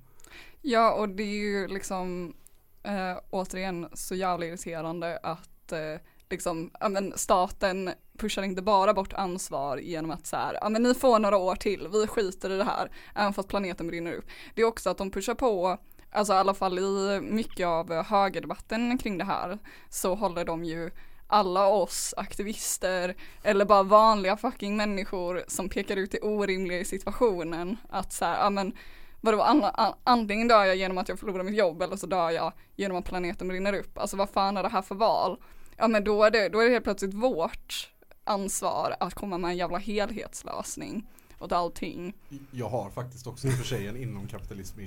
Ja, 0.62 0.94
och 0.94 1.08
det 1.08 1.22
är 1.22 1.38
ju 1.38 1.68
liksom 1.68 2.34
eh, 2.82 3.18
återigen 3.30 3.88
så 3.92 4.14
jävla 4.14 4.46
irriterande 4.46 5.18
att 5.22 5.72
eh, 5.72 6.00
liksom, 6.30 6.70
ja 6.80 6.88
men 6.88 7.12
staten 7.16 7.90
pushar 8.18 8.42
inte 8.42 8.62
bara 8.62 8.94
bort 8.94 9.12
ansvar 9.12 9.78
genom 9.78 10.10
att 10.10 10.26
så 10.26 10.36
här, 10.36 10.58
ja 10.60 10.68
men 10.68 10.82
ni 10.82 10.94
får 10.94 11.18
några 11.18 11.36
år 11.36 11.54
till, 11.54 11.88
vi 11.92 12.06
skiter 12.06 12.50
i 12.50 12.56
det 12.56 12.64
här, 12.64 12.90
även 13.14 13.32
fast 13.32 13.48
planeten 13.48 13.86
brinner 13.86 14.12
upp. 14.12 14.24
Det 14.54 14.62
är 14.62 14.66
också 14.66 14.90
att 14.90 14.98
de 14.98 15.10
pushar 15.10 15.34
på, 15.34 15.78
alltså 16.10 16.32
i 16.32 16.36
alla 16.36 16.54
fall 16.54 16.78
i 16.78 17.20
mycket 17.22 17.66
av 17.66 18.02
högerdebatten 18.02 18.98
kring 18.98 19.18
det 19.18 19.24
här, 19.24 19.58
så 19.88 20.14
håller 20.14 20.44
de 20.44 20.64
ju 20.64 20.90
alla 21.28 21.66
oss 21.66 22.14
aktivister 22.16 23.14
eller 23.42 23.64
bara 23.64 23.82
vanliga 23.82 24.36
fucking 24.36 24.76
människor 24.76 25.44
som 25.48 25.68
pekar 25.68 25.96
ut 25.96 26.10
det 26.10 26.20
orimliga 26.20 26.78
i 26.78 26.84
situationen 26.84 27.76
att 27.88 28.12
så 28.12 28.24
här, 28.24 28.44
ja 28.44 28.50
men 28.50 28.72
vadå, 29.20 29.42
an, 29.42 29.64
an, 29.64 29.94
antingen 30.04 30.48
dör 30.48 30.64
jag 30.64 30.76
genom 30.76 30.98
att 30.98 31.08
jag 31.08 31.18
förlorar 31.18 31.42
mitt 31.44 31.56
jobb 31.56 31.82
eller 31.82 31.96
så 31.96 32.06
dör 32.06 32.30
jag 32.30 32.52
genom 32.76 32.96
att 32.96 33.04
planeten 33.04 33.48
brinner 33.48 33.72
upp. 33.72 33.98
Alltså 33.98 34.16
vad 34.16 34.30
fan 34.30 34.56
är 34.56 34.62
det 34.62 34.68
här 34.68 34.82
för 34.82 34.94
val? 34.94 35.40
Ja 35.76 35.88
men 35.88 36.04
då 36.04 36.24
är 36.24 36.30
det, 36.30 36.48
då 36.48 36.60
är 36.60 36.64
det 36.64 36.70
helt 36.70 36.84
plötsligt 36.84 37.14
vårt 37.14 37.90
ansvar 38.24 38.96
att 39.00 39.14
komma 39.14 39.38
med 39.38 39.50
en 39.50 39.56
jävla 39.56 39.78
helhetslösning 39.78 41.06
åt 41.38 41.52
allting. 41.52 42.14
Jag 42.50 42.68
har 42.68 42.90
faktiskt 42.90 43.26
också 43.26 43.48
i 43.48 43.50
och 43.50 43.54
för 43.54 43.64
sig 43.64 43.86
en 43.86 43.96
inom 43.96 44.26
kapitalism, 44.26 44.80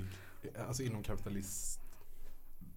alltså 0.68 0.84
inom 0.84 1.04
kapitalist 1.04 1.81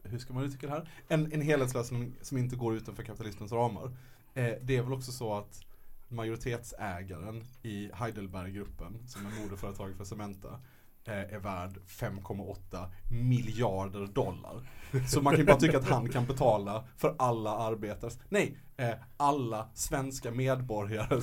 hur 0.04 0.18
ska 0.18 0.34
man 0.34 0.44
uttrycka 0.44 0.66
det 0.66 0.72
här? 0.72 0.88
En, 1.08 1.32
en 1.32 1.40
helhetslösning 1.40 2.14
som 2.22 2.38
inte 2.38 2.56
går 2.56 2.74
utanför 2.76 3.02
kapitalismens 3.02 3.52
ramar. 3.52 3.96
Eh, 4.34 4.52
det 4.62 4.76
är 4.76 4.82
väl 4.82 4.92
också 4.92 5.12
så 5.12 5.34
att 5.34 5.64
majoritetsägaren 6.08 7.44
i 7.62 7.90
Heidelberggruppen, 7.94 8.98
som 9.06 9.26
är 9.26 9.42
moderföretaget 9.42 9.96
för 9.96 10.04
Cementa, 10.04 10.60
eh, 11.04 11.34
är 11.34 11.38
värd 11.38 11.78
5,8 11.86 12.86
miljarder 13.10 14.06
dollar. 14.06 14.62
Så 15.08 15.22
man 15.22 15.32
kan 15.32 15.40
ju 15.40 15.46
bara 15.46 15.56
tycka 15.56 15.78
att 15.78 15.88
han 15.88 16.08
kan 16.08 16.26
betala 16.26 16.84
för 16.96 17.14
alla 17.18 17.56
arbetares, 17.56 18.18
nej, 18.28 18.58
eh, 18.76 18.94
alla 19.16 19.68
svenska 19.74 20.30
medborgare 20.30 21.16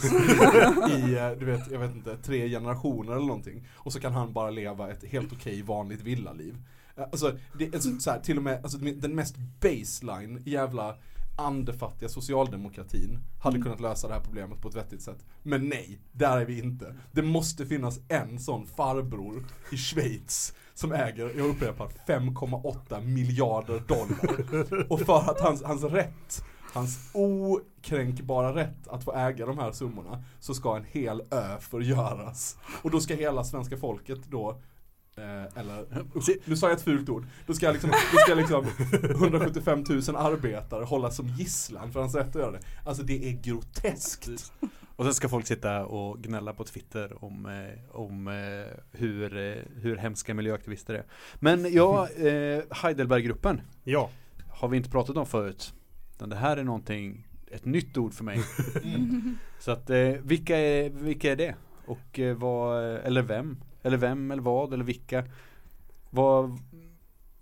i, 0.90 1.18
eh, 1.18 1.40
du 1.40 1.46
vet, 1.46 1.72
jag 1.72 1.80
vet 1.80 1.96
inte, 1.96 2.18
tre 2.18 2.50
generationer 2.50 3.12
eller 3.12 3.26
någonting. 3.26 3.68
Och 3.74 3.94
så 3.94 4.00
kan 4.00 4.14
han 4.14 4.34
bara 4.34 4.50
leva 4.50 4.92
ett 4.92 5.04
helt 5.04 5.34
okej 5.34 5.62
vanligt 5.62 6.02
villaliv. 6.02 6.58
Eh, 6.98 7.04
Alltså, 7.04 7.38
det 7.58 7.66
är 7.76 8.00
så, 8.00 8.12
här, 8.12 8.20
till 8.20 8.38
och 8.38 8.44
med 8.44 8.60
alltså, 8.64 8.78
den 8.78 9.16
mest 9.16 9.36
baseline 9.62 10.42
jävla 10.46 10.96
andefattiga 11.38 12.10
socialdemokratin 12.10 13.20
hade 13.39 13.62
kunnat 13.62 13.80
lösa 13.80 14.08
det 14.08 14.14
här 14.14 14.22
problemet 14.22 14.62
på 14.62 14.70
ett 14.70 14.76
vettigt 14.76 15.02
sätt. 15.02 15.26
Men 15.44 15.70
nej, 15.70 16.00
där 16.12 16.38
är 16.38 16.46
vi 16.46 16.60
inte. 16.60 16.96
Det 17.12 17.22
måste 17.22 17.66
finnas 17.66 18.00
en 18.08 18.39
sån 18.39 18.68
farbror 18.68 19.46
i 19.72 19.78
Schweiz 19.78 20.54
som 20.74 20.92
äger, 20.92 21.32
jag 21.38 21.48
upprepar, 21.48 21.88
5,8 22.08 23.02
miljarder 23.06 23.80
dollar. 23.88 24.92
Och 24.92 25.00
för 25.00 25.32
att 25.32 25.39
hans, 25.42 25.64
hans 25.64 25.84
rätt, 25.84 26.44
hans 26.74 27.10
okränkbara 27.14 28.56
rätt 28.56 28.88
att 28.88 29.04
få 29.04 29.14
äga 29.14 29.46
de 29.46 29.58
här 29.58 29.72
summorna, 29.72 30.24
så 30.39 30.54
ska 30.54 30.76
en 30.76 30.86
hel 30.92 31.22
ö 31.32 31.60
förgöras. 31.60 32.58
Och 32.82 32.92
då 32.92 33.00
ska 33.00 33.16
hela 33.16 33.44
svenska 33.44 33.78
folket 33.78 34.20
då 34.30 34.62
Eh, 35.22 35.59
eller, 35.59 35.86
usch, 36.15 36.30
nu 36.45 36.55
sa 36.55 36.67
jag 36.67 36.78
ett 36.78 36.84
fult 36.84 37.09
ord. 37.09 37.26
Då 37.47 37.53
ska, 37.53 37.72
liksom, 37.72 37.89
då 37.89 38.17
ska 38.17 38.34
liksom 38.34 38.65
175 39.11 39.84
000 39.89 40.15
arbetare 40.15 40.84
hållas 40.84 41.15
som 41.15 41.28
gisslan 41.28 41.91
för 41.91 41.99
hans 41.99 42.15
rätt 42.15 42.28
att 42.28 42.41
göra 42.41 42.51
det. 42.51 42.59
Alltså 42.86 43.03
det 43.03 43.30
är 43.30 43.32
groteskt. 43.32 44.53
Och 44.95 45.05
sen 45.05 45.13
ska 45.13 45.30
folk 45.30 45.47
sitta 45.47 45.86
och 45.86 46.19
gnälla 46.24 46.53
på 46.53 46.63
Twitter 46.63 47.24
om, 47.24 47.45
eh, 47.45 47.95
om 47.95 48.28
eh, 48.28 48.78
hur, 48.91 49.38
eh, 49.38 49.63
hur 49.82 49.97
hemska 49.97 50.34
miljöaktivister 50.34 50.93
är. 50.93 51.05
Men 51.39 51.74
ja, 51.74 52.07
eh, 52.17 52.63
Heidelberggruppen 52.72 53.61
Ja, 53.84 54.09
har 54.49 54.67
vi 54.67 54.78
inte 54.78 54.89
pratat 54.89 55.17
om 55.17 55.26
förut. 55.26 55.74
Utan 56.15 56.30
det 56.30 56.36
här 56.36 56.57
är 56.57 56.63
någonting, 56.63 57.28
ett 57.51 57.65
nytt 57.65 57.97
ord 57.97 58.13
för 58.13 58.24
mig. 58.24 58.39
Så 59.59 59.72
att 59.72 59.89
vilka, 60.22 60.57
är, 60.57 60.89
vilka 60.89 61.32
är 61.32 61.36
det? 61.36 61.55
Och 61.86 62.19
vad, 62.38 62.84
eller 62.84 63.22
vem? 63.22 63.57
Eller 63.82 63.98
vem 63.98 64.32
eller 64.32 64.42
vad 64.42 64.74
eller 64.74 64.84
vilka? 64.84 65.26
Vad, 66.10 66.60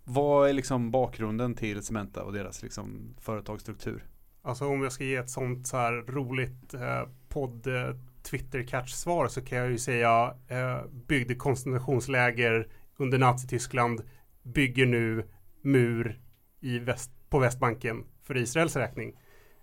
vad 0.04 0.50
är 0.50 0.54
liksom 0.54 0.92
bakgrunden 0.92 1.56
till 1.56 1.84
Cementa 1.84 2.24
och 2.24 2.34
deras 2.34 2.64
liksom 2.64 3.16
företagsstruktur? 3.20 4.06
alltså 4.42 4.68
om 4.68 4.84
jag 4.84 4.92
ska 4.92 5.04
ge 5.04 5.16
ett 5.16 5.30
sånt 5.30 5.68
så 5.68 5.78
här 5.78 5.94
roligt 5.94 6.74
eh, 6.74 7.08
podd 7.30 7.68
eh, 7.68 7.96
Twitter 8.24 8.64
catch 8.64 8.92
svar 8.92 9.28
så 9.28 9.42
kan 9.42 9.58
jag 9.58 9.72
ju 9.72 9.78
säga 9.78 10.36
eh, 10.48 10.82
byggde 11.08 11.36
koncentrationsläger 11.36 12.68
under 12.98 13.18
Nazityskland 13.18 14.02
bygger 14.44 14.86
nu 14.86 15.26
mur 15.62 16.22
i 16.60 16.80
väst, 16.80 17.12
på 17.30 17.40
Västbanken 17.40 18.06
för 18.24 18.38
Israels 18.38 18.76
räkning. 18.76 19.10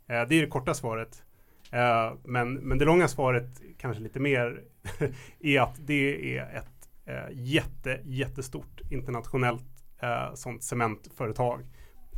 Eh, 0.07 0.23
det 0.29 0.35
är 0.35 0.43
det 0.43 0.49
korta 0.49 0.75
svaret. 0.75 1.25
Eh, 1.73 2.13
men, 2.25 2.55
men 2.55 2.79
det 2.79 2.85
långa 2.85 3.09
svaret, 3.09 3.61
kanske 3.79 4.03
lite 4.03 4.21
mer, 4.21 4.63
är 5.41 5.61
att 5.61 5.77
det 5.87 6.39
är 6.39 6.57
ett 6.57 6.89
eh, 7.07 7.29
jätte, 7.33 8.01
jättestort 8.05 8.81
internationellt 8.91 9.85
eh, 10.01 10.35
sånt 10.35 10.63
cementföretag 10.63 11.61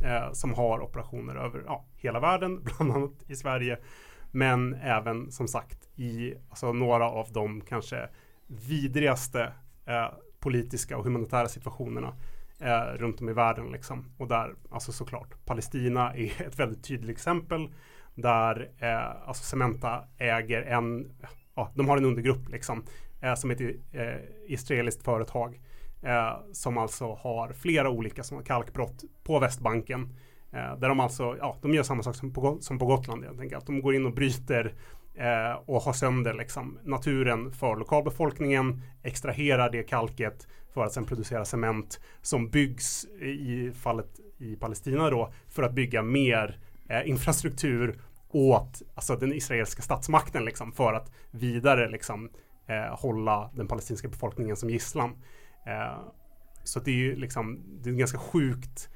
eh, 0.03 0.31
som 0.31 0.53
har 0.53 0.81
operationer 0.81 1.35
över 1.35 1.63
ja, 1.65 1.85
hela 1.95 2.19
världen, 2.19 2.63
bland 2.77 2.91
annat 2.91 3.23
i 3.27 3.35
Sverige. 3.35 3.77
Men 4.31 4.73
även 4.73 5.31
som 5.31 5.47
sagt 5.47 5.89
i 5.95 6.33
alltså, 6.49 6.73
några 6.73 7.09
av 7.09 7.31
de 7.31 7.61
kanske 7.61 8.09
vidrigaste 8.47 9.53
eh, 9.85 10.07
politiska 10.39 10.97
och 10.97 11.03
humanitära 11.03 11.47
situationerna 11.47 12.13
eh, 12.59 12.97
runt 12.97 13.21
om 13.21 13.29
i 13.29 13.33
världen. 13.33 13.71
Liksom. 13.71 14.11
Och 14.17 14.27
där, 14.27 14.55
alltså 14.71 14.91
såklart, 14.91 15.45
Palestina 15.45 16.13
är 16.15 16.41
ett 16.47 16.59
väldigt 16.59 16.83
tydligt 16.83 17.11
exempel 17.11 17.69
där 18.21 18.69
eh, 18.79 19.27
alltså 19.27 19.43
Cementa 19.43 20.03
äger 20.17 20.61
en, 20.61 21.11
ja, 21.55 21.71
de 21.75 21.89
har 21.89 21.97
en 21.97 22.05
undergrupp 22.05 22.49
liksom, 22.49 22.83
eh, 23.21 23.35
som 23.35 23.49
heter 23.49 23.75
eh, 23.91 24.19
israeliskt 24.47 25.03
företag 25.03 25.61
eh, 26.01 26.37
som 26.51 26.77
alltså 26.77 27.13
har 27.13 27.53
flera 27.53 27.89
olika 27.89 28.23
sådana 28.23 28.45
kalkbrott 28.45 29.03
på 29.23 29.39
Västbanken. 29.39 30.15
Eh, 30.51 30.79
där 30.79 30.89
de 30.89 30.99
alltså, 30.99 31.37
ja, 31.39 31.57
de 31.61 31.73
gör 31.73 31.83
samma 31.83 32.03
sak 32.03 32.15
som 32.15 32.33
på, 32.33 32.57
som 32.61 32.79
på 32.79 32.85
Gotland 32.85 33.23
helt 33.23 33.39
enkelt. 33.39 33.65
De 33.65 33.81
går 33.81 33.95
in 33.95 34.05
och 34.05 34.13
bryter 34.13 34.73
eh, 35.15 35.61
och 35.65 35.81
har 35.81 35.93
sönder 35.93 36.33
liksom, 36.33 36.79
naturen 36.83 37.51
för 37.51 37.75
lokalbefolkningen, 37.75 38.81
extraherar 39.03 39.69
det 39.69 39.83
kalket 39.83 40.47
för 40.73 40.83
att 40.83 40.93
sedan 40.93 41.05
producera 41.05 41.45
cement 41.45 41.99
som 42.21 42.49
byggs 42.49 43.05
i 43.05 43.71
fallet 43.71 44.19
i 44.37 44.55
Palestina 44.55 45.09
då 45.09 45.33
för 45.47 45.63
att 45.63 45.73
bygga 45.73 46.01
mer 46.01 46.59
eh, 46.89 47.09
infrastruktur 47.09 48.01
åt 48.31 48.81
alltså, 48.95 49.15
den 49.15 49.33
israeliska 49.33 49.81
statsmakten 49.81 50.45
liksom, 50.45 50.71
för 50.71 50.93
att 50.93 51.11
vidare 51.31 51.89
liksom, 51.89 52.29
eh, 52.67 52.99
hålla 52.99 53.49
den 53.53 53.67
palestinska 53.67 54.07
befolkningen 54.07 54.55
som 54.55 54.69
gisslan. 54.69 55.09
Eh, 55.65 55.99
så 56.63 56.79
det 56.79 56.91
är 56.91 56.95
ju 56.95 57.15
liksom, 57.15 57.59
det 57.81 57.89
är 57.89 57.93
ganska 57.93 58.17
sjukt 58.17 58.89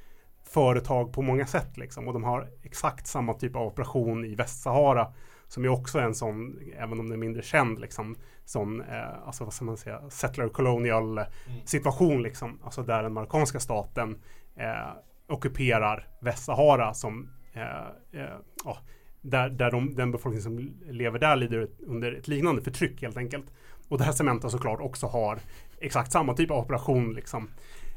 företag 0.44 1.12
på 1.12 1.22
många 1.22 1.46
sätt 1.46 1.76
liksom. 1.76 2.08
Och 2.08 2.12
de 2.12 2.24
har 2.24 2.50
exakt 2.62 3.06
samma 3.06 3.34
typ 3.34 3.56
av 3.56 3.66
operation 3.66 4.24
i 4.24 4.34
Västsahara 4.34 5.12
som 5.48 5.64
är 5.64 5.68
också 5.68 5.98
en 5.98 6.14
sån, 6.14 6.58
även 6.76 7.00
om 7.00 7.08
den 7.08 7.12
är 7.12 7.16
mindre 7.16 7.42
känd, 7.42 7.80
liksom, 7.80 8.16
sån, 8.44 8.80
eh, 8.80 9.26
alltså 9.26 9.44
vad 9.44 9.52
ska 9.52 9.64
man 9.64 9.76
säga, 9.76 10.10
settler 10.10 10.48
colonial 10.48 11.20
situation 11.64 12.22
liksom. 12.22 12.60
Alltså 12.64 12.82
där 12.82 13.02
den 13.02 13.12
marockanska 13.12 13.60
staten 13.60 14.22
eh, 14.56 14.92
ockuperar 15.28 16.08
Västsahara 16.20 16.94
som 16.94 17.30
eh, 17.52 18.20
eh, 18.20 18.38
ja, 18.64 18.78
där, 19.24 19.50
där 19.50 19.70
de, 19.70 19.94
den 19.94 20.10
befolkning 20.10 20.42
som 20.42 20.74
lever 20.90 21.18
där 21.18 21.36
lider 21.36 21.68
under 21.86 22.12
ett 22.12 22.28
liknande 22.28 22.62
förtryck 22.62 23.02
helt 23.02 23.16
enkelt. 23.16 23.46
Och 23.88 23.98
det 23.98 24.04
här 24.04 24.12
Cementa 24.12 24.50
såklart 24.50 24.80
också 24.80 25.06
har 25.06 25.38
exakt 25.80 26.12
samma 26.12 26.34
typ 26.34 26.50
av 26.50 26.58
operation 26.58 27.14
liksom. 27.14 27.48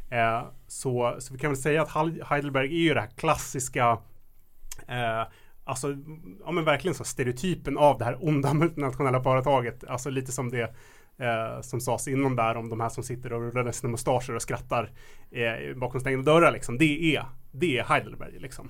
Eh, 0.10 0.44
så, 0.68 1.16
så 1.20 1.34
vi 1.34 1.40
kan 1.40 1.52
väl 1.52 1.58
säga 1.58 1.82
att 1.82 1.92
Heidelberg 2.28 2.68
är 2.68 2.82
ju 2.82 2.94
det 2.94 3.02
här 3.02 3.10
klassiska 3.16 3.98
eh, 4.88 5.24
Alltså, 5.64 5.98
ja 6.46 6.52
men 6.52 6.66
verkligen 6.66 6.96
så 6.96 7.04
stereotypen 7.04 7.78
av 7.78 7.98
det 7.98 8.06
här 8.06 8.18
onda 8.28 8.54
multinationella 8.54 9.24
företaget. 9.24 9.84
Alltså 9.84 10.10
lite 10.10 10.32
som 10.32 10.50
det 10.50 10.76
eh, 11.18 11.62
som 11.62 11.82
sades 11.82 12.08
innan 12.08 12.36
där 12.36 12.58
om 12.58 12.70
de 12.70 12.80
här 12.80 12.90
som 12.90 13.04
sitter 13.04 13.34
och 13.34 13.54
rullar 13.54 13.72
sina 13.72 13.92
mustascher 13.92 14.36
och 14.36 14.42
skrattar 14.42 14.92
eh, 15.32 15.76
bakom 15.76 16.02
stängda 16.02 16.32
dörrar 16.32 16.52
liksom. 16.52 16.78
Det 16.78 17.16
är, 17.16 17.26
det 17.52 17.78
är 17.78 17.84
Heidelberg 17.84 18.40
liksom. 18.40 18.70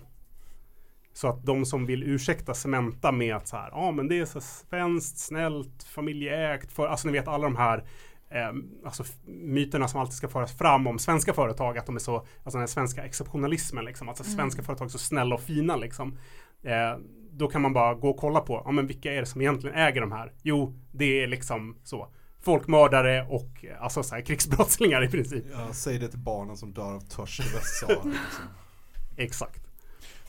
Så 1.18 1.28
att 1.28 1.46
de 1.46 1.66
som 1.66 1.86
vill 1.86 2.04
ursäkta 2.04 2.54
Cementa 2.54 3.12
med 3.12 3.36
att 3.36 3.48
så 3.48 3.58
här, 3.58 3.70
ja 3.72 3.92
men 3.92 4.08
det 4.08 4.20
är 4.20 4.26
så 4.26 4.42
svenskt, 4.42 5.18
snällt, 5.18 5.84
familjeägt, 5.84 6.72
för, 6.72 6.88
alltså 6.88 7.08
ni 7.08 7.14
vet 7.14 7.28
alla 7.28 7.44
de 7.44 7.56
här 7.56 7.84
eh, 8.30 8.52
alltså 8.86 9.04
myterna 9.26 9.88
som 9.88 10.00
alltid 10.00 10.16
ska 10.16 10.28
föras 10.28 10.58
fram 10.58 10.88
om 10.88 11.00
svenska 11.00 11.34
företag, 11.34 11.78
att 11.78 11.86
de 11.86 11.96
är 11.96 12.00
så, 12.00 12.16
alltså 12.16 12.30
den 12.52 12.60
här 12.60 12.68
svenska 12.68 13.04
exceptionalismen 13.06 13.86
liksom, 13.86 14.10
alltså 14.10 14.24
svenska 14.24 14.64
företag 14.64 14.86
är 14.86 14.90
så 14.90 14.98
snälla 14.98 15.36
och 15.36 15.42
fina 15.42 15.76
liksom. 15.76 16.18
Eh, 16.64 16.98
då 17.32 17.48
kan 17.48 17.62
man 17.62 17.74
bara 17.74 17.94
gå 17.94 18.10
och 18.10 18.18
kolla 18.18 18.40
på, 18.40 18.62
ja 18.66 18.72
men 18.72 18.88
vilka 18.88 19.14
är 19.14 19.20
det 19.20 19.26
som 19.26 19.42
egentligen 19.42 19.76
äger 19.76 20.02
de 20.02 20.12
här? 20.12 20.34
Jo, 20.42 20.74
det 20.92 21.24
är 21.24 21.28
liksom 21.28 21.78
så. 21.84 22.08
Folkmördare 22.42 23.28
och 23.30 23.66
eh, 23.66 23.84
alltså 23.84 24.04
så 24.04 24.16
här, 24.16 24.22
krigsbrottslingar 24.22 25.04
i 25.04 25.10
princip. 25.10 25.46
Ja, 25.52 25.74
säg 25.74 26.00
det 26.00 26.08
till 26.08 26.20
barnen 26.20 26.58
som 26.58 26.74
dör 26.74 26.96
av 26.96 27.00
törst 27.00 27.40
i 27.40 27.44
Västsahara. 27.44 28.04
Liksom. 28.06 28.44
Exakt. 29.18 29.67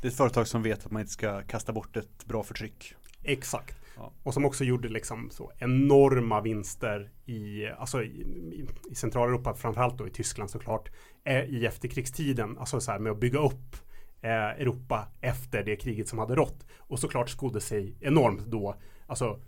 Det 0.01 0.09
är 0.09 0.11
ett 0.11 0.17
företag 0.17 0.47
som 0.49 0.63
vet 0.63 0.87
att 0.87 0.93
man 0.93 1.01
inte 1.01 1.13
ska 1.13 1.43
kasta 1.43 1.73
bort 1.73 1.97
ett 1.97 2.25
bra 2.25 2.43
förtryck. 2.43 2.95
Exakt. 3.23 3.77
Ja. 3.97 4.13
Och 4.23 4.35
som 4.35 4.45
också 4.45 4.65
gjorde 4.65 4.89
liksom 4.89 5.31
så 5.31 5.53
enorma 5.59 6.41
vinster 6.41 7.11
i, 7.27 7.67
alltså 7.67 8.03
i, 8.03 8.07
i, 8.07 8.67
i 8.91 8.95
Centraleuropa, 8.95 9.55
framförallt 9.55 9.99
då 9.99 10.07
i 10.07 10.11
Tyskland 10.11 10.51
såklart, 10.51 10.91
eh, 11.25 11.45
i 11.45 11.67
efterkrigstiden, 11.67 12.59
alltså 12.59 12.81
så 12.81 12.93
här 12.93 12.99
med 12.99 13.13
att 13.13 13.21
bygga 13.21 13.39
upp 13.39 13.77
eh, 14.21 14.31
Europa 14.31 15.09
efter 15.21 15.65
det 15.65 15.77
kriget 15.77 16.09
som 16.09 16.19
hade 16.19 16.35
rått. 16.35 16.67
Och 16.77 16.99
såklart 16.99 17.29
skodde 17.29 17.61
sig 17.61 17.97
enormt 18.01 18.47
då, 18.47 18.75
alltså 19.07 19.41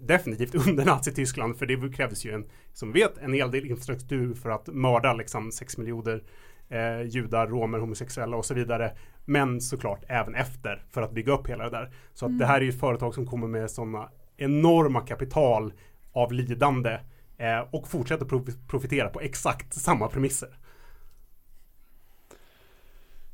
definitivt 0.00 0.54
under 0.68 0.84
Nazityskland, 0.84 1.56
för 1.56 1.66
det 1.66 1.96
krävdes 1.96 2.24
ju 2.24 2.32
en, 2.32 2.46
som 2.72 2.92
vet, 2.92 3.18
en 3.18 3.32
hel 3.32 3.50
del 3.50 3.66
infrastruktur 3.66 4.34
för 4.34 4.50
att 4.50 4.66
mörda 4.66 5.14
liksom 5.14 5.52
6 5.52 5.78
miljoner 5.78 6.22
eh, 6.68 7.02
judar, 7.02 7.46
romer, 7.46 7.78
homosexuella 7.78 8.36
och 8.36 8.44
så 8.44 8.54
vidare. 8.54 8.92
Men 9.24 9.60
såklart 9.60 10.04
även 10.08 10.34
efter 10.34 10.84
för 10.90 11.02
att 11.02 11.12
bygga 11.12 11.32
upp 11.32 11.48
hela 11.48 11.64
det 11.64 11.70
där. 11.70 11.90
Så 12.14 12.26
mm. 12.26 12.34
att 12.34 12.38
det 12.38 12.46
här 12.46 12.60
är 12.60 12.64
ju 12.64 12.72
företag 12.72 13.14
som 13.14 13.26
kommer 13.26 13.46
med 13.46 13.70
sådana 13.70 14.08
enorma 14.36 15.00
kapital 15.00 15.72
av 16.12 16.32
lidande 16.32 16.98
eh, 17.38 17.60
och 17.70 17.88
fortsätter 17.88 18.26
profitera 18.68 19.08
på 19.08 19.20
exakt 19.20 19.74
samma 19.74 20.08
premisser. 20.08 20.58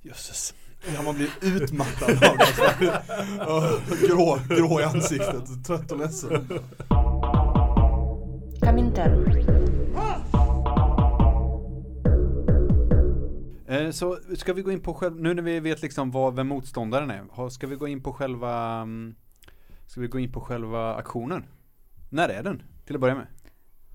Jösses. 0.02 0.54
Ja, 0.94 1.02
man 1.02 1.14
blir 1.14 1.30
utmattad 1.40 2.10
av 2.10 2.36
det. 2.38 4.06
grå, 4.06 4.38
grå 4.48 4.80
i 4.80 4.84
ansiktet, 4.84 5.64
trött 5.66 5.92
och 5.92 5.98
ledsen. 5.98 6.48
Kaminter. 8.60 9.49
Så 13.92 14.18
ska 14.36 14.52
vi 14.52 14.62
gå 14.62 14.72
in 14.72 14.80
på 14.80 14.94
själv, 14.94 15.20
nu 15.20 15.34
när 15.34 15.42
vi 15.42 15.60
vet 15.60 15.82
liksom 15.82 16.10
vad, 16.10 16.34
vem 16.34 16.46
motståndaren 16.46 17.10
är, 17.10 17.48
ska 17.48 17.66
vi 17.66 17.76
gå 17.76 17.88
in 17.88 18.02
på 18.02 18.12
själva, 18.12 18.80
mm, 18.80 19.14
ska 19.86 20.00
vi 20.00 20.06
gå 20.06 20.18
in 20.18 20.32
på 20.32 20.40
själva 20.40 20.94
aktionen? 20.94 21.44
När 22.10 22.28
är 22.28 22.42
den? 22.42 22.62
Till 22.86 22.94
att 22.94 23.00
börja 23.00 23.14
med. 23.14 23.26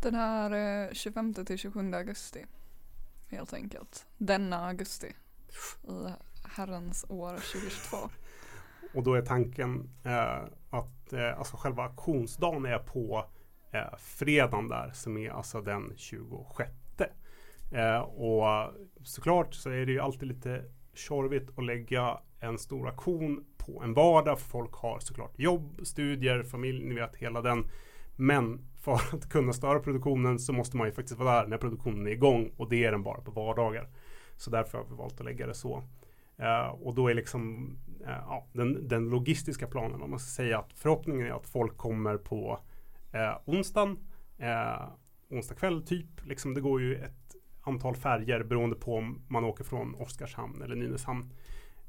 Den 0.01 0.15
här 0.15 0.85
eh, 0.87 0.93
25 0.93 1.33
till 1.33 1.57
27 1.57 1.93
augusti. 1.93 2.45
Helt 3.27 3.53
enkelt. 3.53 4.05
Denna 4.17 4.67
augusti. 4.67 5.07
I 5.83 6.13
herrens 6.43 7.05
år 7.09 7.33
2022. 7.33 7.97
Och 8.93 9.03
då 9.03 9.13
är 9.13 9.21
tanken 9.21 9.89
eh, 10.03 10.43
att 10.69 11.13
eh, 11.13 11.37
alltså 11.37 11.57
själva 11.57 11.83
auktionsdagen 11.83 12.65
är 12.65 12.79
på 12.79 13.25
eh, 13.71 13.97
fredagen 13.97 14.67
där 14.67 14.91
som 14.93 15.17
är 15.17 15.29
alltså 15.29 15.61
den 15.61 15.93
26. 15.95 16.71
Eh, 17.71 17.99
och 17.99 18.73
såklart 19.03 19.53
så 19.53 19.69
är 19.69 19.85
det 19.85 19.91
ju 19.91 19.99
alltid 19.99 20.27
lite 20.27 20.63
tjorvigt 20.93 21.49
att 21.57 21.65
lägga 21.65 22.19
en 22.39 22.57
stor 22.57 22.87
auktion 22.87 23.45
på 23.57 23.83
en 23.83 23.93
vardag 23.93 24.39
för 24.39 24.49
folk 24.49 24.73
har 24.73 24.99
såklart 24.99 25.39
jobb, 25.39 25.79
studier, 25.83 26.43
familj, 26.43 26.85
ni 26.85 26.95
vet 26.95 27.15
hela 27.15 27.41
den. 27.41 27.65
Men 28.15 28.59
för 28.81 28.93
att 29.13 29.29
kunna 29.29 29.53
störa 29.53 29.79
produktionen 29.79 30.39
så 30.39 30.53
måste 30.53 30.77
man 30.77 30.87
ju 30.87 30.93
faktiskt 30.93 31.19
vara 31.19 31.41
där 31.41 31.47
när 31.47 31.57
produktionen 31.57 32.07
är 32.07 32.11
igång 32.11 32.51
och 32.57 32.69
det 32.69 32.85
är 32.85 32.91
den 32.91 33.03
bara 33.03 33.21
på 33.21 33.31
vardagar. 33.31 33.89
Så 34.37 34.51
därför 34.51 34.77
har 34.77 34.85
vi 34.85 34.95
valt 34.95 35.19
att 35.19 35.25
lägga 35.25 35.47
det 35.47 35.53
så. 35.53 35.83
Eh, 36.37 36.67
och 36.67 36.95
då 36.95 37.07
är 37.07 37.13
liksom 37.13 37.71
eh, 38.05 38.09
ja, 38.27 38.47
den, 38.53 38.87
den 38.87 39.09
logistiska 39.09 39.67
planen, 39.67 40.01
om 40.01 40.09
man 40.09 40.19
ska 40.19 40.43
säga 40.43 40.59
att 40.59 40.73
förhoppningen 40.73 41.27
är 41.27 41.31
att 41.31 41.47
folk 41.47 41.77
kommer 41.77 42.17
på 42.17 42.59
eh, 43.11 43.37
onsdagen, 43.45 43.97
eh, 44.37 44.89
onsdag 45.29 45.55
kväll 45.55 45.81
typ. 45.81 46.25
Liksom, 46.25 46.53
det 46.53 46.61
går 46.61 46.81
ju 46.81 46.95
ett 46.95 47.24
antal 47.65 47.95
färger 47.95 48.43
beroende 48.43 48.75
på 48.75 48.97
om 48.97 49.21
man 49.27 49.43
åker 49.43 49.63
från 49.63 49.95
Oskarshamn 49.95 50.61
eller 50.61 50.75
Nynäshamn. 50.75 51.31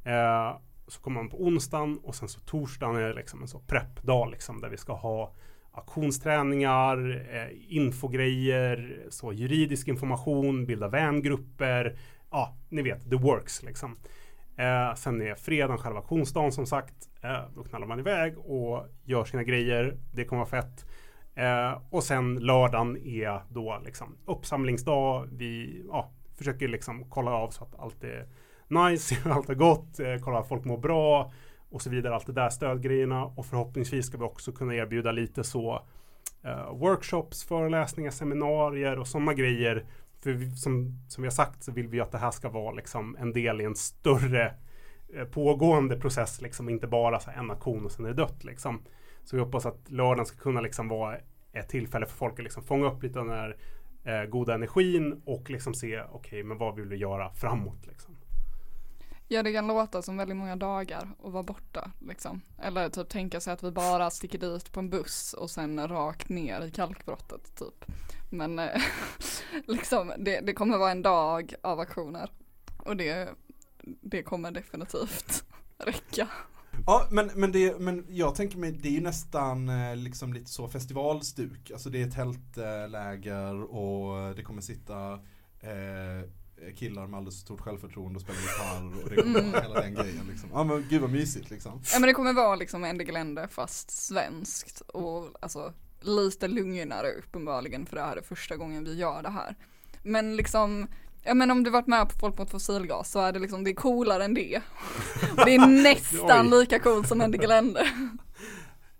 Eh, 0.04 0.58
så 0.88 1.00
kommer 1.00 1.20
man 1.20 1.30
på 1.30 1.42
onsdagen 1.44 1.98
och 2.02 2.14
sen 2.14 2.28
så 2.28 2.40
torsdagen 2.40 2.96
är 2.96 3.08
det 3.08 3.14
liksom 3.14 3.42
en 3.42 3.48
så 3.48 3.58
preppdag 3.58 4.30
liksom, 4.30 4.60
där 4.60 4.68
vi 4.68 4.76
ska 4.76 4.92
ha 4.92 5.34
auktionsträningar, 5.72 7.26
eh, 7.32 7.76
infogrejer, 7.76 9.06
så 9.08 9.32
juridisk 9.32 9.88
information, 9.88 10.66
bilda 10.66 10.88
vängrupper. 10.88 11.98
Ja, 12.30 12.56
ni 12.68 12.82
vet, 12.82 13.10
the 13.10 13.16
works 13.16 13.62
liksom. 13.62 13.96
Eh, 14.56 14.94
sen 14.94 15.22
är 15.22 15.34
fredagen 15.34 15.78
själva 15.78 15.98
auktionsdagen 15.98 16.52
som 16.52 16.66
sagt. 16.66 16.94
Eh, 17.22 17.40
då 17.54 17.64
knallar 17.64 17.86
man 17.86 17.98
iväg 17.98 18.38
och 18.38 18.86
gör 19.04 19.24
sina 19.24 19.42
grejer. 19.42 19.96
Det 20.12 20.24
kommer 20.24 20.40
vara 20.40 20.62
fett. 20.62 20.85
Eh, 21.36 21.78
och 21.90 22.04
sen 22.04 22.34
lördagen 22.34 22.96
är 22.96 23.40
då 23.48 23.80
liksom 23.84 24.16
uppsamlingsdag. 24.26 25.28
Vi 25.32 25.82
ja, 25.88 26.10
försöker 26.38 26.68
liksom 26.68 27.04
kolla 27.10 27.30
av 27.30 27.50
så 27.50 27.64
att 27.64 27.80
allt 27.80 28.04
är 28.04 28.26
nice, 28.68 29.16
allt 29.30 29.50
är 29.50 29.54
gott, 29.54 30.00
eh, 30.00 30.16
kolla 30.20 30.38
att 30.38 30.48
folk 30.48 30.64
mår 30.64 30.78
bra 30.78 31.32
och 31.70 31.82
så 31.82 31.90
vidare. 31.90 32.14
Allt 32.14 32.26
det 32.26 32.32
där 32.32 32.48
stödgrejerna 32.48 33.24
och 33.24 33.46
förhoppningsvis 33.46 34.06
ska 34.06 34.18
vi 34.18 34.24
också 34.24 34.52
kunna 34.52 34.74
erbjuda 34.74 35.12
lite 35.12 35.44
så 35.44 35.82
eh, 36.42 36.72
workshops, 36.72 37.44
föreläsningar, 37.44 38.10
seminarier 38.10 38.98
och 38.98 39.06
sådana 39.06 39.34
grejer. 39.34 39.84
För 40.22 40.32
vi, 40.32 40.56
som, 40.56 41.00
som 41.08 41.22
vi 41.22 41.26
har 41.26 41.34
sagt 41.34 41.62
så 41.62 41.72
vill 41.72 41.88
vi 41.88 42.00
att 42.00 42.12
det 42.12 42.18
här 42.18 42.30
ska 42.30 42.48
vara 42.48 42.74
liksom 42.74 43.16
en 43.20 43.32
del 43.32 43.60
i 43.60 43.64
en 43.64 43.76
större 43.76 44.54
eh, 45.14 45.24
pågående 45.24 46.00
process, 46.00 46.40
liksom 46.40 46.68
inte 46.68 46.86
bara 46.86 47.20
så 47.20 47.30
här 47.30 47.38
en 47.38 47.50
aktion 47.50 47.84
och 47.84 47.92
sen 47.92 48.04
är 48.04 48.08
det 48.08 48.14
dött 48.14 48.44
liksom. 48.44 48.82
Så 49.26 49.36
vi 49.36 49.42
hoppas 49.42 49.66
att 49.66 49.90
lördagen 49.90 50.26
ska 50.26 50.38
kunna 50.38 50.60
liksom 50.60 50.88
vara 50.88 51.18
ett 51.52 51.68
tillfälle 51.68 52.06
för 52.06 52.16
folk 52.16 52.38
att 52.38 52.44
liksom 52.44 52.62
fånga 52.62 52.86
upp 52.86 53.02
lite 53.02 53.18
av 53.18 53.26
den 53.26 53.36
här 53.36 53.56
eh, 54.04 54.28
goda 54.28 54.54
energin 54.54 55.22
och 55.24 55.50
liksom 55.50 55.74
se, 55.74 56.02
okej, 56.12 56.42
men 56.42 56.58
vad 56.58 56.76
vill 56.76 56.88
vi 56.88 56.96
göra 56.96 57.32
framåt 57.32 57.86
liksom. 57.86 58.16
Ja 59.28 59.42
det 59.42 59.52
kan 59.52 59.66
låta 59.66 60.02
som 60.02 60.16
väldigt 60.16 60.36
många 60.36 60.56
dagar 60.56 61.08
att 61.24 61.32
vara 61.32 61.42
borta 61.42 61.90
liksom. 62.00 62.40
Eller 62.58 62.88
typ 62.88 63.08
tänka 63.08 63.40
sig 63.40 63.52
att 63.52 63.62
vi 63.62 63.70
bara 63.70 64.10
sticker 64.10 64.38
dit 64.38 64.72
på 64.72 64.80
en 64.80 64.90
buss 64.90 65.32
och 65.32 65.50
sen 65.50 65.88
rakt 65.88 66.28
ner 66.28 66.64
i 66.64 66.70
kalkbrottet 66.70 67.56
typ. 67.56 67.84
Men 68.30 68.58
eh, 68.58 68.82
liksom 69.66 70.12
det, 70.18 70.40
det 70.40 70.52
kommer 70.52 70.78
vara 70.78 70.90
en 70.90 71.02
dag 71.02 71.54
av 71.62 71.80
aktioner. 71.80 72.30
Och 72.76 72.96
det, 72.96 73.28
det 73.82 74.22
kommer 74.22 74.50
definitivt 74.50 75.44
räcka. 75.78 76.28
Ja, 76.86 77.06
men, 77.10 77.30
men, 77.34 77.52
det, 77.52 77.80
men 77.80 78.04
jag 78.08 78.34
tänker 78.34 78.58
mig, 78.58 78.72
det 78.72 78.88
är 78.88 78.92
ju 78.92 79.00
nästan 79.00 79.68
eh, 79.68 79.96
liksom 79.96 80.32
lite 80.32 80.50
så 80.50 80.68
festivalstuk. 80.68 81.70
Alltså 81.70 81.90
det 81.90 82.02
är 82.02 82.10
tältläger 82.10 83.62
och 83.74 84.36
det 84.36 84.42
kommer 84.42 84.60
sitta 84.62 85.12
eh, 85.60 86.28
killar 86.76 87.06
med 87.06 87.18
alldeles 87.18 87.34
för 87.34 87.40
stort 87.40 87.60
självförtroende 87.60 88.16
och 88.16 88.22
spela 88.22 88.38
gitarr 88.38 89.04
och 89.04 89.10
det 89.10 89.22
kommer 89.22 89.38
Mm. 89.40 89.62
hela 89.62 89.80
den 89.80 89.94
grejen 89.94 90.26
liksom. 90.30 90.48
Ja 90.52 90.64
men 90.64 90.84
gud 90.90 91.00
vad 91.00 91.10
mysigt 91.10 91.50
liksom. 91.50 91.80
Ja 91.92 91.98
men 91.98 92.06
det 92.06 92.12
kommer 92.14 92.32
vara 92.32 92.56
liksom 92.56 92.84
Ende 92.84 93.04
Gelände 93.04 93.48
fast 93.50 93.90
svenskt 93.90 94.80
och 94.80 95.28
alltså 95.40 95.72
lite 96.00 96.48
lugnare 96.48 97.12
uppenbarligen 97.12 97.86
för 97.86 97.96
det 97.96 98.02
här 98.02 98.16
är 98.16 98.22
första 98.22 98.56
gången 98.56 98.84
vi 98.84 98.94
gör 98.94 99.22
det 99.22 99.30
här. 99.30 99.54
Men 100.02 100.36
liksom, 100.36 100.86
ja 101.26 101.34
men 101.34 101.50
om 101.50 101.62
du 101.62 101.70
varit 101.70 101.86
med 101.86 102.08
på 102.08 102.18
Folk 102.18 102.38
mot 102.38 102.50
fossilgas 102.50 103.10
så 103.10 103.20
är 103.20 103.32
det 103.32 103.38
liksom, 103.38 103.64
det 103.64 103.70
är 103.70 103.74
coolare 103.74 104.24
än 104.24 104.34
det. 104.34 104.62
Det 105.44 105.54
är 105.54 105.66
nästan 105.66 106.50
lika 106.50 106.78
coolt 106.78 107.08
som 107.08 107.20
Ende 107.20 107.38
Gelände. 107.38 107.86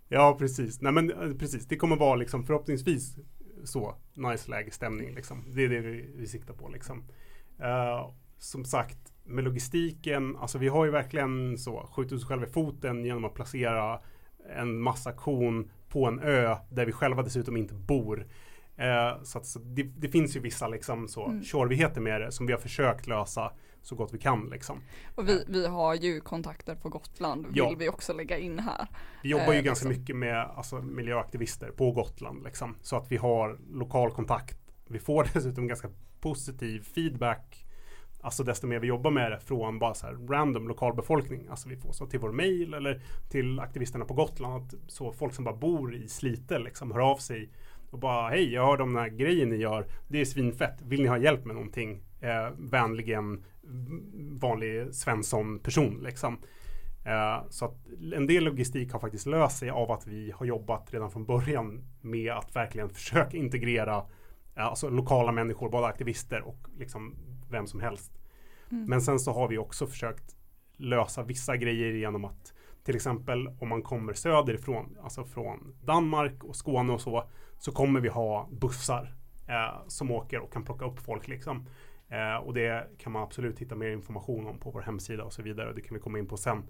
Ja, 0.08 0.36
precis. 0.38 0.80
Nej, 0.80 0.92
men 0.92 1.10
eh, 1.10 1.36
precis. 1.38 1.66
Det 1.66 1.76
kommer 1.76 1.96
vara 1.96 2.16
liksom 2.16 2.44
förhoppningsvis 2.44 3.16
så 3.64 3.96
nice 4.14 4.50
lägesstämning 4.50 5.14
liksom. 5.14 5.44
Det 5.54 5.64
är 5.64 5.68
det 5.68 5.80
vi, 5.80 6.10
vi 6.16 6.26
siktar 6.26 6.54
på 6.54 6.68
liksom. 6.68 7.04
Eh, 7.60 8.10
som 8.38 8.64
sagt, 8.64 9.12
med 9.24 9.44
logistiken, 9.44 10.36
alltså 10.36 10.58
vi 10.58 10.68
har 10.68 10.84
ju 10.84 10.90
verkligen 10.90 11.58
så 11.58 11.88
skjutit 11.92 12.12
oss 12.12 12.24
själva 12.24 12.46
i 12.46 12.50
foten 12.50 13.04
genom 13.04 13.24
att 13.24 13.34
placera 13.34 14.00
en 14.56 14.80
massa 14.80 15.12
kon 15.12 15.70
på 15.88 16.06
en 16.06 16.20
ö 16.20 16.56
där 16.70 16.86
vi 16.86 16.92
själva 16.92 17.22
dessutom 17.22 17.56
inte 17.56 17.74
bor. 17.74 18.26
Eh, 18.76 19.22
så 19.22 19.38
att, 19.38 19.46
så 19.46 19.58
det, 19.58 19.82
det 19.82 20.08
finns 20.08 20.36
ju 20.36 20.40
vissa 20.40 20.68
liksom 20.68 21.08
så 21.08 21.26
Mm. 21.26 21.42
tjorvigheter 21.44 22.00
med 22.00 22.20
det 22.20 22.32
som 22.32 22.46
vi 22.46 22.52
har 22.52 22.60
försökt 22.60 23.06
lösa 23.06 23.52
så 23.82 23.94
gott 23.94 24.14
vi 24.14 24.18
kan 24.18 24.48
liksom. 24.50 24.80
Och 25.14 25.28
vi, 25.28 25.44
vi 25.48 25.66
har 25.66 25.94
ju 25.94 26.20
kontakter 26.20 26.74
på 26.74 26.88
Gotland, 26.88 27.46
vill 27.46 27.56
Ja. 27.56 27.74
vi 27.78 27.88
också 27.88 28.12
lägga 28.12 28.38
in 28.38 28.58
här. 28.58 28.86
Vi 29.22 29.28
jobbar 29.28 29.52
ju 29.52 29.58
Eh, 29.58 29.64
ganska 29.64 29.88
liksom. 29.88 30.00
mycket 30.02 30.16
med 30.16 30.36
alltså, 30.56 30.76
miljöaktivister 30.82 31.70
på 31.70 31.92
Gotland. 31.92 32.44
Liksom, 32.44 32.74
så 32.82 32.96
att 32.96 33.12
vi 33.12 33.16
har 33.16 33.58
lokal 33.72 34.10
kontakt. 34.10 34.58
Vi 34.88 34.98
får 34.98 35.28
dessutom 35.34 35.66
ganska 35.68 35.88
positiv 36.20 36.82
feedback. 36.94 37.62
Alltså 38.20 38.42
desto 38.44 38.66
mer 38.66 38.78
vi 38.78 38.86
jobbar 38.86 39.10
med 39.10 39.32
det 39.32 39.40
från 39.40 39.78
bara 39.78 39.94
så 39.94 40.06
här 40.06 40.14
random 40.30 40.68
lokalbefolkning. 40.68 41.46
Alltså 41.50 41.68
vi 41.68 41.76
får 41.76 41.92
så 41.92 42.06
till 42.06 42.20
vår 42.20 42.32
mail 42.32 42.74
eller 42.74 43.02
till 43.30 43.60
aktivisterna 43.60 44.04
på 44.04 44.14
Gotland. 44.14 44.64
Att 44.64 44.74
så 44.90 45.12
folk 45.12 45.34
som 45.34 45.44
bara 45.44 45.56
bor 45.56 45.94
i 45.94 46.08
Slite 46.08 46.58
liksom 46.58 46.92
hör 46.92 47.00
av 47.00 47.16
sig 47.16 47.50
och 47.90 47.98
bara 47.98 48.28
hej 48.28 48.52
jag 48.52 48.66
hörde 48.66 48.82
om 48.82 48.92
den 48.92 49.02
här 49.02 49.08
grejen 49.08 49.48
ni 49.48 49.56
gör. 49.56 49.86
Det 50.08 50.20
är 50.20 50.24
svinfett. 50.24 50.82
Vill 50.82 51.02
ni 51.02 51.08
ha 51.08 51.18
hjälp 51.18 51.44
med 51.44 51.54
någonting? 51.54 52.02
Eh, 52.20 52.50
vänligen 52.58 53.44
v- 53.62 54.38
vanlig 54.40 54.94
Svensson 54.94 55.58
person 55.58 56.00
liksom. 56.02 56.38
Eh, 57.04 57.44
Så 57.50 57.64
att 57.64 57.76
en 58.14 58.26
del 58.26 58.44
logistik 58.44 58.92
har 58.92 59.00
faktiskt 59.00 59.26
löst 59.26 59.58
sig 59.58 59.70
av 59.70 59.90
att 59.90 60.06
vi 60.06 60.30
har 60.30 60.46
jobbat 60.46 60.92
redan 60.94 61.10
från 61.10 61.24
början 61.24 61.84
med 62.00 62.32
att 62.32 62.56
verkligen 62.56 62.88
försöka 62.88 63.36
integrera 63.36 63.96
eh, 64.56 64.66
alltså 64.66 64.88
lokala 64.90 65.32
människor, 65.32 65.70
både 65.70 65.86
aktivister 65.86 66.42
och 66.42 66.68
liksom 66.78 67.14
vem 67.50 67.66
som 67.66 67.80
helst. 67.80 68.12
Mm. 68.70 68.84
Men 68.84 69.00
sen 69.02 69.18
så 69.18 69.32
har 69.32 69.48
vi 69.48 69.58
också 69.58 69.86
försökt 69.86 70.36
lösa 70.76 71.22
vissa 71.22 71.56
grejer 71.56 71.92
genom 71.92 72.24
att 72.24 72.52
till 72.86 72.96
exempel 72.96 73.48
om 73.58 73.68
man 73.68 73.82
kommer 73.82 74.12
söderifrån, 74.12 74.96
alltså 75.02 75.24
från 75.24 75.74
Danmark 75.84 76.44
och 76.44 76.56
Skåne 76.56 76.92
och 76.92 77.00
så, 77.00 77.24
så 77.58 77.72
kommer 77.72 78.00
vi 78.00 78.08
ha 78.08 78.48
bussar 78.52 79.14
eh, 79.48 79.78
som 79.86 80.10
åker 80.10 80.40
och 80.40 80.52
kan 80.52 80.64
plocka 80.64 80.84
upp 80.84 80.98
folk 80.98 81.28
liksom. 81.28 81.66
Eh, 82.08 82.36
och 82.36 82.54
det 82.54 82.98
kan 82.98 83.12
man 83.12 83.22
absolut 83.22 83.58
hitta 83.58 83.74
mer 83.74 83.90
information 83.90 84.46
om 84.46 84.58
på 84.58 84.70
vår 84.70 84.80
hemsida 84.80 85.24
och 85.24 85.32
så 85.32 85.42
vidare. 85.42 85.72
Det 85.72 85.80
kan 85.80 85.94
vi 85.94 86.00
komma 86.00 86.18
in 86.18 86.28
på 86.28 86.36
sen. 86.36 86.62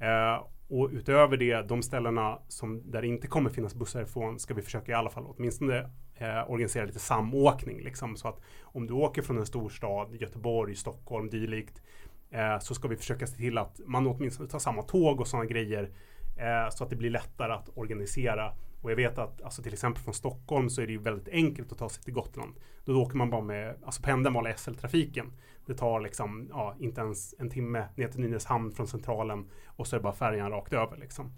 Eh, 0.00 0.46
och 0.68 0.88
utöver 0.92 1.36
det, 1.36 1.68
de 1.68 1.82
ställena 1.82 2.38
som 2.48 2.90
där 2.90 3.02
det 3.02 3.08
inte 3.08 3.26
kommer 3.26 3.50
finnas 3.50 3.74
bussar 3.74 4.02
ifrån 4.02 4.38
ska 4.38 4.54
vi 4.54 4.62
försöka 4.62 4.92
i 4.92 4.94
alla 4.94 5.10
fall 5.10 5.26
åtminstone 5.26 5.78
eh, 6.14 6.50
organisera 6.50 6.84
lite 6.84 6.98
samåkning. 6.98 7.80
Liksom, 7.80 8.16
så 8.16 8.28
att 8.28 8.40
om 8.62 8.86
du 8.86 8.94
åker 8.94 9.22
från 9.22 9.38
en 9.38 9.46
storstad, 9.46 10.14
Göteborg, 10.14 10.74
Stockholm, 10.74 11.30
dylikt, 11.30 11.82
eh, 12.30 12.58
så 12.58 12.74
ska 12.74 12.88
vi 12.88 12.96
försöka 12.96 13.26
se 13.26 13.36
till 13.36 13.58
att 13.58 13.80
man 13.86 14.06
åtminstone 14.06 14.48
tar 14.48 14.58
samma 14.58 14.82
tåg 14.82 15.20
och 15.20 15.28
sådana 15.28 15.46
grejer 15.46 15.90
eh, 16.36 16.70
så 16.70 16.84
att 16.84 16.90
det 16.90 16.96
blir 16.96 17.10
lättare 17.10 17.52
att 17.52 17.68
organisera. 17.74 18.52
Och 18.82 18.90
jag 18.90 18.96
vet 18.96 19.18
att 19.18 19.42
alltså 19.42 19.62
till 19.62 19.72
exempel 19.72 20.02
från 20.02 20.14
Stockholm 20.14 20.70
så 20.70 20.82
är 20.82 20.86
det 20.86 20.92
ju 20.92 20.98
väldigt 20.98 21.28
enkelt 21.28 21.72
att 21.72 21.78
ta 21.78 21.88
sig 21.88 22.02
till 22.02 22.14
Gotland. 22.14 22.54
Då 22.84 23.02
åker 23.02 23.16
man 23.16 23.30
bara 23.30 23.42
med, 23.42 23.76
alltså 23.84 24.02
på 24.02 24.10
den 24.10 24.32
vanliga 24.32 24.54
SL-trafiken. 24.56 25.32
Det 25.66 25.74
tar 25.74 26.00
liksom, 26.00 26.48
ja, 26.50 26.76
inte 26.78 27.00
ens 27.00 27.34
en 27.38 27.50
timme 27.50 27.88
ner 27.96 28.08
till 28.08 28.20
Nynäshamn 28.20 28.72
från 28.72 28.86
centralen 28.88 29.50
och 29.66 29.86
så 29.86 29.96
är 29.96 30.00
det 30.00 30.02
bara 30.04 30.12
färjan 30.12 30.50
rakt 30.50 30.72
över 30.72 30.96
liksom. 30.96 31.32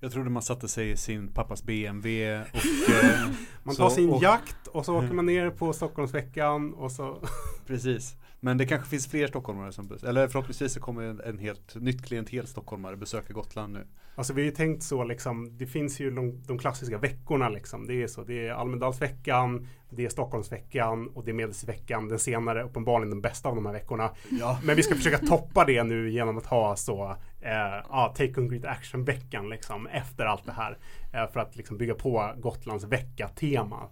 Jag 0.00 0.12
trodde 0.12 0.30
man 0.30 0.42
satte 0.42 0.68
sig 0.68 0.90
i 0.90 0.96
sin 0.96 1.28
pappas 1.32 1.62
BMW 1.64 2.40
och 2.40 2.46
eh, 3.04 3.28
Man 3.62 3.74
så- 3.74 3.82
tar 3.82 3.90
sin 3.90 4.10
och- 4.10 4.22
jakt 4.22 4.66
och 4.66 4.84
så 4.84 4.96
åker 4.98 5.12
man 5.14 5.26
ner 5.34 5.50
på 5.50 5.72
Stockholmsveckan 5.72 6.74
och 6.74 6.92
så 6.92 7.18
Precis. 7.66 8.16
Men 8.40 8.58
det 8.58 8.66
kanske 8.66 8.88
finns 8.88 9.06
fler 9.06 9.26
stockholmare 9.26 9.72
som 9.72 9.88
bes- 9.88 10.08
Eller 10.08 10.28
förhoppningsvis 10.28 10.72
så 10.72 10.80
kommer 10.80 11.02
en, 11.02 11.20
en 11.20 11.38
helt 11.38 11.74
nytt 11.74 12.04
klientel 12.04 12.46
stockholmare 12.46 12.96
besöka 12.96 13.32
Gotland 13.32 13.72
nu. 13.72 13.86
Alltså 14.14 14.32
vi 14.32 14.42
har 14.42 14.46
ju 14.46 14.52
tänkt 14.52 14.82
så 14.82 15.04
liksom, 15.04 15.58
det 15.58 15.66
finns 15.66 16.00
ju 16.00 16.10
de, 16.10 16.42
de 16.46 16.58
klassiska 16.58 16.98
veckorna 16.98 17.48
liksom. 17.48 17.86
Det 17.86 18.02
är 18.02 18.06
så, 18.06 18.24
det 18.24 18.46
är 18.46 18.52
Almedalsveckan, 18.52 19.68
det 19.90 20.04
är 20.04 20.08
Stockholmsveckan 20.08 21.08
och 21.08 21.24
det 21.24 21.30
är 21.30 21.34
Medelsveckan. 21.34 22.08
Den 22.08 22.18
senare 22.18 22.62
uppenbarligen 22.62 23.10
den 23.10 23.20
bästa 23.20 23.48
av 23.48 23.54
de 23.54 23.66
här 23.66 23.72
veckorna. 23.72 24.10
Ja. 24.30 24.60
Men 24.64 24.76
vi 24.76 24.82
ska 24.82 24.94
försöka 24.94 25.18
toppa 25.18 25.64
det 25.64 25.82
nu 25.82 26.10
genom 26.10 26.38
att 26.38 26.46
ha 26.46 26.76
så, 26.76 27.16
eh, 27.40 27.84
ja, 27.88 28.14
Take 28.16 28.32
Concrete 28.32 28.68
Action-veckan 28.68 29.48
liksom 29.48 29.86
efter 29.86 30.24
allt 30.24 30.46
det 30.46 30.52
här. 30.52 30.78
Eh, 31.12 31.32
för 31.32 31.40
att 31.40 31.56
liksom 31.56 31.78
bygga 31.78 31.94
på 31.94 32.32
Gotlands 32.36 32.84
vecka-tema. 32.84 33.88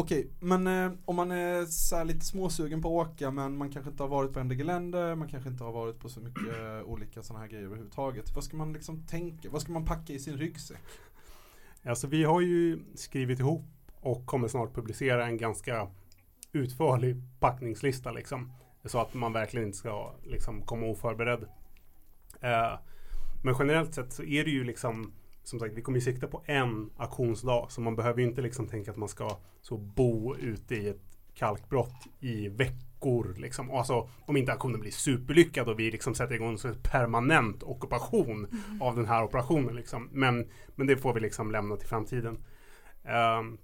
Okej, 0.00 0.30
men 0.40 0.66
eh, 0.66 0.92
om 1.04 1.16
man 1.16 1.30
är 1.30 1.64
så 1.64 1.96
här 1.96 2.04
lite 2.04 2.24
småsugen 2.24 2.82
på 2.82 3.00
att 3.00 3.08
åka 3.08 3.30
men 3.30 3.56
man 3.56 3.70
kanske 3.70 3.90
inte 3.90 4.02
har 4.02 4.08
varit 4.08 4.32
på 4.32 4.40
Ende 4.40 4.54
Gelände, 4.54 5.16
man 5.16 5.28
kanske 5.28 5.50
inte 5.50 5.64
har 5.64 5.72
varit 5.72 5.98
på 5.98 6.08
så 6.08 6.20
mycket 6.20 6.60
eh, 6.60 6.82
olika 6.82 7.22
sådana 7.22 7.44
här 7.44 7.50
grejer 7.50 7.64
överhuvudtaget. 7.64 8.34
Vad 8.34 8.44
ska 8.44 8.56
man 8.56 8.72
liksom 8.72 9.06
tänka? 9.06 9.50
Vad 9.50 9.62
ska 9.62 9.72
man 9.72 9.84
packa 9.84 10.12
i 10.12 10.18
sin 10.18 10.36
ryggsäck? 10.36 10.82
Alltså 11.84 12.06
vi 12.06 12.24
har 12.24 12.40
ju 12.40 12.78
skrivit 12.94 13.40
ihop 13.40 13.64
och 14.00 14.26
kommer 14.26 14.48
snart 14.48 14.74
publicera 14.74 15.26
en 15.26 15.36
ganska 15.36 15.88
utförlig 16.52 17.16
packningslista 17.40 18.12
liksom. 18.12 18.52
Så 18.84 19.00
att 19.00 19.14
man 19.14 19.32
verkligen 19.32 19.66
inte 19.66 19.78
ska 19.78 20.14
liksom 20.24 20.62
komma 20.62 20.86
oförberedd. 20.86 21.42
Eh, 22.40 22.78
men 23.44 23.54
generellt 23.58 23.94
sett 23.94 24.12
så 24.12 24.22
är 24.22 24.44
det 24.44 24.50
ju 24.50 24.64
liksom 24.64 25.12
som 25.48 25.58
sagt, 25.58 25.74
vi 25.74 25.82
kommer 25.82 25.98
ju 25.98 26.04
sikta 26.04 26.26
på 26.26 26.42
en 26.46 26.90
auktionsdag. 26.96 27.66
Så 27.68 27.80
man 27.80 27.96
behöver 27.96 28.20
ju 28.20 28.26
inte 28.26 28.42
liksom 28.42 28.68
tänka 28.68 28.90
att 28.90 28.96
man 28.96 29.08
ska 29.08 29.38
så 29.60 29.76
bo 29.76 30.36
ute 30.36 30.74
i 30.74 30.88
ett 30.88 31.02
kalkbrott 31.34 32.06
i 32.20 32.48
veckor. 32.48 33.34
Liksom. 33.38 33.70
Och 33.70 33.78
Alltså, 33.78 34.08
om 34.20 34.36
inte 34.36 34.52
auktionen 34.52 34.80
blir 34.80 34.90
superlyckad 34.90 35.68
och 35.68 35.78
vi 35.78 35.90
liksom 35.90 36.14
sätter 36.14 36.34
igång 36.34 36.58
en 36.64 36.74
permanent 36.82 37.62
ockupation 37.62 38.46
av 38.80 38.96
den 38.96 39.06
här 39.06 39.24
operationen. 39.24 39.76
Liksom. 39.76 40.08
Men, 40.12 40.48
men 40.74 40.86
det 40.86 40.96
får 40.96 41.14
vi 41.14 41.20
liksom 41.20 41.50
lämna 41.50 41.76
till 41.76 41.88
framtiden. 41.88 42.38
Ehm, 43.04 43.58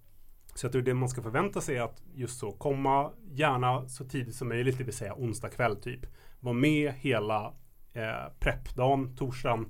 så 0.54 0.66
jag 0.66 0.72
tror 0.72 0.82
det 0.82 0.94
man 0.94 1.08
ska 1.08 1.22
förvänta 1.22 1.60
sig 1.60 1.76
är 1.76 1.82
att 1.82 2.02
just 2.14 2.38
så 2.38 2.52
komma 2.52 3.10
gärna 3.30 3.88
så 3.88 4.04
tidigt 4.04 4.34
som 4.34 4.48
möjligt, 4.48 4.78
det 4.78 4.84
vill 4.84 4.94
säga 4.94 5.14
onsdag 5.14 5.48
kväll 5.48 5.76
typ. 5.76 6.06
Var 6.40 6.52
med 6.52 6.92
hela 6.92 7.54
eh, 7.92 8.32
preppdagen, 8.40 9.16
torsdagen. 9.16 9.66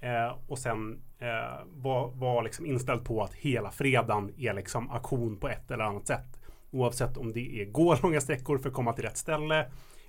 Eh, 0.00 0.38
och 0.46 0.58
sen 0.58 1.02
eh, 1.18 1.64
var, 1.66 2.10
var 2.14 2.42
liksom 2.42 2.66
inställd 2.66 3.04
på 3.04 3.22
att 3.22 3.34
hela 3.34 3.70
fredagen 3.70 4.34
är 4.38 4.54
liksom 4.54 4.90
aktion 4.90 5.36
på 5.36 5.48
ett 5.48 5.70
eller 5.70 5.84
annat 5.84 6.06
sätt. 6.06 6.40
Oavsett 6.70 7.16
om 7.16 7.32
det 7.32 7.62
är 7.62 7.64
gå 7.64 7.96
långa 8.02 8.20
sträckor 8.20 8.58
för 8.58 8.68
att 8.68 8.74
komma 8.74 8.92
till 8.92 9.04
rätt 9.04 9.16
ställe 9.16 9.66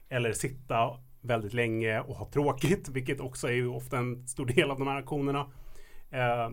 eller 0.10 0.34
sitta 0.34 0.98
väldigt 1.22 1.54
länge 1.54 2.00
och 2.00 2.16
ha 2.16 2.26
tråkigt, 2.26 2.90
vilket 2.94 3.20
också 3.20 3.48
är 3.48 3.52
ju 3.52 3.68
ofta 3.68 3.98
en 3.98 4.28
stor 4.28 4.46
del 4.46 4.72
av 4.72 4.80
de 4.80 4.88
här 4.88 4.98
aktionerna. 4.98 5.52
Eh, 6.10 6.50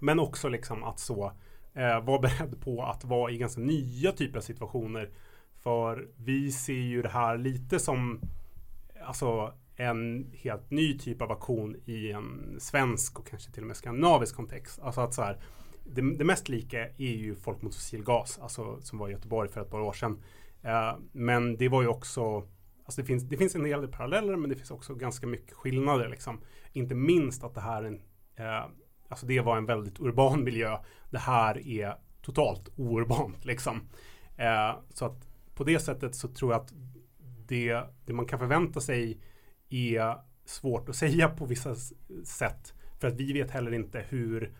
men 0.00 0.18
också 0.18 0.48
liksom 0.48 0.84
att 0.84 0.98
så 0.98 1.32
eh, 1.74 2.04
vara 2.04 2.18
beredd 2.18 2.60
på 2.60 2.82
att 2.82 3.04
vara 3.04 3.32
i 3.32 3.38
ganska 3.38 3.60
nya 3.60 4.12
typer 4.12 4.38
av 4.38 4.42
situationer. 4.42 5.10
För 5.62 6.08
vi 6.16 6.52
ser 6.52 6.72
ju 6.72 7.02
det 7.02 7.08
här 7.08 7.38
lite 7.38 7.78
som 7.78 8.20
alltså 9.06 9.54
en 9.76 10.30
helt 10.32 10.70
ny 10.70 10.98
typ 10.98 11.22
av 11.22 11.32
aktion 11.32 11.76
i 11.84 12.12
en 12.12 12.56
svensk 12.60 13.18
och 13.18 13.26
kanske 13.26 13.52
till 13.52 13.62
och 13.62 13.66
med 13.66 13.76
skandinavisk 13.76 14.36
kontext. 14.36 14.80
Alltså 14.82 15.00
att 15.00 15.14
så 15.14 15.22
här, 15.22 15.38
det, 15.84 16.16
det 16.16 16.24
mest 16.24 16.48
lika 16.48 16.88
är 16.88 17.14
ju 17.14 17.34
Folk 17.34 17.62
mot 17.62 17.74
fossilgas, 17.74 18.38
alltså 18.38 18.80
som 18.80 18.98
var 18.98 19.08
i 19.08 19.12
Göteborg 19.12 19.48
för 19.48 19.60
ett 19.60 19.70
par 19.70 19.80
år 19.80 19.92
sedan. 19.92 20.22
Eh, 20.62 20.96
men 21.12 21.56
det 21.56 21.68
var 21.68 21.82
ju 21.82 21.88
också 21.88 22.48
Alltså 22.84 23.00
det 23.00 23.06
finns, 23.06 23.22
det 23.22 23.36
finns 23.36 23.54
en 23.54 23.64
hel 23.64 23.80
del 23.80 23.90
paralleller 23.90 24.36
men 24.36 24.50
det 24.50 24.56
finns 24.56 24.70
också 24.70 24.94
ganska 24.94 25.26
mycket 25.26 25.52
skillnader. 25.52 26.08
Liksom. 26.08 26.40
Inte 26.72 26.94
minst 26.94 27.44
att 27.44 27.54
det 27.54 27.60
här 27.60 27.82
en, 27.82 28.00
eh, 28.36 28.64
alltså 29.08 29.26
det 29.26 29.40
var 29.40 29.56
en 29.56 29.66
väldigt 29.66 30.00
urban 30.00 30.44
miljö. 30.44 30.78
Det 31.10 31.18
här 31.18 31.68
är 31.68 31.94
totalt 32.22 32.68
ourbant. 32.76 33.44
Liksom. 33.44 33.80
Eh, 34.36 34.76
så 34.90 35.04
att 35.04 35.28
på 35.54 35.64
det 35.64 35.78
sättet 35.78 36.14
så 36.14 36.28
tror 36.28 36.52
jag 36.52 36.60
att 36.60 36.72
det, 37.46 37.82
det 38.04 38.12
man 38.12 38.26
kan 38.26 38.38
förvänta 38.38 38.80
sig 38.80 39.20
är 39.70 40.16
svårt 40.44 40.88
att 40.88 40.96
säga 41.04 41.28
på 41.28 41.46
vissa 41.46 41.74
sätt. 42.24 42.74
För 43.00 43.08
att 43.08 43.14
vi 43.14 43.32
vet 43.32 43.50
heller 43.50 43.74
inte 43.74 44.04
hur 44.08 44.52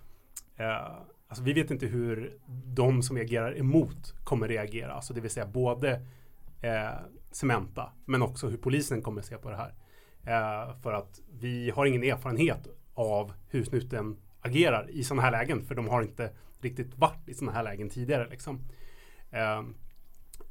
eh, 0.57 0.99
Alltså 1.29 1.45
vi 1.45 1.53
vet 1.53 1.71
inte 1.71 1.87
hur 1.87 2.39
de 2.65 3.03
som 3.03 3.17
reagerar 3.17 3.59
emot 3.59 4.15
kommer 4.25 4.49
reagera. 4.49 4.93
Alltså 4.93 5.15
det 5.15 5.21
vill 5.21 5.31
säga 5.31 5.47
både 5.47 5.91
eh, 6.63 6.91
Cementa 7.31 7.93
men 8.05 8.23
också 8.23 8.49
hur 8.49 8.57
polisen 8.57 9.03
kommer 9.03 9.23
se 9.23 9.37
på 9.37 9.51
det 9.51 9.57
här. 9.57 9.75
Eh, 10.27 10.81
för 10.83 10.93
att 10.93 11.21
vi 11.41 11.71
har 11.71 11.87
ingen 11.87 12.03
erfarenhet 12.03 12.69
av 12.95 13.33
hur 13.49 13.65
snuten 13.65 14.17
agerar 14.41 14.91
i 14.91 15.05
sådana 15.05 15.23
här 15.23 15.31
lägen. 15.31 15.65
För 15.65 15.75
de 15.75 15.89
har 15.89 16.03
inte 16.03 16.31
riktigt 16.61 16.95
varit 16.99 17.29
i 17.29 17.35
sådana 17.35 17.53
här 17.53 17.63
lägen 17.63 17.91
tidigare. 17.91 18.29
Liksom. 18.31 18.61
Eh, 19.31 19.63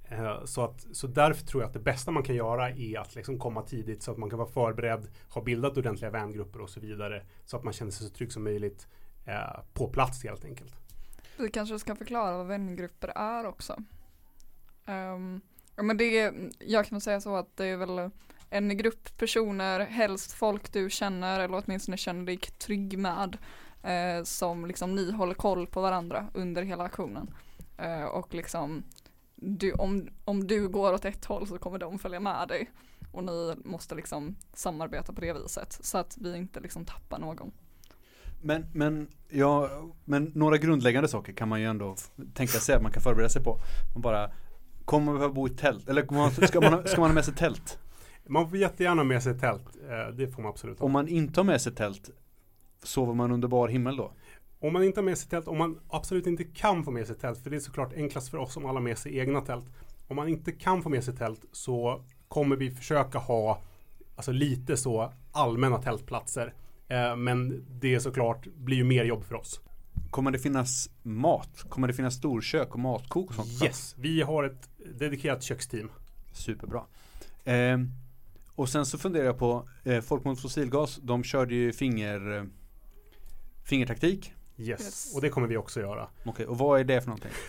Eh, 0.09 0.45
så, 0.45 0.63
att, 0.63 0.87
så 0.91 1.07
därför 1.07 1.45
tror 1.45 1.63
jag 1.63 1.67
att 1.67 1.73
det 1.73 1.79
bästa 1.79 2.11
man 2.11 2.23
kan 2.23 2.35
göra 2.35 2.69
är 2.69 2.99
att 2.99 3.15
liksom 3.15 3.39
komma 3.39 3.61
tidigt 3.61 4.03
så 4.03 4.11
att 4.11 4.17
man 4.17 4.29
kan 4.29 4.39
vara 4.39 4.49
förberedd, 4.49 5.07
ha 5.29 5.41
bildat 5.41 5.77
ordentliga 5.77 6.11
vängrupper 6.11 6.61
och 6.61 6.69
så 6.69 6.79
vidare. 6.79 7.23
Så 7.45 7.57
att 7.57 7.63
man 7.63 7.73
känner 7.73 7.91
sig 7.91 8.07
så 8.07 8.13
trygg 8.13 8.31
som 8.31 8.43
möjligt 8.43 8.87
eh, 9.25 9.59
på 9.73 9.87
plats 9.87 10.23
helt 10.23 10.45
enkelt. 10.45 10.75
Vi 11.37 11.49
kanske 11.49 11.79
ska 11.79 11.95
förklara 11.95 12.37
vad 12.37 12.47
vängrupper 12.47 13.07
är 13.07 13.45
också. 13.45 13.73
Um, 14.85 15.41
ja, 15.75 15.83
men 15.83 15.97
det 15.97 16.19
är, 16.19 16.49
jag 16.59 16.85
kan 16.85 17.01
säga 17.01 17.21
så 17.21 17.35
att 17.35 17.57
det 17.57 17.65
är 17.65 17.77
väl 17.77 18.09
en 18.49 18.77
grupp 18.77 19.17
personer, 19.17 19.79
helst 19.79 20.31
folk 20.31 20.73
du 20.73 20.89
känner 20.89 21.39
eller 21.39 21.63
åtminstone 21.65 21.97
känner 21.97 22.25
dig 22.25 22.37
trygg 22.37 22.97
med. 22.97 23.37
Eh, 23.85 24.23
som 24.23 24.65
liksom 24.65 24.95
ni 24.95 25.11
håller 25.11 25.33
koll 25.33 25.67
på 25.67 25.81
varandra 25.81 26.27
under 26.33 26.63
hela 26.63 26.83
aktionen. 26.83 27.33
Eh, 27.77 28.03
och 28.03 28.33
liksom 28.33 28.83
du, 29.45 29.73
om, 29.73 30.07
om 30.25 30.47
du 30.47 30.67
går 30.67 30.93
åt 30.93 31.05
ett 31.05 31.25
håll 31.25 31.47
så 31.47 31.57
kommer 31.57 31.77
de 31.77 31.99
följa 31.99 32.19
med 32.19 32.47
dig. 32.47 32.71
Och 33.11 33.23
ni 33.23 33.55
måste 33.63 33.95
liksom 33.95 34.35
samarbeta 34.53 35.13
på 35.13 35.21
det 35.21 35.33
viset 35.33 35.79
så 35.81 35.97
att 35.97 36.17
vi 36.17 36.37
inte 36.37 36.59
liksom 36.59 36.85
tappar 36.85 37.19
någon. 37.19 37.51
Men, 38.41 38.65
men, 38.73 39.07
ja, 39.29 39.69
men 40.05 40.31
några 40.35 40.57
grundläggande 40.57 41.09
saker 41.09 41.33
kan 41.33 41.49
man 41.49 41.61
ju 41.61 41.67
ändå 41.67 41.95
tänka 42.33 42.59
sig 42.59 42.75
att 42.75 42.81
man 42.81 42.91
kan 42.91 43.01
förbereda 43.01 43.29
sig 43.29 43.43
på. 43.43 43.57
Man 43.93 44.01
bara, 44.01 44.31
kommer 44.85 45.05
man 45.05 45.15
behöva 45.15 45.33
bo 45.33 45.47
i 45.47 45.49
tält? 45.49 45.89
Eller 45.89 46.01
ska, 46.47 46.61
man, 46.61 46.73
ha- 46.73 46.85
ska 46.85 47.01
man 47.01 47.09
ha 47.09 47.15
med 47.15 47.25
sig 47.25 47.35
tält? 47.35 47.79
Man 48.27 48.49
får 48.49 48.57
jättegärna 48.57 48.99
ha 49.01 49.03
med 49.03 49.23
sig 49.23 49.39
tält. 49.39 49.65
Eh, 49.89 50.15
det 50.15 50.27
får 50.27 50.41
man 50.41 50.49
absolut 50.49 50.79
ha. 50.79 50.85
Om 50.85 50.91
man 50.91 51.07
inte 51.07 51.39
har 51.39 51.45
med 51.45 51.61
sig 51.61 51.75
tält, 51.75 52.09
sover 52.83 53.13
man 53.13 53.31
under 53.31 53.47
bar 53.47 53.67
himmel 53.67 53.97
då? 53.97 54.11
Om 54.59 54.73
man 54.73 54.83
inte 54.83 54.99
har 54.99 55.05
med 55.05 55.17
sig 55.17 55.29
tält, 55.29 55.47
om 55.47 55.57
man 55.57 55.79
absolut 55.89 56.27
inte 56.27 56.43
kan 56.43 56.83
få 56.83 56.91
med 56.91 57.07
sig 57.07 57.15
tält, 57.15 57.43
för 57.43 57.49
det 57.49 57.55
är 57.55 57.59
såklart 57.59 57.93
enklast 57.93 58.29
för 58.29 58.37
oss 58.37 58.57
om 58.57 58.65
alla 58.65 58.79
har 58.79 58.83
med 58.83 58.97
sig 58.97 59.17
egna 59.17 59.41
tält. 59.41 59.65
Om 60.07 60.15
man 60.15 60.27
inte 60.27 60.51
kan 60.51 60.83
få 60.83 60.89
med 60.89 61.03
sig 61.03 61.15
tält 61.15 61.45
så 61.51 62.05
kommer 62.27 62.55
vi 62.55 62.71
försöka 62.71 63.17
ha 63.17 63.61
alltså 64.15 64.31
lite 64.31 64.77
så 64.77 65.13
allmänna 65.31 65.77
tältplatser. 65.77 66.53
Eh, 66.87 67.15
men 67.15 67.65
det 67.69 67.95
är 67.95 67.99
såklart 67.99 68.47
blir 68.47 68.77
ju 68.77 68.83
mer 68.83 69.05
jobb 69.05 69.23
för 69.23 69.35
oss. 69.35 69.61
Kommer 70.09 70.31
det 70.31 70.39
finnas 70.39 70.89
mat? 71.03 71.65
Kommer 71.69 71.87
det 71.87 71.93
finnas 71.93 72.15
storkök 72.15 72.73
och 72.73 72.79
matkok 72.79 73.29
och 73.29 73.35
sånt? 73.35 73.63
Yes, 73.63 73.95
vi 73.97 74.21
har 74.21 74.43
ett 74.43 74.69
dedikerat 74.99 75.43
köksteam. 75.43 75.91
Superbra. 76.31 76.83
Ehm, 77.43 77.91
och 78.55 78.69
sen 78.69 78.85
så 78.85 78.97
funderar 78.97 79.25
jag 79.25 79.37
på, 79.37 79.69
eh, 79.83 80.01
Folk 80.01 80.23
mot 80.23 80.41
fossilgas, 80.41 80.99
de 81.03 81.23
körde 81.23 81.55
ju 81.55 81.73
finger, 81.73 82.37
eh, 82.37 82.43
fingertaktik. 83.63 84.33
Yes. 84.57 84.81
Yes. 84.81 85.15
och 85.15 85.21
det 85.21 85.29
kommer 85.29 85.47
vi 85.47 85.57
också 85.57 85.79
göra. 85.79 86.07
Okej, 86.25 86.45
och 86.45 86.57
vad 86.57 86.79
är 86.79 86.83
det 86.83 87.01
för 87.01 87.07
någonting? 87.07 87.31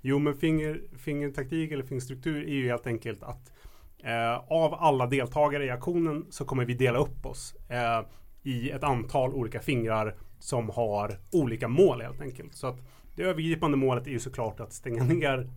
Jo, 0.00 0.18
men 0.18 0.34
finger, 0.34 0.80
fingertaktik 0.98 1.72
eller 1.72 1.84
fingerstruktur 1.84 2.42
är 2.42 2.54
ju 2.54 2.68
helt 2.68 2.86
enkelt 2.86 3.22
att 3.22 3.52
eh, 3.98 4.34
av 4.48 4.74
alla 4.74 5.06
deltagare 5.06 5.64
i 5.64 5.70
aktionen 5.70 6.26
så 6.30 6.44
kommer 6.44 6.64
vi 6.64 6.74
dela 6.74 6.98
upp 6.98 7.26
oss 7.26 7.54
eh, 7.68 8.00
i 8.42 8.70
ett 8.70 8.84
antal 8.84 9.34
olika 9.34 9.60
fingrar 9.60 10.16
som 10.38 10.70
har 10.70 11.18
olika 11.32 11.68
mål 11.68 12.02
helt 12.02 12.20
enkelt. 12.20 12.54
Så 12.54 12.66
att 12.66 12.76
det 13.16 13.22
övergripande 13.22 13.76
målet 13.76 14.06
är 14.06 14.10
ju 14.10 14.18
såklart 14.18 14.60
att 14.60 14.72
stänga 14.72 15.04
ner 15.04 15.50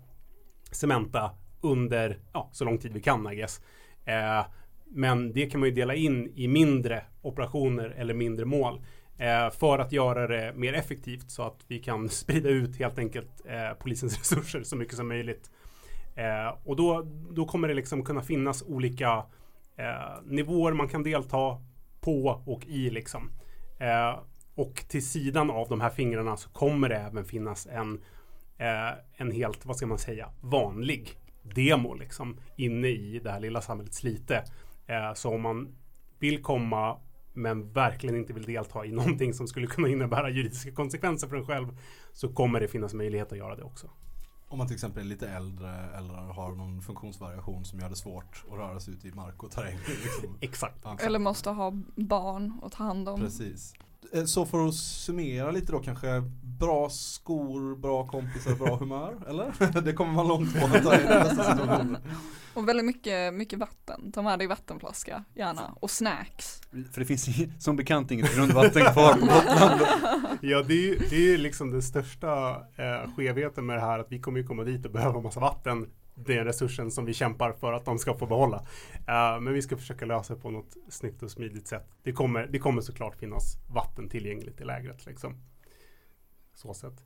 Cementa 0.72 1.32
under 1.62 2.20
ja, 2.34 2.50
så 2.52 2.66
lång 2.66 2.78
tid 2.78 2.94
vi 2.94 3.02
kan 3.02 3.34
I 3.34 3.36
guess. 3.36 3.62
Eh, 4.06 4.46
men 4.86 5.34
det 5.34 5.46
kan 5.46 5.60
man 5.60 5.70
ju 5.70 5.76
dela 5.76 5.96
in 5.96 6.32
i 6.36 6.48
mindre 6.48 7.04
operationer 7.22 7.90
eller 7.90 8.14
mindre 8.14 8.46
mål. 8.46 8.82
Eh, 9.22 9.50
för 9.50 9.80
att 9.80 9.92
göra 9.92 10.28
det 10.28 10.54
mer 10.56 10.74
effektivt 10.74 11.32
så 11.32 11.44
att 11.44 11.66
vi 11.68 11.80
kan 11.80 12.10
sprida 12.20 12.50
ut 12.50 12.80
helt 12.80 12.98
enkelt 12.98 13.42
eh, 13.46 13.74
polisens 13.80 14.18
resurser 14.20 14.64
så 14.64 14.76
mycket 14.76 14.96
som 14.96 15.08
möjligt. 15.08 15.52
Eh, 16.16 16.58
och 16.64 16.76
då, 16.76 17.08
då 17.32 17.46
kommer 17.46 17.68
det 17.68 17.74
liksom 17.74 18.04
kunna 18.04 18.22
finnas 18.22 18.64
olika 18.68 19.24
nivåer 20.24 20.74
man 20.74 20.88
kan 20.88 21.04
delta 21.04 21.58
på 22.02 22.42
och 22.46 22.66
i 22.66 22.90
liksom. 22.90 23.32
Och 24.56 24.76
till 24.88 25.08
sidan 25.08 25.52
av 25.52 25.70
de 25.70 25.82
här 25.82 25.90
fingrarna 25.90 26.38
så 26.38 26.50
kommer 26.50 26.90
det 26.90 26.96
även 26.96 27.26
finnas 27.26 27.68
en, 27.68 28.02
en 29.16 29.32
helt, 29.32 29.66
vad 29.66 29.76
ska 29.76 29.88
man 29.88 29.98
säga, 29.98 30.30
vanlig 30.42 31.10
demo 31.42 31.94
liksom 31.94 32.40
inne 32.56 32.88
i 32.88 33.20
det 33.24 33.32
här 33.32 33.40
lilla 33.40 33.62
samhället 33.62 33.94
Slite. 33.94 34.44
Så 35.16 35.36
om 35.36 35.42
man 35.42 35.76
vill 36.20 36.42
komma 36.42 36.98
men 37.34 37.74
verkligen 37.74 38.16
inte 38.16 38.34
vill 38.34 38.44
delta 38.44 38.86
i 38.86 38.92
någonting 38.92 39.34
som 39.34 39.48
skulle 39.48 39.68
kunna 39.68 39.88
innebära 39.88 40.30
juridiska 40.30 40.72
konsekvenser 40.72 41.28
för 41.28 41.36
en 41.36 41.46
själv 41.46 41.78
så 42.14 42.34
kommer 42.34 42.60
det 42.60 42.68
finnas 42.68 42.94
möjlighet 42.94 43.32
att 43.32 43.38
göra 43.38 43.56
det 43.56 43.64
också. 43.64 43.90
Om 44.48 44.58
man 44.58 44.68
till 44.68 44.74
exempel 44.74 45.04
är 45.04 45.08
lite 45.08 45.30
äldre 45.30 45.70
eller 45.98 46.14
har 46.14 46.52
någon 46.56 46.82
funktionsvariation 46.82 47.66
som 47.66 47.80
gör 47.80 47.90
det 47.90 47.96
svårt 47.96 48.44
att 48.52 48.58
röra 48.58 48.80
sig 48.80 48.94
ute 48.94 49.08
i 49.08 49.12
mark 49.12 49.44
och 49.44 49.52
terräng. 49.52 49.78
Liksom. 49.78 50.38
Exakt. 50.42 50.86
Eller 51.02 51.20
måste 51.20 51.50
ha 51.50 51.72
barn 51.96 52.60
att 52.64 52.72
ta 52.72 52.84
hand 52.84 53.10
om. 53.10 53.20
Precis. 53.20 53.74
Eh, 54.14 54.24
Så 54.24 54.46
för 54.46 54.68
att 54.68 54.76
summera 54.76 55.52
lite 55.52 55.72
då 55.72 55.80
kanske 55.80 56.08
bra 56.60 56.90
skor, 56.90 57.76
bra 57.76 58.08
kompisar, 58.08 58.56
bra 58.56 58.76
humör, 58.76 59.16
eller? 59.30 59.82
Det 59.82 59.94
kommer 59.94 60.14
man 60.14 60.28
långt 60.28 60.60
på 60.60 60.66
att 60.66 60.84
ta 60.84 60.96
i 60.96 61.04
nästa 61.06 61.44
situation. 61.44 61.98
Och 62.54 62.68
väldigt 62.70 62.86
mycket, 62.86 63.34
mycket 63.34 63.60
vatten. 63.60 64.12
Ta 64.12 64.22
med 64.22 64.40
dig 64.40 64.48
vattenflaska 64.48 65.24
gärna. 65.36 65.74
Och 65.80 65.92
snacks. 65.92 66.62
För 66.92 67.00
det 67.00 67.06
finns 67.06 67.30
som 67.64 67.76
bekant 67.76 68.12
inget 68.12 68.36
grundvatten 68.36 68.94
kvar 68.94 69.14
på 69.14 69.20
Gotland. 69.20 69.82
Ja, 70.42 70.64
det 70.68 70.74
är 70.74 70.82
ju 70.88 71.00
det 71.10 71.34
är 71.34 71.38
liksom 71.38 71.72
den 71.72 71.82
största 71.82 72.50
eh, 72.52 73.16
skevheten 73.16 73.66
med 73.66 73.76
det 73.76 73.82
här 73.82 74.00
att 74.00 74.12
vi 74.12 74.20
kommer 74.20 74.40
ju 74.40 74.46
komma 74.48 74.64
dit 74.64 74.86
och 74.86 74.92
behöva 74.92 75.22
massa 75.22 75.40
vatten. 75.40 75.88
Den 76.16 76.46
resursen 76.46 76.92
som 76.92 77.06
vi 77.06 77.14
kämpar 77.14 77.52
för 77.52 77.74
att 77.74 77.86
de 77.86 77.98
ska 77.98 78.18
få 78.18 78.26
behålla. 78.26 78.66
Eh, 79.08 79.40
men 79.40 79.54
vi 79.54 79.62
ska 79.62 79.78
försöka 79.78 80.06
lösa 80.06 80.36
det 80.36 80.42
på 80.42 80.52
något 80.52 80.78
snyggt 80.90 81.24
och 81.24 81.32
smidigt 81.32 81.68
sätt. 81.68 81.88
Det 82.04 82.12
kommer, 82.12 82.48
det 82.48 82.60
kommer 82.60 82.82
såklart 82.82 83.16
finnas 83.16 83.58
vatten 83.70 84.10
tillgängligt 84.10 84.62
i 84.62 84.64
lägret 84.64 85.06
liksom. 85.06 85.36
Så 86.54 86.74
sätt. 86.74 87.04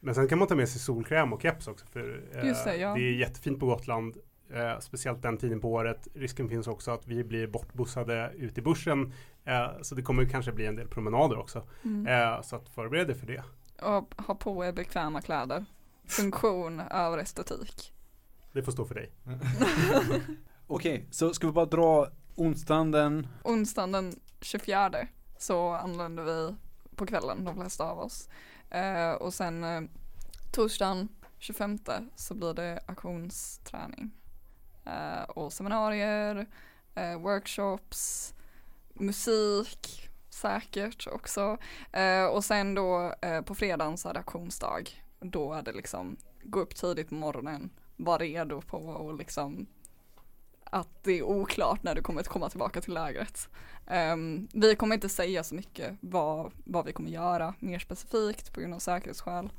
Men 0.00 0.14
sen 0.14 0.28
kan 0.28 0.38
man 0.38 0.48
ta 0.48 0.54
med 0.54 0.68
sig 0.68 0.80
solkräm 0.80 1.32
och 1.32 1.42
keps 1.42 1.68
också. 1.68 1.86
För, 1.86 2.30
Just 2.44 2.64
det, 2.64 2.76
ja. 2.76 2.94
det 2.94 3.00
är 3.00 3.12
jättefint 3.12 3.60
på 3.60 3.66
Gotland. 3.66 4.16
Eh, 4.52 4.78
speciellt 4.78 5.22
den 5.22 5.38
tiden 5.38 5.60
på 5.60 5.72
året. 5.72 6.08
Risken 6.14 6.48
finns 6.48 6.66
också 6.66 6.90
att 6.90 7.06
vi 7.06 7.24
blir 7.24 7.46
bortbussade 7.46 8.32
ut 8.36 8.58
i 8.58 8.62
bussen. 8.62 9.12
Så 9.82 9.94
det 9.94 10.02
kommer 10.02 10.24
kanske 10.24 10.52
bli 10.52 10.66
en 10.66 10.76
del 10.76 10.88
promenader 10.88 11.38
också. 11.38 11.62
Mm. 11.84 12.42
Så 12.42 12.56
att 12.56 12.68
förbered 12.68 13.06
dig 13.06 13.16
för 13.16 13.26
det. 13.26 13.42
Och 13.82 14.14
ha 14.26 14.34
på 14.34 14.64
er 14.64 14.72
bekväma 14.72 15.20
kläder. 15.20 15.64
Funktion 16.06 16.80
över 16.80 17.18
estetik. 17.18 17.92
Det 18.52 18.62
får 18.62 18.72
stå 18.72 18.84
för 18.84 18.94
dig. 18.94 19.12
Okej, 20.66 21.08
så 21.10 21.34
ska 21.34 21.46
vi 21.46 21.52
bara 21.52 21.66
dra 21.66 22.08
onsdagen 22.34 22.90
den 22.90 23.28
Onsdagen 23.44 23.92
den 23.92 24.20
24 24.40 24.90
så 25.38 25.70
anländer 25.72 26.22
vi 26.22 26.54
på 26.96 27.06
kvällen 27.06 27.44
de 27.44 27.54
flesta 27.54 27.84
av 27.84 27.98
oss. 27.98 28.28
Eh, 28.70 29.12
och 29.12 29.34
sen 29.34 29.64
eh, 29.64 29.80
torsdagen 30.52 31.08
25 31.38 31.78
så 32.16 32.34
blir 32.34 32.54
det 32.54 32.80
aktionsträning. 32.86 34.10
Eh, 34.84 35.22
och 35.22 35.52
seminarier, 35.52 36.46
eh, 36.94 37.20
workshops, 37.20 38.34
musik 38.94 40.10
säkert 40.30 41.06
också. 41.06 41.56
Eh, 41.92 42.24
och 42.24 42.44
sen 42.44 42.74
då 42.74 43.14
eh, 43.22 43.42
på 43.42 43.54
fredagen 43.54 43.98
så 43.98 44.08
är 44.08 44.14
det 44.14 44.20
aktionsdag. 44.20 44.82
Då 45.20 45.52
är 45.52 45.62
det 45.62 45.72
liksom 45.72 46.16
gå 46.42 46.60
upp 46.60 46.74
tidigt 46.74 47.08
på 47.08 47.14
morgonen, 47.14 47.70
vara 48.04 48.18
redo 48.18 48.60
på 48.60 48.78
och 48.78 49.18
liksom 49.18 49.66
att 50.64 51.04
det 51.04 51.18
är 51.18 51.22
oklart 51.22 51.82
när 51.82 51.94
du 51.94 52.02
kommer 52.02 52.20
att 52.20 52.28
komma 52.28 52.48
tillbaka 52.48 52.80
till 52.80 52.94
lägret. 52.94 53.48
Ehm, 53.86 54.48
vi 54.52 54.76
kommer 54.76 54.94
inte 54.94 55.08
säga 55.08 55.44
så 55.44 55.54
mycket 55.54 55.96
vad, 56.00 56.52
vad 56.64 56.86
vi 56.86 56.92
kommer 56.92 57.10
göra 57.10 57.54
mer 57.58 57.78
specifikt 57.78 58.52
på 58.52 58.60
grund 58.60 58.74
av 58.74 58.78
säkerhetsskäl. 58.78 59.50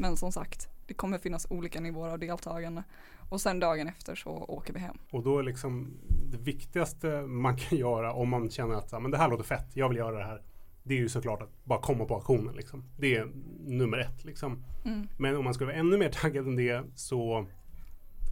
Men 0.00 0.16
som 0.16 0.32
sagt, 0.32 0.68
det 0.86 0.94
kommer 0.94 1.18
finnas 1.18 1.46
olika 1.50 1.80
nivåer 1.80 2.10
av 2.10 2.18
deltagande. 2.18 2.82
Och 3.28 3.40
sen 3.40 3.60
dagen 3.60 3.88
efter 3.88 4.14
så 4.14 4.30
åker 4.30 4.72
vi 4.72 4.78
hem. 4.78 4.98
Och 5.10 5.22
då 5.22 5.38
är 5.38 5.42
liksom 5.42 5.98
det 6.30 6.38
viktigaste 6.38 7.22
man 7.22 7.56
kan 7.56 7.78
göra 7.78 8.12
om 8.12 8.28
man 8.28 8.50
känner 8.50 8.74
att 8.74 9.02
men 9.02 9.10
det 9.10 9.18
här 9.18 9.28
låter 9.28 9.44
fett, 9.44 9.76
jag 9.76 9.88
vill 9.88 9.98
göra 9.98 10.18
det 10.18 10.24
här. 10.24 10.42
Det 10.82 10.94
är 10.94 10.98
ju 10.98 11.08
såklart 11.08 11.42
att 11.42 11.64
bara 11.64 11.80
komma 11.80 12.04
på 12.04 12.16
aktionen. 12.16 12.54
Liksom. 12.56 12.84
Det 12.96 13.16
är 13.16 13.32
nummer 13.66 13.98
ett. 13.98 14.24
Liksom. 14.24 14.64
Mm. 14.84 15.08
Men 15.18 15.36
om 15.36 15.44
man 15.44 15.54
ska 15.54 15.64
vara 15.64 15.76
ännu 15.76 15.98
mer 15.98 16.08
taggad 16.08 16.46
än 16.46 16.56
det 16.56 16.84
så 16.94 17.46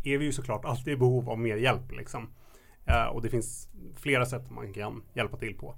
är 0.06 0.18
vi 0.18 0.24
ju 0.24 0.32
såklart 0.32 0.64
alltid 0.64 0.92
i 0.92 0.96
behov 0.96 1.30
av 1.30 1.38
mer 1.38 1.56
hjälp. 1.56 1.92
Liksom. 1.92 2.28
Eh, 2.84 3.04
och 3.06 3.22
det 3.22 3.30
finns 3.30 3.68
flera 3.96 4.26
sätt 4.26 4.50
man 4.50 4.72
kan 4.72 5.02
hjälpa 5.14 5.36
till 5.36 5.54
på. 5.54 5.74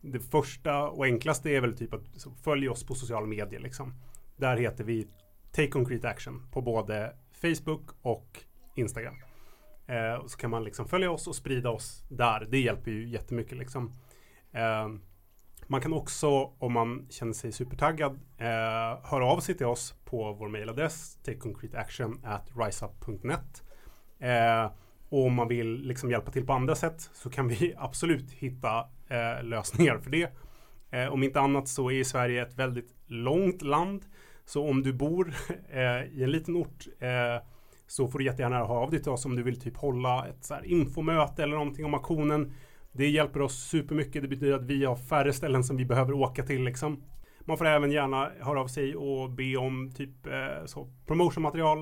Det 0.00 0.20
första 0.20 0.88
och 0.88 1.04
enklaste 1.04 1.50
är 1.50 1.60
väl 1.60 1.76
typ 1.76 1.94
att 1.94 2.02
följa 2.22 2.36
följ 2.42 2.68
oss 2.68 2.86
på 2.86 2.94
sociala 2.94 3.26
medier. 3.26 3.60
Liksom. 3.60 3.94
Där 4.36 4.56
heter 4.56 4.84
vi 4.84 5.08
Take 5.52 5.68
Concrete 5.68 6.08
Action 6.08 6.46
på 6.50 6.60
både 6.60 7.16
Facebook 7.32 7.90
och 8.02 8.44
Instagram. 8.74 9.14
Eh, 9.86 10.14
och 10.14 10.30
så 10.30 10.38
kan 10.38 10.50
man 10.50 10.64
liksom 10.64 10.88
följa 10.88 11.10
oss 11.10 11.26
och 11.26 11.36
sprida 11.36 11.70
oss 11.70 12.04
där. 12.08 12.46
Det 12.50 12.60
hjälper 12.60 12.90
ju 12.90 13.08
jättemycket. 13.08 13.58
Liksom. 13.58 13.92
Eh, 14.52 14.88
man 15.66 15.80
kan 15.80 15.92
också, 15.92 16.28
om 16.58 16.72
man 16.72 17.06
känner 17.10 17.32
sig 17.32 17.52
supertaggad, 17.52 18.20
eh, 18.38 18.46
höra 19.10 19.26
av 19.26 19.40
sig 19.40 19.56
till 19.56 19.66
oss 19.66 19.94
på 20.04 20.32
vår 20.32 20.48
mejladress. 20.48 21.18
TakeConcreteAction.riseup.net 21.24 23.62
Eh, 24.22 24.70
och 25.08 25.26
om 25.26 25.34
man 25.34 25.48
vill 25.48 25.82
liksom 25.82 26.10
hjälpa 26.10 26.30
till 26.30 26.46
på 26.46 26.52
andra 26.52 26.74
sätt 26.74 27.10
så 27.12 27.30
kan 27.30 27.48
vi 27.48 27.74
absolut 27.78 28.32
hitta 28.32 28.78
eh, 29.08 29.44
lösningar 29.44 29.98
för 29.98 30.10
det. 30.10 30.32
Eh, 30.90 31.12
om 31.12 31.22
inte 31.22 31.40
annat 31.40 31.68
så 31.68 31.90
är 31.90 32.04
Sverige 32.04 32.42
ett 32.42 32.58
väldigt 32.58 32.94
långt 33.06 33.62
land. 33.62 34.04
Så 34.44 34.68
om 34.68 34.82
du 34.82 34.92
bor 34.92 35.34
eh, 35.70 36.04
i 36.04 36.22
en 36.22 36.30
liten 36.30 36.56
ort 36.56 36.86
eh, 37.00 37.46
så 37.86 38.08
får 38.08 38.18
du 38.18 38.24
jättegärna 38.24 38.56
höra 38.56 38.78
av 38.78 38.90
dig 38.90 39.02
till 39.02 39.12
oss 39.12 39.24
om 39.24 39.36
du 39.36 39.42
vill 39.42 39.60
typ 39.60 39.76
hålla 39.76 40.26
ett 40.26 40.44
så 40.44 40.54
här 40.54 40.66
infomöte 40.66 41.42
eller 41.42 41.56
någonting 41.56 41.84
om 41.84 41.94
aktionen. 41.94 42.52
Det 42.92 43.10
hjälper 43.10 43.42
oss 43.42 43.68
supermycket. 43.68 44.22
Det 44.22 44.28
betyder 44.28 44.54
att 44.54 44.64
vi 44.64 44.84
har 44.84 44.96
färre 44.96 45.32
ställen 45.32 45.64
som 45.64 45.76
vi 45.76 45.84
behöver 45.84 46.12
åka 46.12 46.42
till 46.42 46.64
liksom. 46.64 47.02
Man 47.40 47.58
får 47.58 47.66
även 47.66 47.90
gärna 47.90 48.30
höra 48.40 48.60
av 48.60 48.66
sig 48.66 48.96
och 48.96 49.30
be 49.30 49.56
om 49.56 49.92
typ 49.96 50.26
eh, 50.26 50.66
så, 50.66 50.88
promotionmaterial. 51.06 51.78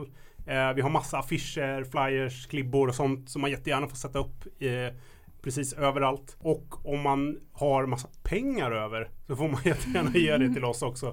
Eh, 0.47 0.73
vi 0.75 0.81
har 0.81 0.91
massa 0.91 1.19
affischer, 1.19 1.85
flyers, 1.85 2.47
klibbor 2.47 2.89
och 2.89 2.95
sånt 2.95 3.31
som 3.31 3.41
man 3.41 3.51
jättegärna 3.51 3.89
får 3.89 3.97
sätta 3.97 4.19
upp 4.19 4.63
eh, 4.63 4.95
precis 5.43 5.73
överallt. 5.73 6.37
Och 6.39 6.87
om 6.87 7.01
man 7.01 7.39
har 7.53 7.87
massa 7.87 8.09
pengar 8.23 8.71
över 8.71 9.11
så 9.27 9.37
får 9.37 9.49
man 9.49 9.61
jättegärna 9.65 10.11
ge 10.15 10.37
det 10.37 10.55
till 10.55 10.65
oss 10.65 10.83
också. 10.83 11.07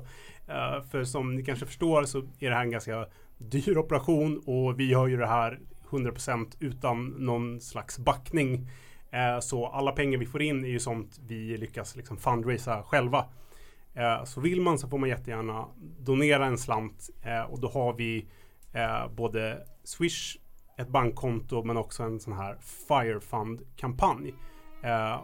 Eh, 0.47 0.83
för 0.91 1.03
som 1.03 1.35
ni 1.35 1.43
kanske 1.43 1.65
förstår 1.65 2.03
så 2.03 2.17
är 2.17 2.49
det 2.49 2.55
här 2.55 2.63
en 2.63 2.71
ganska 2.71 3.05
dyr 3.37 3.77
operation 3.77 4.41
och 4.45 4.79
vi 4.79 4.93
har 4.93 5.07
ju 5.07 5.17
det 5.17 5.27
här 5.27 5.59
100% 5.89 6.55
utan 6.59 7.07
någon 7.07 7.61
slags 7.61 7.99
backning. 7.99 8.69
Eh, 9.11 9.39
så 9.39 9.67
alla 9.67 9.91
pengar 9.91 10.17
vi 10.17 10.25
får 10.25 10.41
in 10.41 10.65
är 10.65 10.69
ju 10.69 10.79
sånt 10.79 11.19
vi 11.27 11.57
lyckas 11.57 11.95
liksom 11.95 12.17
fundraisa 12.17 12.83
själva. 12.83 13.25
Eh, 13.93 14.23
så 14.23 14.41
vill 14.41 14.61
man 14.61 14.79
så 14.79 14.87
får 14.87 14.97
man 14.97 15.09
jättegärna 15.09 15.67
donera 15.99 16.45
en 16.45 16.57
slant 16.57 17.09
eh, 17.23 17.41
och 17.41 17.59
då 17.59 17.67
har 17.67 17.93
vi 17.93 18.27
både 19.15 19.67
Swish, 19.83 20.37
ett 20.77 20.89
bankkonto 20.89 21.63
men 21.63 21.77
också 21.77 22.03
en 22.03 22.19
sån 22.19 22.33
här 22.33 22.57
Firefund-kampanj. 22.61 24.33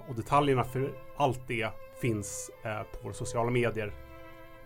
Och 0.07 0.15
detaljerna 0.15 0.63
för 0.63 0.91
allt 1.17 1.47
det 1.47 1.69
finns 2.01 2.51
på 2.63 3.03
våra 3.03 3.13
sociala 3.13 3.51
medier. 3.51 3.93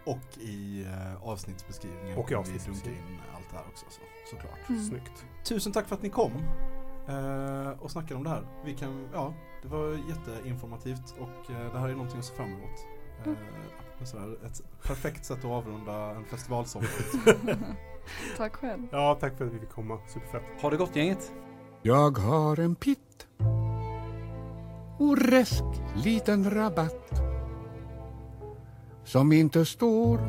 Och 0.07 0.37
i 0.37 0.85
eh, 0.85 1.23
avsnittsbeskrivningen 1.23 2.17
Och 2.17 2.31
i 2.31 2.33
kommer 2.33 2.45
vi 2.45 2.49
avsnittsbeskrivningen. 2.49 3.07
dunka 3.07 3.23
in 3.23 3.35
allt 3.35 3.49
det 3.51 3.57
här 3.57 3.65
också 3.67 3.85
så, 3.89 4.01
såklart. 4.35 4.69
Mm. 4.69 4.83
Snyggt. 4.83 5.25
Tusen 5.43 5.71
tack 5.71 5.87
för 5.87 5.95
att 5.95 6.01
ni 6.01 6.09
kom 6.09 6.31
eh, 7.07 7.69
och 7.79 7.91
snackade 7.91 8.15
om 8.15 8.23
det 8.23 8.29
här. 8.29 8.43
Vi 8.65 8.73
kan, 8.73 9.07
ja, 9.13 9.33
det 9.61 9.67
var 9.67 9.99
jätteinformativt 10.09 11.15
och 11.19 11.51
eh, 11.51 11.73
det 11.73 11.79
här 11.79 11.89
är 11.89 11.93
någonting 11.93 12.19
att 12.19 12.25
se 12.25 12.35
fram 12.35 12.53
emot. 12.53 12.87
Eh, 13.25 14.03
sådär, 14.05 14.37
ett 14.45 14.61
perfekt 14.83 15.25
sätt 15.25 15.37
att 15.37 15.45
avrunda 15.45 16.11
en 16.11 16.25
festivalsommar. 16.25 16.89
Tack 18.37 18.55
själv. 18.55 18.87
Ja, 18.91 19.17
tack 19.19 19.37
för 19.37 19.45
att 19.45 19.53
vi 19.53 19.59
fick 19.59 19.69
komma. 19.69 19.99
Superfett. 20.07 20.43
Ha 20.61 20.69
det 20.69 20.77
gott 20.77 20.95
gänget. 20.95 21.33
Jag 21.81 22.17
har 22.17 22.59
en 22.59 22.75
pitt 22.75 23.27
oresk 24.99 25.63
liten 25.95 26.51
rabatt 26.51 27.21
som 29.03 29.31
inte 29.31 29.65
står 29.65 30.19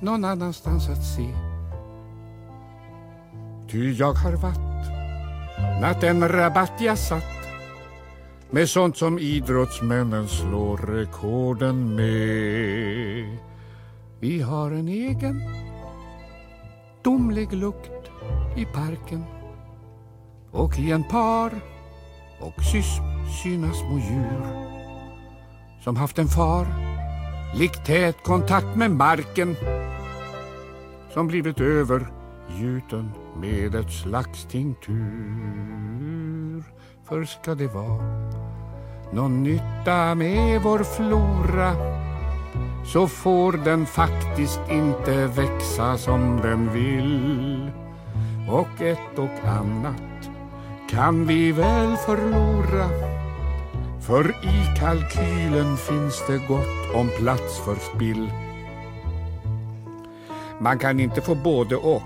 någon 0.00 0.24
annanstans 0.24 0.88
att 0.88 1.04
se. 1.04 1.34
Ty 3.70 3.92
jag 3.92 4.12
har 4.12 4.32
varit 4.32 4.71
natten 5.80 6.28
rabatt 6.28 6.80
jag 6.80 6.98
satt 6.98 7.42
med 8.50 8.68
sånt 8.68 8.96
som 8.96 9.18
idrottsmännen 9.18 10.28
slår 10.28 10.76
rekorden 10.76 11.94
med. 11.94 13.38
Vi 14.20 14.40
har 14.40 14.70
en 14.70 14.88
egen 14.88 15.42
domlig 17.02 17.52
lukt 17.52 18.10
i 18.56 18.64
parken 18.64 19.24
och 20.50 20.78
i 20.78 20.90
en 20.90 21.04
par 21.04 21.52
och 22.40 22.62
sysp 22.72 23.02
syna 23.42 23.72
små 23.72 23.98
djur 23.98 24.72
som 25.84 25.96
haft 25.96 26.18
en 26.18 26.28
far 26.28 26.66
lik 27.54 27.84
tät 27.84 28.22
kontakt 28.22 28.76
med 28.76 28.90
marken 28.90 29.56
som 31.14 31.26
blivit 31.26 31.60
övergjuten 31.60 33.21
med 33.36 33.74
ett 33.74 33.92
slags 33.92 34.44
tinktur. 34.44 35.02
För 37.04 37.24
ska 37.24 37.54
det 37.54 37.66
vara 37.66 38.30
någon 39.12 39.42
nytta 39.42 40.14
med 40.14 40.62
vår 40.62 40.84
flora 40.84 41.72
så 42.84 43.08
får 43.08 43.52
den 43.52 43.86
faktiskt 43.86 44.60
inte 44.70 45.26
växa 45.26 45.98
som 45.98 46.40
den 46.42 46.72
vill. 46.72 47.70
Och 48.50 48.80
ett 48.80 49.18
och 49.18 49.48
annat 49.48 50.30
kan 50.90 51.26
vi 51.26 51.52
väl 51.52 51.96
förlora 51.96 53.12
för 54.06 54.30
i 54.30 54.78
kalkylen 54.78 55.76
finns 55.76 56.22
det 56.26 56.38
gott 56.48 56.94
om 56.94 57.08
plats 57.18 57.58
för 57.58 57.74
spill. 57.74 58.30
Man 60.60 60.78
kan 60.78 61.00
inte 61.00 61.20
få 61.20 61.34
både 61.34 61.76
och. 61.76 62.02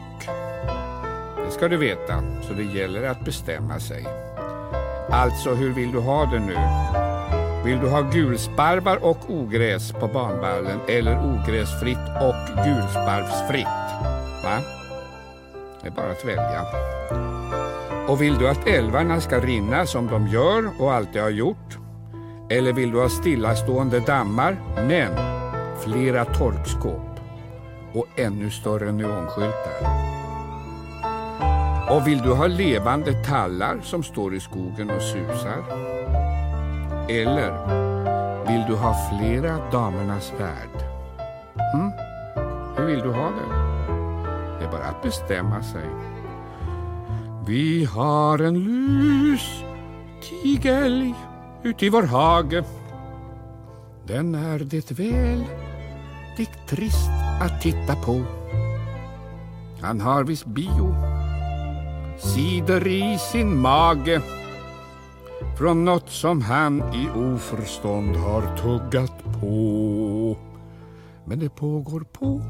Det 1.57 1.61
ska 1.61 1.69
du 1.69 1.77
veta, 1.77 2.23
så 2.43 2.53
det 2.53 2.63
gäller 2.63 3.09
att 3.09 3.25
bestämma 3.25 3.81
sig. 3.81 4.07
Alltså, 5.11 5.55
hur 5.55 5.73
vill 5.73 5.93
du 5.93 5.99
ha 5.99 6.25
det 6.25 6.39
nu? 6.39 6.57
Vill 7.65 7.81
du 7.81 7.89
ha 7.89 8.01
gulsparvar 8.01 9.05
och 9.05 9.19
ogräs 9.29 9.93
på 9.93 10.07
banvallen 10.07 10.81
eller 10.89 11.19
ogräsfritt 11.19 11.99
och 12.23 12.65
gulsparvsfritt? 12.65 13.67
Va? 14.45 14.59
Det 15.83 15.89
är 15.89 15.93
bara 15.93 16.11
att 16.11 16.25
välja. 16.25 16.63
Och 18.09 18.23
vill 18.23 18.39
du 18.39 18.49
att 18.49 18.69
älvarna 18.69 19.21
ska 19.21 19.41
rinna 19.41 19.87
som 19.87 20.07
de 20.07 20.27
gör 20.27 20.71
och 20.79 20.93
alltid 20.93 21.23
har 21.23 21.31
gjort? 21.31 21.79
Eller 22.51 22.73
vill 22.73 22.91
du 22.91 23.01
ha 23.01 23.09
stillastående 23.09 24.01
dammar 24.01 24.57
men 24.89 25.13
flera 25.81 26.25
torkskåp 26.25 27.21
och 27.93 28.07
ännu 28.17 28.51
större 28.51 28.93
neonskyltar? 28.93 30.26
Och 31.91 32.07
vill 32.07 32.19
du 32.19 32.35
ha 32.35 32.47
levande 32.47 33.13
tallar 33.25 33.81
som 33.83 34.03
står 34.03 34.35
i 34.35 34.41
skogen 34.41 34.91
och 34.91 35.03
susar? 35.03 35.65
Eller 37.09 37.51
vill 38.47 38.65
du 38.69 38.75
ha 38.75 38.95
flera 39.11 39.71
damernas 39.71 40.33
värld? 40.39 40.87
Mm? 41.75 41.91
Hur 42.77 42.87
vill 42.87 43.01
du 43.01 43.13
ha 43.13 43.31
det? 43.31 43.55
Det 44.59 44.65
är 44.65 44.71
bara 44.73 44.85
att 44.85 45.03
bestämma 45.03 45.63
sig. 45.63 45.87
Vi 47.47 47.85
har 47.85 48.39
en 48.39 48.65
lus 48.65 49.63
tigelj 50.23 51.15
uti 51.63 51.87
i 51.87 51.89
vår 51.89 52.03
hage. 52.03 52.65
Den 54.07 54.35
är 54.35 54.59
det 54.59 54.91
väl 54.91 55.45
dikt 56.37 56.69
trist 56.69 57.11
att 57.41 57.63
titta 57.63 57.95
på. 57.95 58.23
Han 59.81 60.01
har 60.01 60.25
visst 60.25 60.47
bio 60.47 61.16
cider 62.19 62.87
i 62.87 63.19
sin 63.19 63.57
mage 63.61 64.21
från 65.59 65.85
något 65.85 66.11
som 66.11 66.43
han 66.43 66.95
i 66.95 67.09
oförstånd 67.11 68.17
har 68.17 68.57
tuggat 68.57 69.25
på. 69.41 70.37
Men 71.25 71.39
det 71.39 71.49
pågår 71.49 72.01
på 72.01 72.41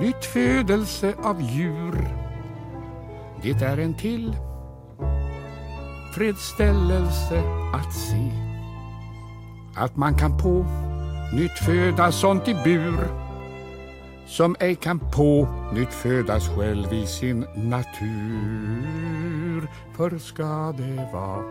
nytt 0.00 0.24
födelse 0.24 1.14
av 1.22 1.42
djur. 1.42 2.16
Det 3.42 3.62
är 3.62 3.78
en 3.78 3.94
till 3.94 4.36
fredställelse 6.14 7.42
att 7.74 7.94
se 7.94 8.30
att 9.76 9.96
man 9.96 10.14
kan 10.14 10.38
på 10.38 10.66
nytt 11.32 11.58
föda 11.58 12.12
sånt 12.12 12.48
i 12.48 12.54
bur 12.54 13.21
som 14.32 14.56
ej 14.60 14.74
kan 14.74 14.98
på 14.98 15.48
nytt 15.72 15.94
födas 15.94 16.48
själv 16.48 16.92
i 16.92 17.06
sin 17.06 17.46
natur. 17.54 19.68
För 19.96 20.18
ska 20.18 20.74
det 20.76 21.08
vara 21.12 21.42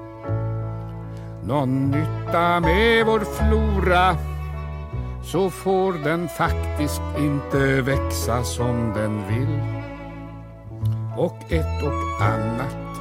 någon 1.43 1.91
nytta 1.91 2.59
med 2.59 3.05
vår 3.05 3.19
flora 3.19 4.17
så 5.23 5.49
får 5.49 5.93
den 5.93 6.27
faktiskt 6.27 7.01
inte 7.17 7.81
växa 7.81 8.43
som 8.43 8.93
den 8.95 9.27
vill. 9.27 9.59
Och 11.17 11.51
ett 11.51 11.83
och 11.83 12.25
annat 12.25 12.97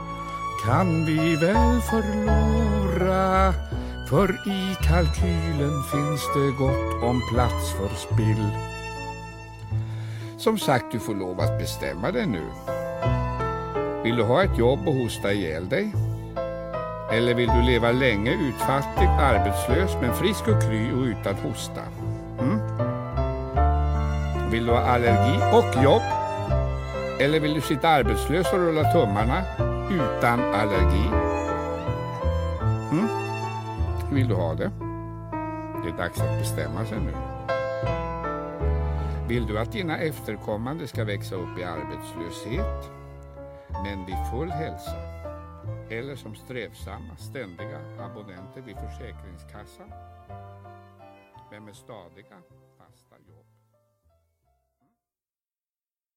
kan 0.67 1.07
vi 1.07 1.37
väl 1.37 1.81
förlora 1.81 3.55
för 4.09 4.49
i 4.49 4.77
kalkylen 4.83 5.83
finns 5.93 6.23
det 6.35 6.51
gott 6.59 7.03
om 7.03 7.23
plats 7.33 7.73
för 7.73 7.97
spill. 7.97 8.70
Som 10.41 10.59
sagt, 10.59 10.93
du 10.93 10.99
får 10.99 11.15
lov 11.15 11.41
att 11.41 11.59
bestämma 11.59 12.11
dig 12.11 12.27
nu. 12.27 12.43
Vill 14.03 14.17
du 14.17 14.23
ha 14.23 14.43
ett 14.43 14.59
jobb 14.59 14.89
och 14.89 14.95
hosta 14.95 15.33
ihjäl 15.33 15.69
dig? 15.69 15.93
Eller 17.13 17.35
vill 17.35 17.49
du 17.49 17.63
leva 17.63 17.93
länge 17.93 18.31
utfattig, 18.31 19.07
arbetslös 19.07 19.97
men 20.01 20.15
frisk 20.15 20.49
och 20.49 20.63
kry 20.63 20.93
och 20.93 21.05
utan 21.05 21.35
hosta? 21.35 21.81
Mm? 22.41 22.59
Vill 24.51 24.67
du 24.67 24.73
ha 24.73 24.81
allergi 24.81 25.39
och 25.53 25.85
jobb? 25.85 26.03
Eller 27.21 27.41
vill 27.41 27.55
du 27.55 27.61
sitta 27.61 27.89
arbetslös 27.89 28.53
och 28.53 28.59
rulla 28.59 28.93
tummarna 28.93 29.43
utan 29.91 30.41
allergi? 30.55 31.09
Mm? 32.91 33.09
Vill 34.13 34.29
du 34.29 34.35
ha 34.35 34.55
det? 34.55 34.71
Det 35.83 35.89
är 35.89 35.97
dags 35.99 36.21
att 36.21 36.39
bestämma 36.39 36.85
sig 36.85 36.99
nu. 36.99 37.30
Vill 39.31 39.47
du 39.47 39.59
att 39.59 39.73
dina 39.73 39.99
efterkommande 39.99 40.89
ska 40.89 41.05
växa 41.05 41.35
upp 41.35 41.59
i 41.59 41.65
arbetslöshet? 41.65 42.91
Men 43.85 44.07
vid 44.07 44.17
full 44.33 44.51
hälsa 44.51 44.97
eller 45.91 46.17
som 46.17 46.35
strävsamma, 46.35 47.17
ständiga 47.17 47.79
abonnenter 47.99 48.61
vid 48.61 48.77
Försäkringskassan 48.77 49.93
Vem 51.51 51.69
är 51.69 51.73
stadiga? 51.73 52.37